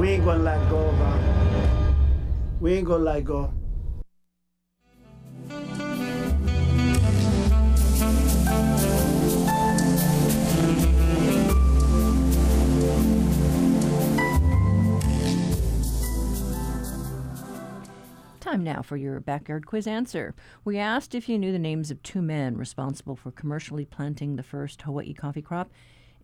We 0.00 0.08
ain't 0.10 0.24
gonna 0.24 0.42
let 0.42 0.68
go, 0.68 0.78
of 0.78 0.96
bro. 0.96 1.68
We 2.60 2.74
ain't 2.74 2.88
gonna 2.88 3.04
let 3.04 3.24
go. 3.24 3.52
Time 18.46 18.62
now 18.62 18.80
for 18.80 18.96
your 18.96 19.18
backyard 19.18 19.66
quiz 19.66 19.88
answer. 19.88 20.32
We 20.64 20.78
asked 20.78 21.16
if 21.16 21.28
you 21.28 21.36
knew 21.36 21.50
the 21.50 21.58
names 21.58 21.90
of 21.90 22.00
two 22.04 22.22
men 22.22 22.56
responsible 22.56 23.16
for 23.16 23.32
commercially 23.32 23.84
planting 23.84 24.36
the 24.36 24.44
first 24.44 24.82
Hawaii 24.82 25.14
coffee 25.14 25.42
crop 25.42 25.72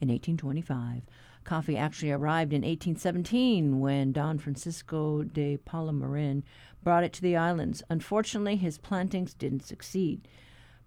in 0.01 0.07
1825. 0.07 1.03
Coffee 1.43 1.77
actually 1.77 2.13
arrived 2.13 2.53
in 2.53 2.63
1817 2.63 3.81
when 3.81 4.13
Don 4.13 4.39
Francisco 4.39 5.25
de 5.25 5.57
Paula 5.57 5.91
Marín 5.91 6.45
brought 6.85 7.03
it 7.03 7.13
to 7.15 7.23
the 7.23 7.35
islands. 7.35 7.83
Unfortunately, 7.91 8.55
his 8.55 8.79
plantings 8.79 9.35
didn't 9.35 9.67
succeed. 9.67 10.29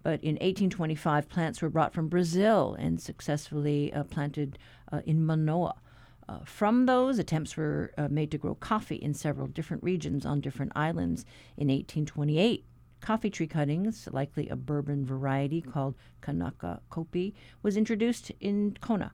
But 0.02 0.24
in 0.24 0.36
1825, 0.36 1.28
plants 1.28 1.60
were 1.60 1.68
brought 1.68 1.92
from 1.92 2.08
Brazil 2.08 2.74
and 2.78 2.98
successfully 2.98 3.92
uh, 3.92 4.04
planted 4.04 4.58
uh, 4.90 5.02
in 5.04 5.26
Manoa. 5.26 5.74
Uh, 6.28 6.40
from 6.44 6.86
those, 6.86 7.18
attempts 7.18 7.56
were 7.56 7.92
uh, 7.96 8.08
made 8.10 8.30
to 8.30 8.38
grow 8.38 8.54
coffee 8.54 8.96
in 8.96 9.14
several 9.14 9.46
different 9.46 9.82
regions 9.82 10.26
on 10.26 10.40
different 10.40 10.72
islands. 10.74 11.24
In 11.56 11.68
1828, 11.68 12.64
coffee 13.00 13.30
tree 13.30 13.46
cuttings, 13.46 14.08
likely 14.10 14.48
a 14.48 14.56
bourbon 14.56 15.04
variety 15.04 15.60
called 15.60 15.94
Kanaka 16.20 16.80
Kopi, 16.90 17.32
was 17.62 17.76
introduced 17.76 18.32
in 18.40 18.76
Kona. 18.80 19.12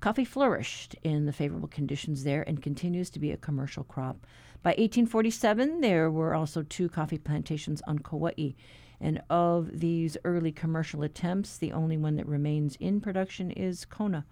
Coffee 0.00 0.24
flourished 0.24 0.94
in 1.02 1.26
the 1.26 1.32
favorable 1.32 1.68
conditions 1.68 2.24
there 2.24 2.42
and 2.42 2.62
continues 2.62 3.10
to 3.10 3.18
be 3.18 3.32
a 3.32 3.36
commercial 3.36 3.84
crop. 3.84 4.26
By 4.62 4.70
1847, 4.70 5.80
there 5.80 6.10
were 6.10 6.34
also 6.34 6.62
two 6.62 6.88
coffee 6.88 7.18
plantations 7.18 7.82
on 7.86 8.00
Kauai. 8.00 8.52
And 9.00 9.22
of 9.30 9.78
these 9.78 10.16
early 10.24 10.50
commercial 10.50 11.02
attempts, 11.02 11.56
the 11.56 11.72
only 11.72 11.96
one 11.96 12.16
that 12.16 12.26
remains 12.26 12.76
in 12.76 13.00
production 13.00 13.52
is 13.52 13.84
Kona. 13.84 14.24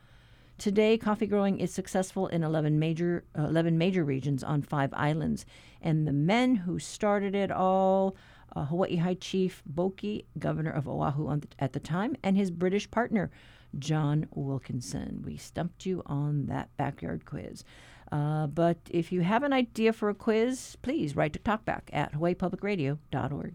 Today, 0.58 0.96
coffee 0.96 1.26
growing 1.26 1.58
is 1.58 1.72
successful 1.72 2.28
in 2.28 2.42
11 2.42 2.78
major, 2.78 3.24
uh, 3.38 3.42
11 3.42 3.76
major 3.76 4.04
regions 4.04 4.42
on 4.42 4.62
five 4.62 4.92
islands. 4.94 5.44
And 5.82 6.06
the 6.06 6.12
men 6.12 6.56
who 6.56 6.78
started 6.78 7.34
it 7.34 7.50
all 7.50 8.16
uh, 8.54 8.64
Hawaii 8.64 8.96
High 8.96 9.14
Chief 9.14 9.62
Boki, 9.70 10.24
governor 10.38 10.70
of 10.70 10.88
Oahu 10.88 11.40
at 11.58 11.74
the 11.74 11.80
time, 11.80 12.16
and 12.22 12.36
his 12.38 12.50
British 12.50 12.90
partner, 12.90 13.30
John 13.78 14.26
Wilkinson. 14.34 15.22
We 15.26 15.36
stumped 15.36 15.84
you 15.84 16.02
on 16.06 16.46
that 16.46 16.74
backyard 16.78 17.26
quiz. 17.26 17.62
Uh, 18.10 18.46
but 18.46 18.78
if 18.88 19.12
you 19.12 19.20
have 19.20 19.42
an 19.42 19.52
idea 19.52 19.92
for 19.92 20.08
a 20.08 20.14
quiz, 20.14 20.76
please 20.80 21.14
write 21.14 21.34
to 21.34 21.38
talkback 21.38 21.82
at 21.92 22.14
hawaiipublicradio.org. 22.14 23.54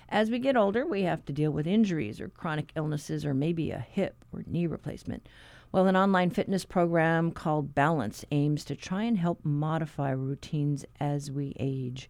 As 0.09 0.31
we 0.31 0.39
get 0.39 0.57
older, 0.57 0.83
we 0.83 1.03
have 1.03 1.23
to 1.25 1.33
deal 1.33 1.51
with 1.51 1.67
injuries 1.67 2.19
or 2.19 2.29
chronic 2.29 2.71
illnesses 2.75 3.23
or 3.23 3.35
maybe 3.35 3.69
a 3.69 3.77
hip 3.77 4.25
or 4.33 4.43
knee 4.47 4.65
replacement. 4.65 5.29
Well, 5.71 5.85
an 5.85 5.95
online 5.95 6.31
fitness 6.31 6.65
program 6.65 7.31
called 7.31 7.75
Balance 7.75 8.25
aims 8.31 8.65
to 8.65 8.75
try 8.75 9.03
and 9.03 9.19
help 9.19 9.45
modify 9.45 10.09
routines 10.09 10.83
as 10.99 11.29
we 11.29 11.55
age. 11.59 12.09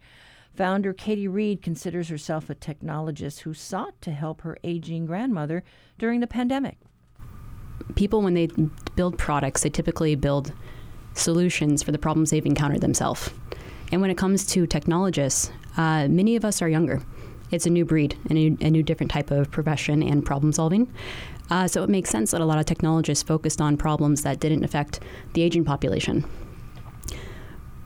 Founder 0.55 0.93
Katie 0.93 1.27
Reed 1.27 1.61
considers 1.61 2.07
herself 2.07 2.49
a 2.49 2.55
technologist 2.55 3.41
who 3.41 3.53
sought 3.53 4.01
to 4.03 4.11
help 4.11 4.41
her 4.41 4.57
aging 4.63 5.05
grandmother 5.05 5.65
during 5.97 6.21
the 6.21 6.27
pandemic. 6.27 6.77
People, 7.95 8.21
when 8.21 8.35
they 8.35 8.47
build 8.95 9.17
products, 9.17 9.63
they 9.63 9.69
typically 9.69 10.15
build 10.15 10.53
solutions 11.17 11.83
for 11.83 11.91
the 11.91 11.97
problems 11.97 12.29
they've 12.29 12.45
encountered 12.45 12.81
themselves. 12.81 13.29
And 13.91 14.01
when 14.01 14.09
it 14.09 14.17
comes 14.17 14.45
to 14.47 14.67
technologists, 14.67 15.51
uh, 15.77 16.07
many 16.07 16.35
of 16.35 16.43
us 16.43 16.61
are 16.61 16.69
younger. 16.69 17.01
It's 17.51 17.65
a 17.65 17.69
new 17.69 17.85
breed, 17.85 18.17
a 18.29 18.33
new, 18.33 18.57
a 18.59 18.69
new 18.69 18.83
different 18.83 19.11
type 19.11 19.31
of 19.31 19.49
profession 19.51 20.03
and 20.03 20.25
problem 20.25 20.51
solving. 20.51 20.91
Uh, 21.49 21.67
so 21.67 21.83
it 21.83 21.89
makes 21.89 22.09
sense 22.09 22.31
that 22.31 22.41
a 22.41 22.45
lot 22.45 22.59
of 22.59 22.65
technologists 22.65 23.23
focused 23.23 23.61
on 23.61 23.77
problems 23.77 24.23
that 24.23 24.39
didn't 24.39 24.65
affect 24.65 24.99
the 25.33 25.41
aging 25.41 25.63
population. 25.63 26.25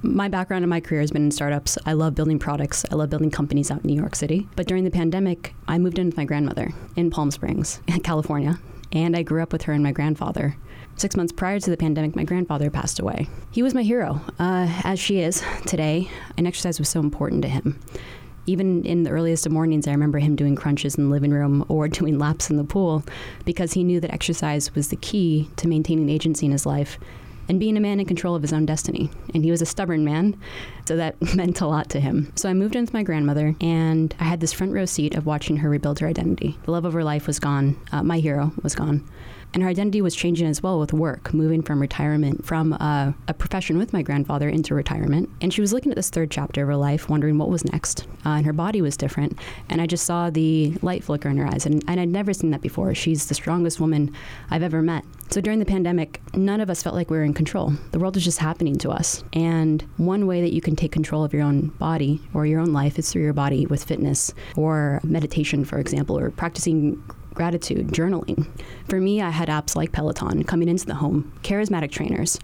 My 0.04 0.28
background 0.30 0.64
in 0.64 0.70
my 0.70 0.80
career 0.80 1.02
has 1.02 1.12
been 1.12 1.26
in 1.26 1.32
startups. 1.32 1.78
I 1.86 1.94
love 1.94 2.16
building 2.16 2.40
products. 2.40 2.84
I 2.92 2.96
love 2.96 3.12
building 3.12 3.30
companies 3.30 3.70
out 3.70 3.84
in 3.84 3.88
New 3.88 4.00
York 4.00 4.16
City. 4.16 4.50
But 4.56 4.66
during 4.66 4.84
the 4.84 4.90
pandemic, 4.90 5.54
I 5.68 5.78
moved 5.78 6.00
in 6.00 6.08
with 6.08 6.18
my 6.18 6.26
grandmother 6.26 6.72
in 6.96 7.12
Palm 7.12 7.30
Springs, 7.30 7.82
California, 8.04 8.58
and 8.92 9.16
I 9.16 9.22
grew 9.22 9.44
up 9.44 9.54
with 9.54 9.62
her 9.64 9.74
and 9.74 9.84
my 9.84 9.92
grandfather. 9.92 10.58
Six 10.96 11.16
months 11.16 11.32
prior 11.32 11.60
to 11.60 11.70
the 11.70 11.78
pandemic, 11.78 12.16
my 12.16 12.24
grandfather 12.24 12.70
passed 12.70 13.00
away. 13.00 13.28
He 13.52 13.64
was 13.64 13.74
my 13.74 13.84
hero, 13.84 14.22
uh, 14.40 14.82
as 14.84 15.00
she 15.00 15.20
is 15.20 15.44
today, 15.66 16.10
and 16.38 16.48
exercise 16.48 16.80
was 16.80 16.90
so 16.90 17.00
important 17.00 17.42
to 17.42 17.48
him. 17.48 17.80
Even 18.46 18.84
in 18.86 19.04
the 19.04 19.10
earliest 19.10 19.46
of 19.46 19.52
mornings, 19.52 19.88
I 19.88 19.92
remember 19.92 20.20
him 20.20 20.36
doing 20.36 20.56
crunches 20.56 20.96
in 20.96 21.06
the 21.06 21.12
living 21.12 21.32
room 21.32 21.66
or 21.70 21.88
doing 21.90 22.20
laps 22.20 22.50
in 22.50 22.58
the 22.58 22.64
pool 22.64 23.04
because 23.46 23.74
he 23.74 23.84
knew 23.84 24.00
that 24.00 24.14
exercise 24.14 24.74
was 24.76 24.90
the 24.90 24.96
key 24.96 25.50
to 25.58 25.68
maintaining 25.68 26.10
agency 26.10 26.46
in 26.46 26.52
his 26.52 26.66
life 26.66 27.00
and 27.50 27.60
being 27.60 27.76
a 27.76 27.82
man 27.82 28.00
in 28.00 28.06
control 28.06 28.36
of 28.36 28.42
his 28.42 28.54
own 28.54 28.66
destiny. 28.66 29.10
And 29.34 29.44
he 29.44 29.52
was 29.52 29.62
a 29.62 29.66
stubborn 29.66 30.06
man, 30.06 30.38
so 30.86 30.96
that 30.96 31.22
meant 31.36 31.62
a 31.62 31.68
lot 31.68 31.90
to 31.90 32.00
him. 32.00 32.32
So 32.36 32.50
I 32.50 32.54
moved 32.54 32.76
in 32.76 32.82
with 32.82 32.94
my 32.94 33.04
grandmother, 33.04 33.56
and 33.60 34.16
I 34.20 34.24
had 34.24 34.40
this 34.40 34.54
front 34.54 34.74
row 34.74 34.86
seat 34.86 35.16
of 35.16 35.26
watching 35.26 35.58
her 35.58 35.70
rebuild 35.70 36.00
her 36.00 36.08
identity. 36.08 36.58
The 36.64 36.72
love 36.72 36.86
of 36.86 36.94
her 36.94 37.04
life 37.04 37.28
was 37.28 37.40
gone, 37.40 37.78
uh, 37.92 38.04
my 38.04 38.20
hero 38.20 38.54
was 38.64 38.76
gone. 38.76 39.06
And 39.54 39.64
her 39.64 39.70
identity 39.70 40.02
was 40.02 40.16
changing 40.16 40.48
as 40.48 40.64
well 40.64 40.80
with 40.80 40.94
work, 40.94 41.34
moving 41.34 41.62
from 41.62 41.82
retirement, 41.82 42.46
from 42.46 42.74
uh, 42.74 43.12
a 43.28 43.34
profession 43.34 43.78
with 43.78 43.92
my 43.92 44.02
grandfather 44.02 44.48
into 44.48 44.74
retirement. 44.74 45.30
And 45.42 45.54
she 45.54 45.62
was 45.62 45.74
looking 45.74 45.92
at 45.92 45.96
this 45.96 46.10
third 46.10 46.32
chapter 46.32 46.62
of 46.62 46.68
her 46.70 46.76
life, 46.76 47.10
wondering 47.10 47.38
what 47.38 47.50
was 47.50 47.66
next. 47.66 48.08
Uh, 48.26 48.30
and 48.30 48.46
her 48.46 48.54
body 48.54 48.82
was 48.82 48.96
different. 48.96 49.38
And 49.70 49.82
I 49.82 49.88
just 49.88 50.06
saw 50.06 50.30
the 50.30 50.74
light 50.82 51.04
flicker 51.04 51.30
in 51.30 51.38
her 51.38 51.48
eyes. 51.48 51.66
And, 51.66 51.84
and 51.88 52.00
I'd 52.00 52.10
never 52.10 52.34
seen 52.34 52.52
that 52.52 52.62
before. 52.62 52.96
She's 52.96 53.28
the 53.28 53.34
strongest 53.34 53.80
woman 53.80 54.14
I've 54.50 54.64
ever 54.64 54.82
met. 54.82 55.04
So 55.32 55.42
during 55.42 55.60
the 55.60 55.66
pandemic, 55.66 56.22
none 56.34 56.60
of 56.60 56.70
us 56.70 56.84
felt 56.84 56.96
like 56.96 57.10
we 57.10 57.18
were 57.18 57.24
in 57.24 57.34
control. 57.34 57.74
The 57.92 58.00
world 58.00 58.16
was 58.16 58.24
just 58.24 58.40
happening 58.40 58.78
to 58.80 58.90
us. 58.90 59.24
And 59.34 59.82
one 59.98 60.28
way 60.28 60.42
that 60.42 60.54
you 60.54 60.62
can 60.62 60.76
take 60.76 60.92
control 60.92 61.24
of 61.24 61.34
your 61.34 61.44
own 61.44 61.68
body 61.80 62.22
or 62.34 62.46
your 62.46 62.60
own 62.60 62.74
life 62.74 63.00
is 63.00 63.12
through 63.12 63.24
your 63.24 63.34
body 63.34 63.66
with 63.66 63.84
fitness 63.84 64.34
or 64.56 65.00
meditation, 65.04 65.64
for 65.64 65.80
example, 65.80 66.18
or 66.18 66.32
practicing 66.32 67.02
gratitude, 67.34 67.88
journaling. 67.90 68.48
For 68.88 69.00
me, 69.00 69.22
I 69.22 69.30
had 69.30 69.50
apps 69.50 69.76
like 69.76 69.92
Peloton 69.92 70.44
coming 70.44 70.68
into 70.68 70.86
the 70.86 70.96
home, 70.96 71.32
charismatic 71.44 71.92
trainers, 71.92 72.40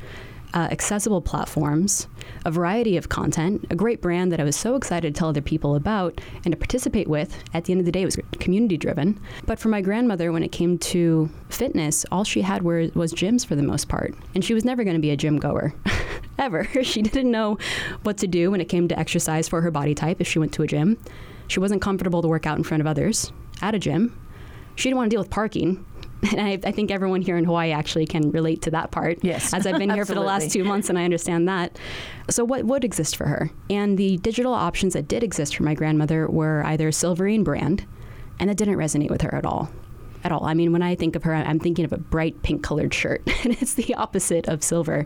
uh, 0.53 0.67
accessible 0.71 1.21
platforms, 1.21 2.07
a 2.45 2.51
variety 2.51 2.97
of 2.97 3.09
content, 3.09 3.65
a 3.69 3.75
great 3.75 4.01
brand 4.01 4.31
that 4.31 4.39
I 4.39 4.43
was 4.43 4.55
so 4.55 4.75
excited 4.75 5.13
to 5.13 5.19
tell 5.19 5.29
other 5.29 5.41
people 5.41 5.75
about 5.75 6.19
and 6.45 6.51
to 6.51 6.57
participate 6.57 7.07
with. 7.07 7.37
At 7.53 7.65
the 7.65 7.73
end 7.73 7.81
of 7.81 7.85
the 7.85 7.91
day, 7.91 8.01
it 8.01 8.05
was 8.05 8.17
community 8.39 8.77
driven. 8.77 9.19
But 9.45 9.59
for 9.59 9.69
my 9.69 9.81
grandmother, 9.81 10.31
when 10.31 10.43
it 10.43 10.51
came 10.51 10.77
to 10.79 11.29
fitness, 11.49 12.05
all 12.11 12.23
she 12.23 12.41
had 12.41 12.63
were, 12.63 12.89
was 12.95 13.13
gyms 13.13 13.45
for 13.45 13.55
the 13.55 13.63
most 13.63 13.89
part. 13.89 14.15
And 14.35 14.43
she 14.43 14.53
was 14.53 14.65
never 14.65 14.83
going 14.83 14.95
to 14.95 15.01
be 15.01 15.11
a 15.11 15.17
gym 15.17 15.37
goer. 15.37 15.73
Ever. 16.39 16.67
She 16.87 17.01
didn't 17.01 17.31
know 17.31 17.57
what 18.03 18.17
to 18.19 18.27
do 18.27 18.49
when 18.51 18.61
it 18.61 18.69
came 18.69 18.87
to 18.87 18.97
exercise 18.97 19.49
for 19.49 19.61
her 19.61 19.71
body 19.71 19.93
type 19.93 20.21
if 20.21 20.27
she 20.27 20.39
went 20.39 20.53
to 20.53 20.63
a 20.63 20.67
gym. 20.67 20.97
She 21.47 21.59
wasn't 21.59 21.81
comfortable 21.81 22.21
to 22.21 22.27
work 22.27 22.45
out 22.45 22.57
in 22.57 22.63
front 22.63 22.81
of 22.81 22.87
others 22.87 23.31
at 23.61 23.75
a 23.75 23.79
gym 23.79 24.17
she 24.77 24.89
didn't 24.89 24.97
want 24.97 25.09
to 25.09 25.13
deal 25.15 25.21
with 25.21 25.29
parking. 25.29 25.85
And 26.31 26.41
I, 26.41 26.59
I, 26.67 26.71
think 26.71 26.89
everyone 26.89 27.21
here 27.21 27.37
in 27.37 27.45
Hawaii 27.45 27.71
actually 27.71 28.07
can 28.07 28.31
relate 28.31 28.63
to 28.63 28.71
that 28.71 28.89
part. 28.89 29.19
Yes. 29.21 29.53
As 29.53 29.67
I've 29.67 29.77
been 29.77 29.89
here 29.93 30.03
for 30.03 30.15
the 30.15 30.19
last 30.19 30.51
two 30.51 30.63
months 30.63 30.89
and 30.89 30.97
I 30.97 31.03
understand 31.03 31.47
that. 31.47 31.77
So, 32.27 32.43
what 32.43 32.63
would 32.63 32.83
exist 32.83 33.15
for 33.15 33.27
her? 33.27 33.51
And 33.69 33.99
the 33.99 34.17
digital 34.17 34.51
options 34.51 34.93
that 34.93 35.07
did 35.07 35.23
exist 35.23 35.55
for 35.55 35.61
my 35.61 35.75
grandmother 35.75 36.27
were 36.27 36.63
either 36.65 36.89
silverine 36.89 37.43
brand, 37.43 37.85
and 38.39 38.49
that 38.49 38.57
didn't 38.57 38.77
resonate 38.77 39.11
with 39.11 39.21
her 39.21 39.35
at 39.35 39.45
all. 39.45 39.69
At 40.23 40.31
all. 40.31 40.43
I 40.45 40.55
mean, 40.55 40.71
when 40.71 40.81
I 40.81 40.95
think 40.95 41.15
of 41.15 41.21
her, 41.21 41.35
I'm 41.35 41.59
thinking 41.59 41.85
of 41.85 41.93
a 41.93 41.97
bright 41.97 42.41
pink 42.41 42.63
colored 42.63 42.95
shirt, 42.95 43.21
and 43.43 43.53
it's 43.53 43.75
the 43.75 43.93
opposite 43.93 44.47
of 44.47 44.63
silver. 44.63 45.05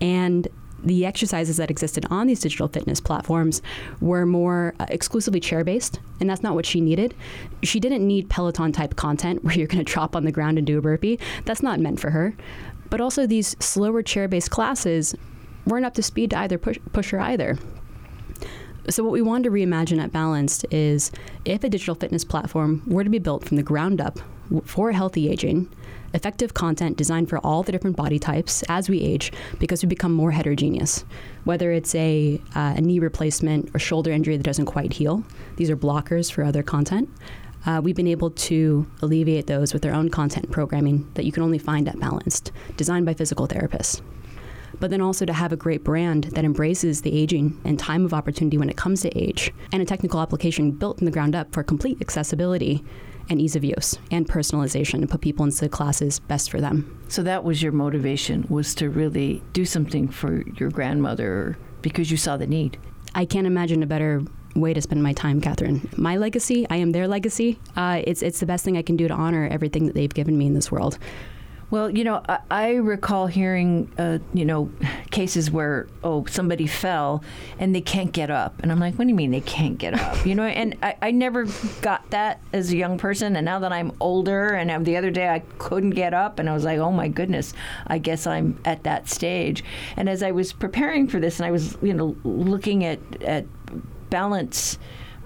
And 0.00 0.48
the 0.82 1.06
exercises 1.06 1.56
that 1.58 1.70
existed 1.70 2.06
on 2.10 2.26
these 2.26 2.40
digital 2.40 2.68
fitness 2.68 3.00
platforms 3.00 3.62
were 4.00 4.26
more 4.26 4.74
uh, 4.80 4.86
exclusively 4.88 5.40
chair 5.40 5.64
based, 5.64 6.00
and 6.20 6.28
that's 6.28 6.42
not 6.42 6.54
what 6.54 6.66
she 6.66 6.80
needed. 6.80 7.14
She 7.62 7.80
didn't 7.80 8.06
need 8.06 8.28
Peloton 8.28 8.72
type 8.72 8.96
content 8.96 9.44
where 9.44 9.54
you're 9.54 9.66
going 9.66 9.84
to 9.84 9.92
drop 9.92 10.16
on 10.16 10.24
the 10.24 10.32
ground 10.32 10.58
and 10.58 10.66
do 10.66 10.78
a 10.78 10.82
burpee. 10.82 11.18
That's 11.44 11.62
not 11.62 11.80
meant 11.80 12.00
for 12.00 12.10
her. 12.10 12.34
But 12.90 13.00
also, 13.00 13.26
these 13.26 13.56
slower 13.58 14.02
chair 14.02 14.28
based 14.28 14.50
classes 14.50 15.14
weren't 15.66 15.86
up 15.86 15.94
to 15.94 16.02
speed 16.02 16.30
to 16.30 16.38
either 16.38 16.58
push, 16.58 16.78
push 16.92 17.10
her 17.10 17.20
either. 17.20 17.56
So, 18.88 19.04
what 19.04 19.12
we 19.12 19.22
wanted 19.22 19.44
to 19.44 19.50
reimagine 19.50 20.02
at 20.02 20.12
Balanced 20.12 20.66
is 20.70 21.12
if 21.44 21.62
a 21.64 21.68
digital 21.68 21.94
fitness 21.94 22.24
platform 22.24 22.82
were 22.86 23.04
to 23.04 23.10
be 23.10 23.20
built 23.20 23.44
from 23.44 23.56
the 23.56 23.62
ground 23.62 24.00
up 24.00 24.18
for 24.64 24.92
healthy 24.92 25.30
aging, 25.30 25.70
effective 26.14 26.54
content 26.54 26.96
designed 26.96 27.28
for 27.28 27.38
all 27.38 27.62
the 27.62 27.72
different 27.72 27.96
body 27.96 28.18
types 28.18 28.62
as 28.68 28.88
we 28.88 29.00
age 29.00 29.32
because 29.58 29.82
we 29.82 29.88
become 29.88 30.12
more 30.12 30.30
heterogeneous. 30.30 31.04
Whether 31.44 31.72
it's 31.72 31.94
a, 31.94 32.40
uh, 32.54 32.74
a 32.76 32.80
knee 32.80 32.98
replacement 32.98 33.70
or 33.74 33.78
shoulder 33.78 34.10
injury 34.10 34.36
that 34.36 34.42
doesn't 34.42 34.66
quite 34.66 34.92
heal, 34.92 35.24
these 35.56 35.70
are 35.70 35.76
blockers 35.76 36.30
for 36.30 36.44
other 36.44 36.62
content. 36.62 37.08
Uh, 37.64 37.80
we've 37.82 37.96
been 37.96 38.08
able 38.08 38.30
to 38.30 38.86
alleviate 39.02 39.46
those 39.46 39.72
with 39.72 39.86
our 39.86 39.92
own 39.92 40.08
content 40.08 40.50
programming 40.50 41.08
that 41.14 41.24
you 41.24 41.32
can 41.32 41.42
only 41.42 41.58
find 41.58 41.88
at 41.88 41.98
Balanced, 41.98 42.50
designed 42.76 43.06
by 43.06 43.14
physical 43.14 43.46
therapists. 43.46 44.02
But 44.80 44.90
then 44.90 45.00
also 45.00 45.24
to 45.24 45.32
have 45.32 45.52
a 45.52 45.56
great 45.56 45.84
brand 45.84 46.24
that 46.32 46.44
embraces 46.44 47.02
the 47.02 47.16
aging 47.16 47.60
and 47.64 47.78
time 47.78 48.04
of 48.04 48.12
opportunity 48.12 48.58
when 48.58 48.68
it 48.68 48.76
comes 48.76 49.02
to 49.02 49.16
age, 49.16 49.52
and 49.70 49.80
a 49.80 49.86
technical 49.86 50.20
application 50.20 50.72
built 50.72 50.98
from 50.98 51.04
the 51.04 51.12
ground 51.12 51.36
up 51.36 51.52
for 51.52 51.62
complete 51.62 51.98
accessibility 52.00 52.84
and 53.32 53.40
ease 53.40 53.56
of 53.56 53.64
use 53.64 53.98
and 54.10 54.28
personalization 54.28 54.94
and 54.94 55.10
put 55.10 55.20
people 55.20 55.44
into 55.44 55.58
the 55.60 55.68
classes 55.68 56.20
best 56.20 56.50
for 56.50 56.60
them. 56.60 57.02
So 57.08 57.22
that 57.24 57.42
was 57.42 57.62
your 57.62 57.72
motivation 57.72 58.46
was 58.48 58.74
to 58.76 58.88
really 58.88 59.42
do 59.52 59.64
something 59.64 60.08
for 60.08 60.42
your 60.58 60.70
grandmother 60.70 61.58
because 61.80 62.10
you 62.10 62.16
saw 62.16 62.36
the 62.36 62.46
need. 62.46 62.78
I 63.14 63.24
can't 63.24 63.46
imagine 63.46 63.82
a 63.82 63.86
better 63.86 64.22
way 64.54 64.74
to 64.74 64.82
spend 64.82 65.02
my 65.02 65.12
time, 65.12 65.40
Catherine. 65.40 65.88
My 65.96 66.16
legacy, 66.16 66.66
I 66.70 66.76
am 66.76 66.92
their 66.92 67.08
legacy. 67.08 67.58
Uh, 67.74 68.02
it's 68.06 68.22
it's 68.22 68.40
the 68.40 68.46
best 68.46 68.64
thing 68.64 68.76
I 68.76 68.82
can 68.82 68.96
do 68.96 69.08
to 69.08 69.14
honor 69.14 69.48
everything 69.50 69.86
that 69.86 69.94
they've 69.94 70.12
given 70.12 70.36
me 70.38 70.46
in 70.46 70.54
this 70.54 70.70
world. 70.70 70.98
Well, 71.72 71.88
you 71.88 72.04
know, 72.04 72.22
I, 72.28 72.38
I 72.50 72.70
recall 72.74 73.28
hearing, 73.28 73.90
uh, 73.96 74.18
you 74.34 74.44
know, 74.44 74.70
cases 75.10 75.50
where 75.50 75.88
oh 76.04 76.26
somebody 76.26 76.66
fell 76.66 77.24
and 77.58 77.74
they 77.74 77.80
can't 77.80 78.12
get 78.12 78.30
up, 78.30 78.62
and 78.62 78.70
I'm 78.70 78.78
like, 78.78 78.96
what 78.96 79.04
do 79.04 79.08
you 79.08 79.14
mean 79.14 79.30
they 79.30 79.40
can't 79.40 79.78
get 79.78 79.94
up? 79.94 80.26
You 80.26 80.34
know, 80.34 80.42
and 80.42 80.76
I, 80.82 80.96
I 81.00 81.10
never 81.12 81.46
got 81.80 82.10
that 82.10 82.42
as 82.52 82.70
a 82.72 82.76
young 82.76 82.98
person, 82.98 83.36
and 83.36 83.46
now 83.46 83.58
that 83.60 83.72
I'm 83.72 83.90
older, 84.00 84.48
and 84.48 84.84
the 84.84 84.98
other 84.98 85.10
day 85.10 85.30
I 85.30 85.38
couldn't 85.56 85.92
get 85.92 86.12
up, 86.12 86.38
and 86.38 86.50
I 86.50 86.52
was 86.52 86.64
like, 86.64 86.78
oh 86.78 86.92
my 86.92 87.08
goodness, 87.08 87.54
I 87.86 87.96
guess 87.96 88.26
I'm 88.26 88.60
at 88.66 88.82
that 88.82 89.08
stage. 89.08 89.64
And 89.96 90.10
as 90.10 90.22
I 90.22 90.32
was 90.32 90.52
preparing 90.52 91.08
for 91.08 91.20
this, 91.20 91.40
and 91.40 91.46
I 91.46 91.52
was, 91.52 91.78
you 91.80 91.94
know, 91.94 92.14
looking 92.22 92.84
at 92.84 92.98
at 93.22 93.46
balance 94.10 94.76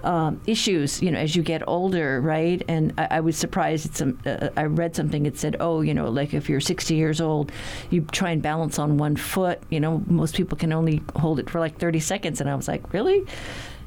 um, 0.03 0.39
issues, 0.45 1.01
you 1.01 1.11
know, 1.11 1.17
as 1.17 1.35
you 1.35 1.41
get 1.41 1.67
older, 1.67 2.21
right? 2.21 2.61
And 2.67 2.93
I, 2.97 3.07
I 3.11 3.19
was 3.19 3.37
surprised. 3.37 3.95
Some, 3.95 4.19
uh, 4.25 4.49
I 4.55 4.63
read 4.63 4.95
something. 4.95 5.25
It 5.25 5.37
said, 5.37 5.57
oh, 5.59 5.81
you 5.81 5.93
know, 5.93 6.09
like 6.09 6.33
if 6.33 6.49
you're 6.49 6.61
60 6.61 6.95
years 6.95 7.19
old, 7.19 7.51
you 7.89 8.01
try 8.11 8.31
and 8.31 8.41
balance 8.41 8.79
on 8.79 8.97
one 8.97 9.15
foot. 9.15 9.61
You 9.69 9.79
know, 9.79 10.03
most 10.07 10.35
people 10.35 10.57
can 10.57 10.71
only 10.71 11.01
hold 11.15 11.39
it 11.39 11.49
for 11.49 11.59
like 11.59 11.77
30 11.77 11.99
seconds. 11.99 12.41
And 12.41 12.49
I 12.49 12.55
was 12.55 12.67
like, 12.67 12.93
really? 12.93 13.25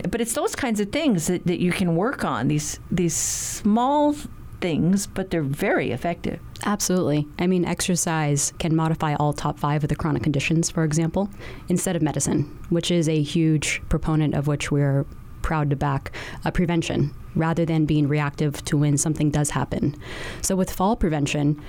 But 0.08 0.20
it's 0.20 0.32
those 0.32 0.54
kinds 0.56 0.80
of 0.80 0.92
things 0.92 1.26
that, 1.26 1.46
that 1.46 1.60
you 1.60 1.72
can 1.72 1.94
work 1.94 2.24
on. 2.24 2.48
These 2.48 2.80
these 2.90 3.14
small 3.14 4.14
things, 4.60 5.06
but 5.06 5.30
they're 5.30 5.42
very 5.42 5.90
effective. 5.90 6.38
Absolutely. 6.64 7.26
I 7.38 7.46
mean, 7.46 7.64
exercise 7.64 8.52
can 8.58 8.76
modify 8.76 9.14
all 9.14 9.32
top 9.32 9.58
five 9.58 9.82
of 9.82 9.88
the 9.88 9.96
chronic 9.96 10.22
conditions, 10.22 10.70
for 10.70 10.84
example, 10.84 11.30
instead 11.68 11.96
of 11.96 12.02
medicine, 12.02 12.42
which 12.68 12.90
is 12.90 13.08
a 13.08 13.22
huge 13.22 13.82
proponent 13.88 14.34
of 14.34 14.46
which 14.46 14.70
we're 14.70 15.06
proud 15.50 15.68
to 15.68 15.74
back 15.74 16.12
uh, 16.44 16.50
prevention 16.52 17.12
rather 17.34 17.64
than 17.64 17.84
being 17.84 18.06
reactive 18.06 18.64
to 18.64 18.76
when 18.78 18.96
something 18.96 19.32
does 19.32 19.50
happen. 19.50 19.96
So, 20.42 20.54
with 20.54 20.70
fall 20.70 20.94
prevention, 20.94 21.60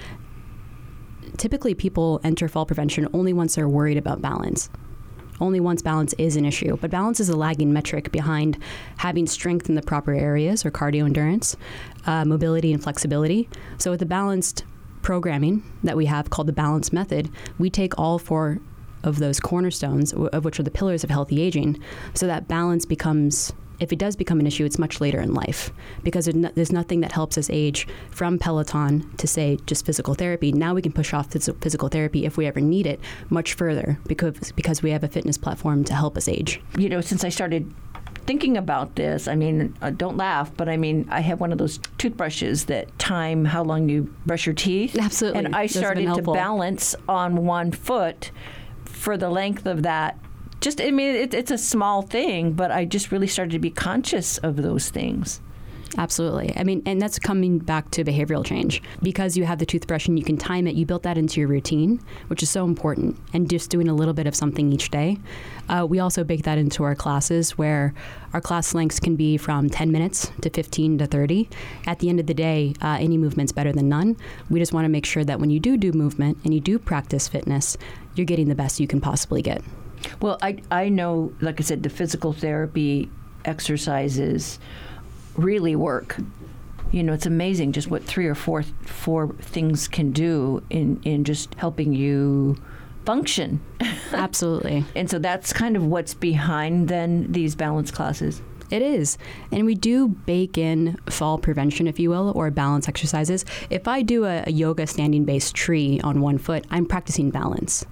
typically 1.38 1.73
people 1.73 2.21
enter 2.23 2.47
fall 2.47 2.67
prevention 2.67 3.07
only 3.11 3.34
once 3.34 3.55
they're 3.55 3.67
worried 3.67 3.97
about 3.97 4.21
balance. 4.21 4.69
Only 5.39 5.59
once 5.59 5.82
balance 5.82 6.13
is 6.19 6.36
an 6.36 6.45
issue. 6.45 6.77
But 6.79 6.91
balance 6.91 7.19
is 7.19 7.29
a 7.29 7.36
lagging 7.36 7.73
metric 7.73 8.11
behind 8.11 8.59
having 8.97 9.25
strength 9.25 9.67
in 9.67 9.73
the 9.73 9.82
proper 9.82 10.13
areas 10.13 10.63
or 10.63 10.69
cardio 10.69 11.05
endurance, 11.05 11.57
uh, 12.05 12.23
mobility, 12.23 12.71
and 12.71 12.84
flexibility. 12.84 13.49
So, 13.79 13.89
with 13.89 13.99
the 13.99 14.05
balanced 14.05 14.63
programming 15.01 15.63
that 15.84 15.97
we 15.97 16.05
have 16.05 16.29
called 16.29 16.47
the 16.47 16.53
balance 16.53 16.93
method, 16.93 17.32
we 17.57 17.71
take 17.71 17.97
all 17.97 18.19
four 18.19 18.59
of 19.03 19.17
those 19.17 19.39
cornerstones, 19.39 20.13
of 20.13 20.45
which 20.45 20.59
are 20.59 20.63
the 20.69 20.69
pillars 20.69 21.03
of 21.03 21.09
healthy 21.09 21.41
aging, 21.41 21.79
so 22.13 22.27
that 22.27 22.47
balance 22.47 22.86
becomes 22.86 23.51
if 23.82 23.91
it 23.91 23.97
does 23.97 24.15
become 24.15 24.39
an 24.39 24.47
issue, 24.47 24.63
it's 24.63 24.77
much 24.77 25.01
later 25.01 25.19
in 25.19 25.34
life 25.34 25.71
because 26.03 26.25
there's 26.25 26.71
nothing 26.71 27.01
that 27.01 27.11
helps 27.11 27.38
us 27.38 27.49
age 27.49 27.88
from 28.11 28.38
Peloton 28.38 29.11
to 29.17 29.27
say 29.27 29.57
just 29.65 29.86
physical 29.86 30.13
therapy. 30.13 30.51
Now 30.51 30.75
we 30.75 30.84
can 30.84 30.91
push 30.91 31.13
off 31.13 31.32
physical 31.32 31.89
therapy 31.89 32.25
if 32.25 32.38
we 32.38 32.45
ever 32.45 32.61
need 32.61 32.86
it 32.86 32.99
much 33.29 33.55
further 33.55 33.99
because 34.05 34.51
because 34.51 34.84
we 34.84 34.91
have 34.91 35.03
a 35.03 35.07
fitness 35.07 35.38
platform 35.38 35.84
to 35.86 35.95
help 35.95 36.15
us 36.15 36.27
age. 36.27 36.61
You 36.77 36.89
know, 36.89 37.01
since 37.01 37.23
I 37.23 37.29
started 37.29 37.73
thinking 38.27 38.55
about 38.55 38.95
this, 38.95 39.27
I 39.27 39.36
mean, 39.36 39.75
uh, 39.82 39.89
don't 39.89 40.15
laugh, 40.15 40.55
but 40.55 40.69
I 40.69 40.77
mean, 40.77 41.07
I 41.09 41.21
have 41.21 41.39
one 41.39 41.51
of 41.51 41.57
those 41.57 41.79
toothbrushes 41.97 42.65
that 42.65 42.97
time 42.99 43.45
how 43.45 43.63
long 43.63 43.89
you 43.89 44.13
brush 44.27 44.45
your 44.45 44.53
teeth. 44.53 44.95
Absolutely. 44.95 45.45
And 45.45 45.55
I 45.55 45.65
started 45.65 46.13
to 46.13 46.21
balance 46.21 46.95
on 47.09 47.45
one 47.45 47.71
foot 47.71 48.32
for 48.86 49.17
the 49.17 49.29
length 49.29 49.65
of 49.65 49.82
that 49.84 50.19
just 50.62 50.80
I 50.80 50.91
mean 50.91 51.16
it, 51.16 51.34
it's 51.34 51.51
a 51.51 51.57
small 51.57 52.03
thing, 52.03 52.53
but 52.53 52.72
I 52.72 52.86
just 52.86 53.12
really 53.12 53.28
started 53.28 53.51
to 53.51 53.59
be 53.59 53.72
conscious 53.72 54.38
of 54.38 54.55
those 54.55 54.89
things. 54.89 55.41
Absolutely. 55.97 56.53
I 56.55 56.64
mean, 56.64 56.82
and 56.86 57.01
that's 57.01 57.20
coming 57.20 57.59
back 57.59 57.91
to 57.91 58.03
behavioral 58.03 58.45
change. 58.45 58.82
Because 59.01 59.36
you 59.36 59.43
have 59.43 59.59
the 59.59 59.66
toothbrush 59.66 60.07
and 60.07 60.18
you 60.18 60.24
can 60.24 60.38
time 60.38 60.68
it, 60.68 60.76
you 60.76 60.86
built 60.86 61.03
that 61.03 61.18
into 61.18 61.41
your 61.41 61.49
routine, 61.49 61.99
which 62.28 62.41
is 62.41 62.49
so 62.49 62.66
important. 62.66 63.18
And 63.34 63.49
just 63.49 63.70
doing 63.70 63.88
a 63.88 63.93
little 63.93 64.14
bit 64.14 64.28
of 64.28 64.36
something 64.36 64.72
each 64.72 64.89
day. 64.89 65.18
Uh, 65.68 65.86
we 65.89 65.99
also 65.99 66.24
bake 66.24 66.43
that 66.43 66.57
into 66.57 66.84
our 66.84 66.95
classes 66.95 67.57
where 67.57 67.93
our 68.34 68.41
class 68.41 68.74
lengths 68.74 68.99
can 68.99 69.16
be 69.16 69.38
from 69.38 69.70
10 69.70 69.91
minutes 69.91 70.32
to 70.41 70.49
15 70.49 70.99
to 70.99 71.07
30. 71.07 71.49
At 71.86 71.99
the 71.99 72.09
end 72.09 72.20
of 72.20 72.28
the 72.28 72.34
day, 72.34 72.74
uh, 72.82 72.97
any 72.99 73.18
movement's 73.18 73.51
better 73.51 73.74
than 73.74 73.89
none. 73.89 74.16
We 74.49 74.59
just 74.59 74.74
want 74.74 74.86
to 74.86 74.89
make 74.89 75.05
sure 75.05 75.26
that 75.26 75.39
when 75.39 75.49
you 75.49 75.59
do 75.59 75.78
do 75.78 75.91
movement 75.91 76.38
and 76.43 76.53
you 76.53 76.62
do 76.62 76.80
practice 76.80 77.28
fitness, 77.28 77.78
you're 78.16 78.26
getting 78.26 78.47
the 78.47 78.55
best 78.55 78.80
you 78.80 78.88
can 78.88 79.01
possibly 79.01 79.41
get. 79.41 79.62
Well, 80.22 80.38
I, 80.41 80.62
I 80.72 80.89
know, 80.89 81.34
like 81.41 81.60
I 81.60 81.64
said, 81.64 81.84
the 81.84 81.89
physical 81.89 82.34
therapy 82.34 83.10
exercises 83.45 84.60
really 85.36 85.76
work. 85.76 86.18
You 86.91 87.04
know, 87.04 87.14
it's 87.14 87.26
amazing 87.26 87.72
just 87.72 87.89
what 87.89 88.04
three 88.04 88.28
or 88.28 88.36
four 88.36 88.64
four 88.82 89.30
things 89.39 89.88
can 89.88 90.12
do 90.12 90.62
in, 90.70 90.99
in 91.04 91.24
just 91.24 91.56
helping 91.56 91.93
you 91.93 92.58
function. 93.06 93.62
Absolutely. 94.12 94.86
and 94.95 95.10
so 95.10 95.18
that's 95.18 95.54
kind 95.54 95.76
of 95.76 95.86
what's 95.86 96.14
behind 96.14 96.88
then 96.88 97.32
these 97.32 97.56
balance 97.56 97.91
classes. 97.91 98.41
It 98.70 98.82
is. 98.82 99.18
And 99.52 99.66
we 99.66 99.76
do 99.76 100.08
bake 100.08 100.58
in 100.58 100.97
fall 101.10 101.38
prevention, 101.38 101.88
if 101.88 101.99
you 101.99 102.10
will, 102.10 102.32
or 102.36 102.49
balance 102.52 102.88
exercises. 102.88 103.43
If 103.70 103.86
I 103.86 104.02
do 104.02 104.24
a, 104.24 104.45
a 104.47 104.52
yoga 104.52 104.88
standing 104.88 105.26
based 105.26 105.54
tree 105.54 105.99
on 106.02 106.22
one 106.22 106.38
foot, 106.38 106.66
I'm 106.72 106.86
practicing 106.86 107.32
balance. 107.32 107.86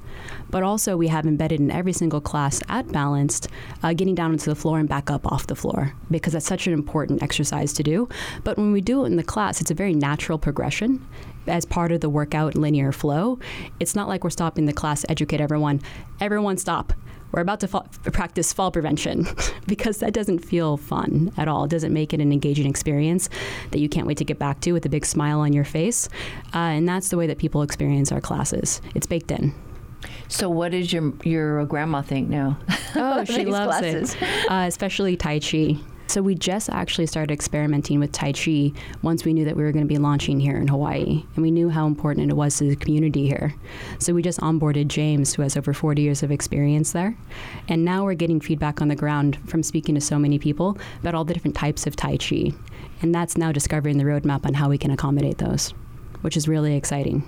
But 0.50 0.64
also, 0.64 0.97
we 0.97 1.08
have 1.08 1.26
embedded 1.26 1.60
in 1.60 1.72
every 1.72 1.93
single 1.93 2.22
class 2.22 2.62
at 2.70 2.91
Balanced, 2.91 3.47
uh, 3.84 3.93
getting 3.93 4.16
down 4.16 4.32
onto 4.32 4.50
the 4.50 4.56
floor 4.56 4.80
and 4.80 4.89
back 4.89 5.10
up 5.10 5.32
off 5.32 5.47
the 5.47 5.56
floor, 5.56 5.93
because 6.10 6.34
that's 6.34 6.45
such 6.45 6.68
an 6.68 6.74
important 6.74 7.22
exercise 7.22 7.74
to 7.74 7.84
do. 7.84 8.10
But 8.43 8.58
when 8.58 8.72
we 8.72 8.82
do 8.82 9.04
it 9.04 9.08
in 9.08 9.16
the 9.16 9.24
class, 9.24 9.62
it's 9.62 9.72
a 9.72 9.76
very 9.76 9.93
natural 9.93 10.38
progression 10.38 11.06
as 11.47 11.66
part 11.66 11.91
of 11.91 12.02
the 12.02 12.10
workout 12.10 12.56
linear 12.56 12.91
flow. 12.91 13.39
It's 13.80 13.95
not 13.95 14.08
like 14.08 14.24
we're 14.24 14.30
stopping 14.30 14.66
the 14.66 14.74
class 14.74 15.02
to 15.02 15.12
educate 15.12 15.41
everyone. 15.41 15.82
Everyone 16.20 16.58
stop 16.58 16.93
we're 17.32 17.41
about 17.41 17.60
to 17.60 17.68
fa- 17.68 17.86
practice 18.12 18.54
fall 18.54 18.72
prevention 18.72 19.28
because 19.68 20.00
that 20.00 20.14
doesn't 20.14 20.39
feel 20.39 20.78
fun 20.78 21.32
at 21.38 21.47
all. 21.47 21.66
It 21.66 21.72
doesn't 21.72 21.93
make 21.93 22.14
it 22.14 22.20
an 22.20 22.32
engaging 22.32 22.68
experience 22.68 23.30
that 23.72 23.80
you 23.80 23.89
can't 23.89 24.08
wait 24.08 24.18
to 24.18 24.26
get 24.26 24.39
back 24.39 24.62
to 24.62 24.72
with 24.72 24.86
a 24.86 24.89
big 24.89 25.06
smile 25.06 25.39
on 25.39 25.54
your 25.54 25.66
face. 25.66 26.10
Uh, 26.54 26.58
and 26.58 26.88
that's 26.88 27.10
the 27.10 27.18
way 27.18 27.28
that 27.28 27.38
people 27.38 27.62
experience 27.62 28.12
our 28.12 28.22
classes. 28.22 28.82
It's 28.95 29.08
baked 29.08 29.32
in. 29.32 29.54
So, 30.28 30.50
what 30.50 30.72
does 30.72 30.91
your 30.93 31.14
your 31.24 31.66
grandma 31.66 32.02
think 32.02 32.30
now? 32.30 32.58
Oh, 32.95 33.24
she 33.26 33.45
loves 33.45 33.80
classes? 33.80 34.16
it, 34.16 34.52
uh, 34.52 34.66
especially 34.68 35.18
Tai 35.18 35.39
Chi. 35.39 35.78
So 36.10 36.24
we 36.24 36.34
just 36.34 36.72
actually 36.72 37.06
started 37.06 37.32
experimenting 37.32 38.00
with 38.00 38.12
Tai 38.12 38.32
Chi 38.32 38.72
once 39.04 39.24
we 39.26 39.32
knew 39.32 39.45
that 39.45 39.56
we 39.56 39.62
were 39.62 39.72
going 39.72 39.86
to 39.86 39.88
be 39.88 40.00
launching 40.00 40.39
here 40.39 40.58
in 40.58 40.68
Hawaii. 40.68 41.24
And 41.36 41.43
we 41.43 41.52
knew 41.52 41.70
how 41.70 41.86
important 41.86 42.32
it 42.32 42.34
was 42.34 42.58
to 42.58 42.64
the 42.64 42.76
community 42.76 43.28
here. 43.28 43.54
So 44.00 44.16
we 44.16 44.24
just 44.24 44.39
onboarded 44.39 44.88
James, 44.88 45.36
who 45.36 45.43
has 45.43 45.56
over 45.56 45.72
40 45.72 46.02
years 46.02 46.24
of 46.24 46.32
experience 46.32 46.93
there. 46.93 47.16
And 47.68 47.86
now 47.86 48.06
we're 48.06 48.16
getting 48.16 48.41
feedback 48.41 48.82
on 48.82 48.88
the 48.88 48.95
ground 48.95 49.38
from 49.47 49.62
speaking 49.62 49.93
to 49.93 50.02
so 50.02 50.18
many 50.18 50.39
people 50.39 50.80
about 51.00 51.14
all 51.14 51.26
the 51.26 51.34
different 51.36 51.56
types 51.56 51.86
of 51.86 51.95
Tai 51.95 52.18
Chi. 52.18 52.54
And 53.04 53.14
that's 53.14 53.38
now 53.38 53.52
discovering 53.52 54.00
the 54.00 54.04
roadmap 54.04 54.47
on 54.47 54.56
how 54.56 54.68
we 54.68 54.80
can 54.80 54.89
accommodate 54.89 55.38
those, 55.38 55.76
which 56.22 56.36
is 56.36 56.47
really 56.47 56.76
exciting. 56.76 57.22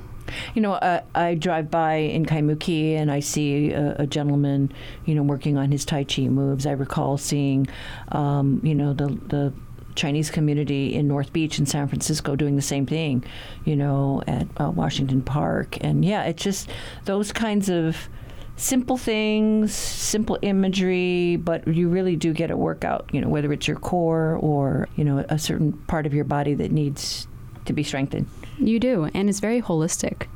You 0.54 0.62
know, 0.62 0.74
uh, 0.74 1.02
I 1.16 1.36
drive 1.36 1.72
by 1.72 1.96
in 1.96 2.26
Kaimuki 2.26 2.94
and 2.96 3.12
I 3.12 3.20
see 3.20 3.72
a, 3.72 3.96
a, 4.00 4.08
gentleman, 4.08 4.72
you 5.06 5.16
know, 5.16 5.24
working 5.24 5.58
on 5.58 5.72
his 5.72 5.86
Tai 5.86 6.04
Chi 6.06 6.24
moves. 6.24 6.66
I 6.66 6.72
recall 6.72 7.18
seeing, 7.18 7.68
um, 8.10 8.62
you 8.64 8.76
know, 8.76 8.94
the 8.94 9.08
the 9.28 9.54
Chinese 9.96 10.30
community 10.30 10.94
in 10.94 11.08
North 11.08 11.34
Beach 11.34 11.60
in 11.60 11.66
San 11.66 11.88
Francisco 11.88 12.36
doing 12.36 12.56
the 12.56 12.62
same 12.62 12.86
thing, 12.86 13.24
you 13.66 13.76
know, 13.76 14.24
at 14.28 14.48
uh, 14.58 14.70
Washington 14.72 15.22
Park. 15.22 15.78
And 15.82 16.04
yeah, 16.06 16.24
it's 16.24 16.44
just 16.44 16.70
those 17.06 17.32
kinds 17.32 17.70
of 17.70 18.10
simple 18.56 18.98
things, 18.98 19.74
simple 19.74 20.38
imagery, 20.42 21.36
but 21.36 21.68
you 21.68 21.90
really 21.90 22.16
do 22.16 22.34
get 22.34 22.52
a 22.52 22.58
workout, 22.58 23.10
you 23.12 23.20
know, 23.20 23.28
whether 23.28 23.52
it's 23.52 23.68
your 23.68 23.78
core 23.78 24.38
or, 24.40 24.88
you 24.96 25.04
know, 25.04 25.26
a 25.30 25.40
certain 25.40 25.74
part 25.74 26.06
of 26.06 26.14
your 26.14 26.26
body 26.26 26.54
that 26.54 26.72
needs 26.72 27.28
to 27.66 27.74
be 27.74 27.84
strengthened. 27.84 28.28
You 28.62 28.80
do, 28.80 29.10
and 29.16 29.28
it's 29.28 29.40
very 29.40 29.60
holistic. 29.60 30.28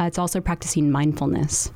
Uh, 0.00 0.04
it's 0.04 0.18
also 0.18 0.40
practicing 0.40 0.90
mindfulness. 0.90 1.70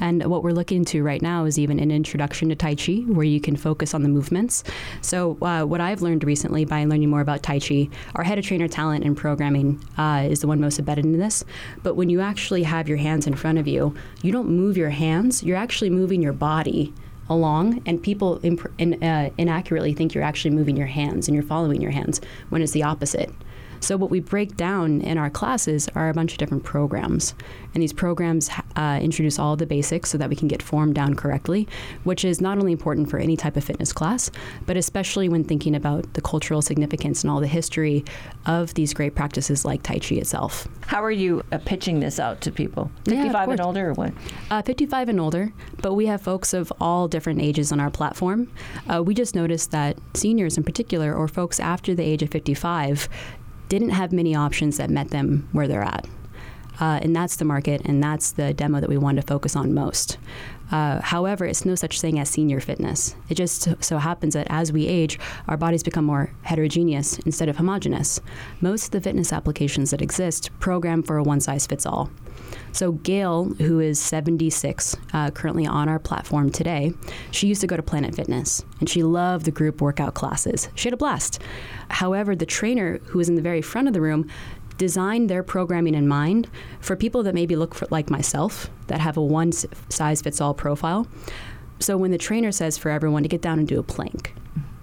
And 0.00 0.24
what 0.24 0.42
we're 0.42 0.52
looking 0.52 0.82
to 0.86 1.02
right 1.02 1.20
now 1.20 1.44
is 1.44 1.58
even 1.58 1.78
an 1.78 1.90
introduction 1.90 2.48
to 2.48 2.54
Tai 2.54 2.74
Chi, 2.76 2.92
where 3.06 3.26
you 3.26 3.38
can 3.38 3.56
focus 3.56 3.92
on 3.92 4.02
the 4.02 4.08
movements. 4.08 4.64
So, 5.02 5.36
uh, 5.42 5.64
what 5.64 5.82
I've 5.82 6.00
learned 6.00 6.24
recently 6.24 6.64
by 6.64 6.86
learning 6.86 7.10
more 7.10 7.20
about 7.20 7.42
Tai 7.42 7.58
Chi, 7.60 7.90
our 8.14 8.24
head 8.24 8.38
of 8.38 8.46
trainer 8.46 8.66
talent 8.66 9.04
and 9.04 9.14
programming 9.14 9.78
uh, 9.98 10.26
is 10.28 10.40
the 10.40 10.46
one 10.46 10.58
most 10.58 10.78
embedded 10.78 11.04
in 11.04 11.18
this. 11.18 11.44
But 11.82 11.96
when 11.96 12.08
you 12.08 12.22
actually 12.22 12.62
have 12.62 12.88
your 12.88 12.98
hands 12.98 13.26
in 13.26 13.34
front 13.34 13.58
of 13.58 13.68
you, 13.68 13.94
you 14.22 14.32
don't 14.32 14.48
move 14.48 14.78
your 14.78 14.90
hands, 14.90 15.42
you're 15.42 15.58
actually 15.58 15.90
moving 15.90 16.22
your 16.22 16.32
body 16.32 16.94
along, 17.28 17.82
and 17.84 18.02
people 18.02 18.40
imp- 18.42 18.72
in, 18.78 19.02
uh, 19.04 19.28
inaccurately 19.36 19.92
think 19.92 20.14
you're 20.14 20.24
actually 20.24 20.54
moving 20.54 20.78
your 20.78 20.86
hands 20.86 21.28
and 21.28 21.34
you're 21.34 21.44
following 21.44 21.82
your 21.82 21.90
hands 21.90 22.22
when 22.48 22.62
it's 22.62 22.72
the 22.72 22.82
opposite. 22.82 23.30
So, 23.82 23.96
what 23.96 24.10
we 24.10 24.20
break 24.20 24.56
down 24.56 25.00
in 25.00 25.18
our 25.18 25.28
classes 25.28 25.88
are 25.96 26.08
a 26.08 26.14
bunch 26.14 26.32
of 26.32 26.38
different 26.38 26.62
programs. 26.62 27.34
And 27.74 27.82
these 27.82 27.92
programs 27.92 28.48
uh, 28.76 29.00
introduce 29.02 29.40
all 29.40 29.56
the 29.56 29.66
basics 29.66 30.10
so 30.10 30.18
that 30.18 30.28
we 30.28 30.36
can 30.36 30.46
get 30.46 30.62
form 30.62 30.92
down 30.92 31.14
correctly, 31.14 31.66
which 32.04 32.24
is 32.24 32.40
not 32.40 32.58
only 32.58 32.70
important 32.70 33.10
for 33.10 33.18
any 33.18 33.36
type 33.36 33.56
of 33.56 33.64
fitness 33.64 33.92
class, 33.92 34.30
but 34.66 34.76
especially 34.76 35.28
when 35.28 35.42
thinking 35.42 35.74
about 35.74 36.14
the 36.14 36.20
cultural 36.20 36.62
significance 36.62 37.24
and 37.24 37.30
all 37.30 37.40
the 37.40 37.48
history 37.48 38.04
of 38.46 38.72
these 38.74 38.94
great 38.94 39.16
practices 39.16 39.64
like 39.64 39.82
Tai 39.82 39.98
Chi 39.98 40.14
itself. 40.14 40.68
How 40.86 41.02
are 41.02 41.10
you 41.10 41.42
uh, 41.50 41.58
pitching 41.64 41.98
this 42.00 42.20
out 42.20 42.40
to 42.42 42.52
people? 42.52 42.90
55 43.06 43.34
yeah, 43.34 43.50
and 43.50 43.60
older 43.60 43.88
or 43.90 43.94
what? 43.94 44.12
Uh, 44.50 44.62
55 44.62 45.08
and 45.08 45.18
older, 45.20 45.52
but 45.78 45.94
we 45.94 46.06
have 46.06 46.22
folks 46.22 46.54
of 46.54 46.72
all 46.80 47.08
different 47.08 47.40
ages 47.40 47.72
on 47.72 47.80
our 47.80 47.90
platform. 47.90 48.48
Uh, 48.88 49.02
we 49.02 49.14
just 49.14 49.34
noticed 49.34 49.72
that 49.72 49.98
seniors 50.14 50.56
in 50.56 50.62
particular, 50.62 51.14
or 51.14 51.26
folks 51.26 51.58
after 51.58 51.94
the 51.94 52.04
age 52.04 52.22
of 52.22 52.30
55, 52.30 53.08
didn't 53.72 53.88
have 53.88 54.12
many 54.12 54.34
options 54.34 54.76
that 54.76 54.90
met 54.90 55.08
them 55.08 55.48
where 55.52 55.66
they're 55.66 55.82
at. 55.82 56.06
Uh, 56.78 57.00
and 57.00 57.16
that's 57.16 57.36
the 57.36 57.44
market, 57.46 57.80
and 57.86 58.02
that's 58.02 58.32
the 58.32 58.52
demo 58.52 58.80
that 58.80 58.88
we 58.90 58.98
want 58.98 59.16
to 59.16 59.22
focus 59.22 59.56
on 59.56 59.72
most. 59.72 60.18
Uh, 60.70 61.00
however, 61.00 61.46
it's 61.46 61.64
no 61.64 61.74
such 61.74 61.98
thing 61.98 62.18
as 62.18 62.28
senior 62.28 62.60
fitness. 62.60 63.14
It 63.30 63.34
just 63.34 63.82
so 63.82 63.96
happens 63.96 64.34
that 64.34 64.46
as 64.50 64.72
we 64.72 64.86
age, 64.86 65.18
our 65.48 65.56
bodies 65.56 65.82
become 65.82 66.04
more 66.04 66.30
heterogeneous 66.42 67.18
instead 67.20 67.48
of 67.48 67.56
homogeneous. 67.56 68.20
Most 68.60 68.86
of 68.86 68.90
the 68.90 69.00
fitness 69.00 69.32
applications 69.32 69.90
that 69.90 70.02
exist 70.02 70.50
program 70.60 71.02
for 71.02 71.16
a 71.16 71.22
one 71.22 71.40
size 71.40 71.66
fits 71.66 71.86
all. 71.86 72.10
So, 72.72 72.92
Gail, 72.92 73.44
who 73.44 73.80
is 73.80 74.00
76, 74.00 74.96
uh, 75.12 75.30
currently 75.30 75.66
on 75.66 75.88
our 75.88 75.98
platform 75.98 76.50
today, 76.50 76.92
she 77.30 77.46
used 77.46 77.60
to 77.60 77.66
go 77.66 77.76
to 77.76 77.82
Planet 77.82 78.14
Fitness 78.14 78.64
and 78.80 78.88
she 78.88 79.02
loved 79.02 79.44
the 79.44 79.50
group 79.50 79.82
workout 79.82 80.14
classes. 80.14 80.70
She 80.74 80.88
had 80.88 80.94
a 80.94 80.96
blast. 80.96 81.38
However, 81.90 82.34
the 82.34 82.46
trainer, 82.46 82.98
who 83.06 83.18
was 83.18 83.28
in 83.28 83.34
the 83.34 83.42
very 83.42 83.60
front 83.60 83.88
of 83.88 83.94
the 83.94 84.00
room, 84.00 84.28
designed 84.78 85.28
their 85.28 85.42
programming 85.42 85.94
in 85.94 86.08
mind 86.08 86.48
for 86.80 86.96
people 86.96 87.22
that 87.24 87.34
maybe 87.34 87.56
look 87.56 87.74
for, 87.74 87.86
like 87.90 88.08
myself, 88.08 88.70
that 88.86 89.00
have 89.00 89.18
a 89.18 89.22
one 89.22 89.52
size 89.52 90.22
fits 90.22 90.40
all 90.40 90.54
profile. 90.54 91.06
So, 91.78 91.98
when 91.98 92.10
the 92.10 92.18
trainer 92.18 92.52
says 92.52 92.78
for 92.78 92.90
everyone 92.90 93.22
to 93.22 93.28
get 93.28 93.42
down 93.42 93.58
and 93.58 93.68
do 93.68 93.78
a 93.78 93.82
plank, 93.82 94.34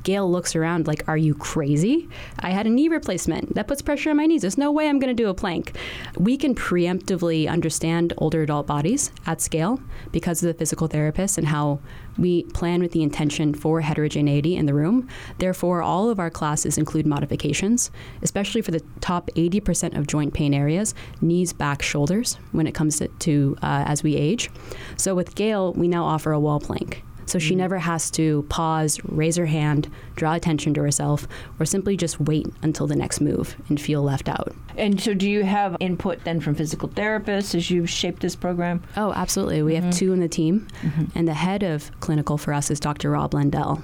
Gail 0.04 0.30
looks 0.30 0.56
around 0.56 0.88
like, 0.88 1.08
Are 1.08 1.18
you 1.18 1.36
crazy? 1.36 2.10
I 2.39 2.52
had 2.52 2.66
a 2.66 2.70
knee 2.70 2.88
replacement. 2.88 3.56
That 3.56 3.68
puts 3.68 3.82
pressure 3.82 4.10
on 4.10 4.18
my 4.18 4.26
knees. 4.26 4.41
There's 4.41 4.58
no 4.58 4.72
way 4.72 4.88
I'm 4.88 5.00
going 5.00 5.16
to 5.16 5.24
do 5.24 5.30
a 5.30 5.34
plank. 5.34 5.76
We 6.18 6.38
can 6.38 6.56
preemptively 6.56 7.50
understand 7.50 8.14
older 8.18 8.41
adult 8.41 8.68
bodies 8.68 9.12
at 9.26 9.41
scale 9.41 9.80
because 10.12 10.43
of 10.43 10.47
the 10.47 10.54
physical 10.54 10.88
therapist 10.88 11.38
and 11.38 11.47
how 11.47 11.80
we 12.18 12.43
plan 12.43 12.82
with 12.82 12.91
the 12.91 13.02
intention 13.02 13.54
for 13.54 13.82
heterogeneity 13.82 14.56
in 14.56 14.66
the 14.66 14.74
room. 14.74 15.08
Therefore, 15.38 15.82
all 15.82 16.10
of 16.10 16.20
our 16.20 16.30
classes 16.30 16.78
include 16.78 17.06
modifications, 17.06 17.91
especially 18.22 18.62
for 18.62 18.72
the 18.72 18.82
top 19.00 19.30
80% 19.36 19.97
of 19.97 20.08
joint 20.08 20.34
pain 20.34 20.54
areas 20.54 20.93
knees, 21.22 21.54
back, 21.54 21.82
shoulders 21.82 22.38
when 22.52 22.68
it 22.68 22.74
comes 22.74 22.97
to, 22.97 23.08
to 23.08 23.58
uh, 23.62 23.84
as 23.88 24.04
we 24.04 24.16
age. 24.16 24.50
So 24.97 25.16
with 25.16 25.36
Gail, 25.36 25.74
we 25.74 25.88
now 25.88 26.04
offer 26.04 26.32
a 26.32 26.39
wall 26.39 26.60
plank. 26.60 27.04
So 27.30 27.38
she 27.38 27.52
mm-hmm. 27.52 27.60
never 27.60 27.78
has 27.78 28.10
to 28.12 28.44
pause, 28.50 29.00
raise 29.04 29.36
her 29.38 29.46
hand, 29.46 29.92
draw 30.16 30.34
attention 30.34 30.74
to 30.74 30.82
herself, 30.82 31.28
or 31.60 31.66
simply 31.66 31.96
just 31.96 32.20
wait 32.20 32.48
until 32.64 32.88
the 32.88 32.96
next 32.96 33.22
move 33.22 33.56
and 33.70 33.80
feel 33.80 34.02
left 34.02 34.28
out. 34.28 34.56
And 34.78 35.00
so, 35.00 35.14
do 35.14 35.30
you 35.30 35.44
have 35.44 35.78
input 35.80 36.24
then 36.24 36.40
from 36.40 36.56
physical 36.56 36.90
therapists 36.90 37.54
as 37.54 37.70
you 37.70 37.86
shape 37.86 38.20
this 38.20 38.36
program? 38.36 38.84
Oh, 38.98 39.14
absolutely. 39.14 39.62
We 39.62 39.74
mm-hmm. 39.74 39.86
have 39.86 39.94
two 39.94 40.12
in 40.12 40.20
the 40.20 40.28
team, 40.28 40.68
mm-hmm. 40.82 41.06
and 41.14 41.28
the 41.28 41.34
head 41.34 41.64
of 41.64 41.92
clinical 42.00 42.38
for 42.38 42.54
us 42.54 42.72
is 42.72 42.80
Dr. 42.80 43.12
Rob 43.12 43.34
Lendell, 43.34 43.84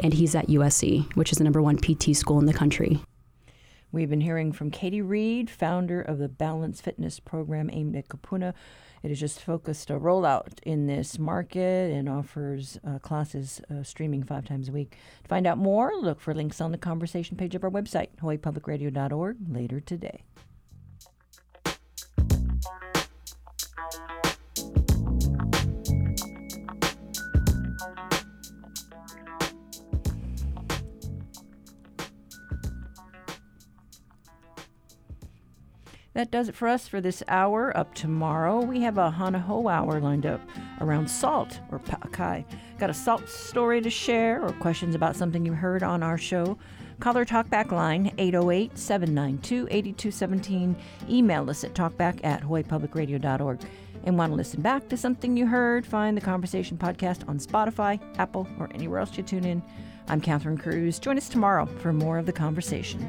and 0.00 0.14
he's 0.14 0.34
at 0.34 0.46
USC, 0.46 1.12
which 1.16 1.32
is 1.32 1.38
the 1.38 1.44
number 1.44 1.62
one 1.62 1.78
PT 1.78 2.14
school 2.14 2.38
in 2.38 2.46
the 2.46 2.54
country. 2.54 3.00
We've 3.94 4.10
been 4.10 4.20
hearing 4.20 4.50
from 4.50 4.72
Katie 4.72 5.02
Reed, 5.02 5.48
founder 5.48 6.00
of 6.00 6.18
the 6.18 6.28
Balance 6.28 6.80
Fitness 6.80 7.20
program 7.20 7.70
aimed 7.72 7.94
at 7.94 8.08
Kupuna. 8.08 8.52
It 9.04 9.10
is 9.10 9.20
just 9.20 9.42
focused 9.42 9.90
a 9.90 9.98
rollout 9.98 10.60
in 10.62 10.86
this 10.86 11.18
market 11.18 11.92
and 11.92 12.08
offers 12.08 12.78
uh, 12.88 12.98
classes 13.00 13.60
uh, 13.70 13.82
streaming 13.82 14.22
five 14.22 14.46
times 14.46 14.70
a 14.70 14.72
week. 14.72 14.96
To 15.24 15.28
find 15.28 15.46
out 15.46 15.58
more, 15.58 15.92
look 16.00 16.22
for 16.22 16.32
links 16.32 16.58
on 16.58 16.72
the 16.72 16.78
conversation 16.78 17.36
page 17.36 17.54
of 17.54 17.62
our 17.62 17.70
website, 17.70 18.08
hawaiipublicradio.org, 18.22 19.36
later 19.50 19.80
today. 19.80 20.22
That 36.14 36.30
does 36.30 36.48
it 36.48 36.54
for 36.54 36.68
us 36.68 36.86
for 36.86 37.00
this 37.00 37.24
hour. 37.26 37.76
Up 37.76 37.92
tomorrow, 37.92 38.60
we 38.60 38.80
have 38.82 38.98
a 38.98 39.10
Hana 39.10 39.40
Hou 39.40 39.68
hour 39.68 39.98
lined 39.98 40.26
up 40.26 40.40
around 40.80 41.10
salt 41.10 41.58
or 41.72 41.80
pa'akai. 41.80 42.44
Got 42.78 42.90
a 42.90 42.94
salt 42.94 43.28
story 43.28 43.80
to 43.80 43.90
share 43.90 44.40
or 44.40 44.52
questions 44.52 44.94
about 44.94 45.16
something 45.16 45.44
you 45.44 45.52
heard 45.52 45.82
on 45.82 46.04
our 46.04 46.16
show? 46.16 46.56
Call 47.00 47.16
our 47.16 47.24
talkback 47.24 47.72
line 47.72 48.12
808 48.16 48.78
792 48.78 49.66
8217. 49.68 50.76
Email 51.10 51.50
us 51.50 51.64
at 51.64 51.74
talkback 51.74 52.20
at 52.22 52.42
hawaiipublicradio.org. 52.42 53.60
And 54.04 54.16
want 54.16 54.30
to 54.30 54.36
listen 54.36 54.62
back 54.62 54.88
to 54.90 54.96
something 54.96 55.36
you 55.36 55.48
heard? 55.48 55.84
Find 55.84 56.16
the 56.16 56.20
Conversation 56.20 56.78
Podcast 56.78 57.28
on 57.28 57.38
Spotify, 57.38 57.98
Apple, 58.18 58.46
or 58.60 58.70
anywhere 58.72 59.00
else 59.00 59.16
you 59.16 59.24
tune 59.24 59.44
in. 59.44 59.62
I'm 60.06 60.20
Catherine 60.20 60.58
Cruz. 60.58 61.00
Join 61.00 61.16
us 61.16 61.28
tomorrow 61.28 61.66
for 61.66 61.92
more 61.92 62.18
of 62.18 62.26
the 62.26 62.32
conversation. 62.32 63.00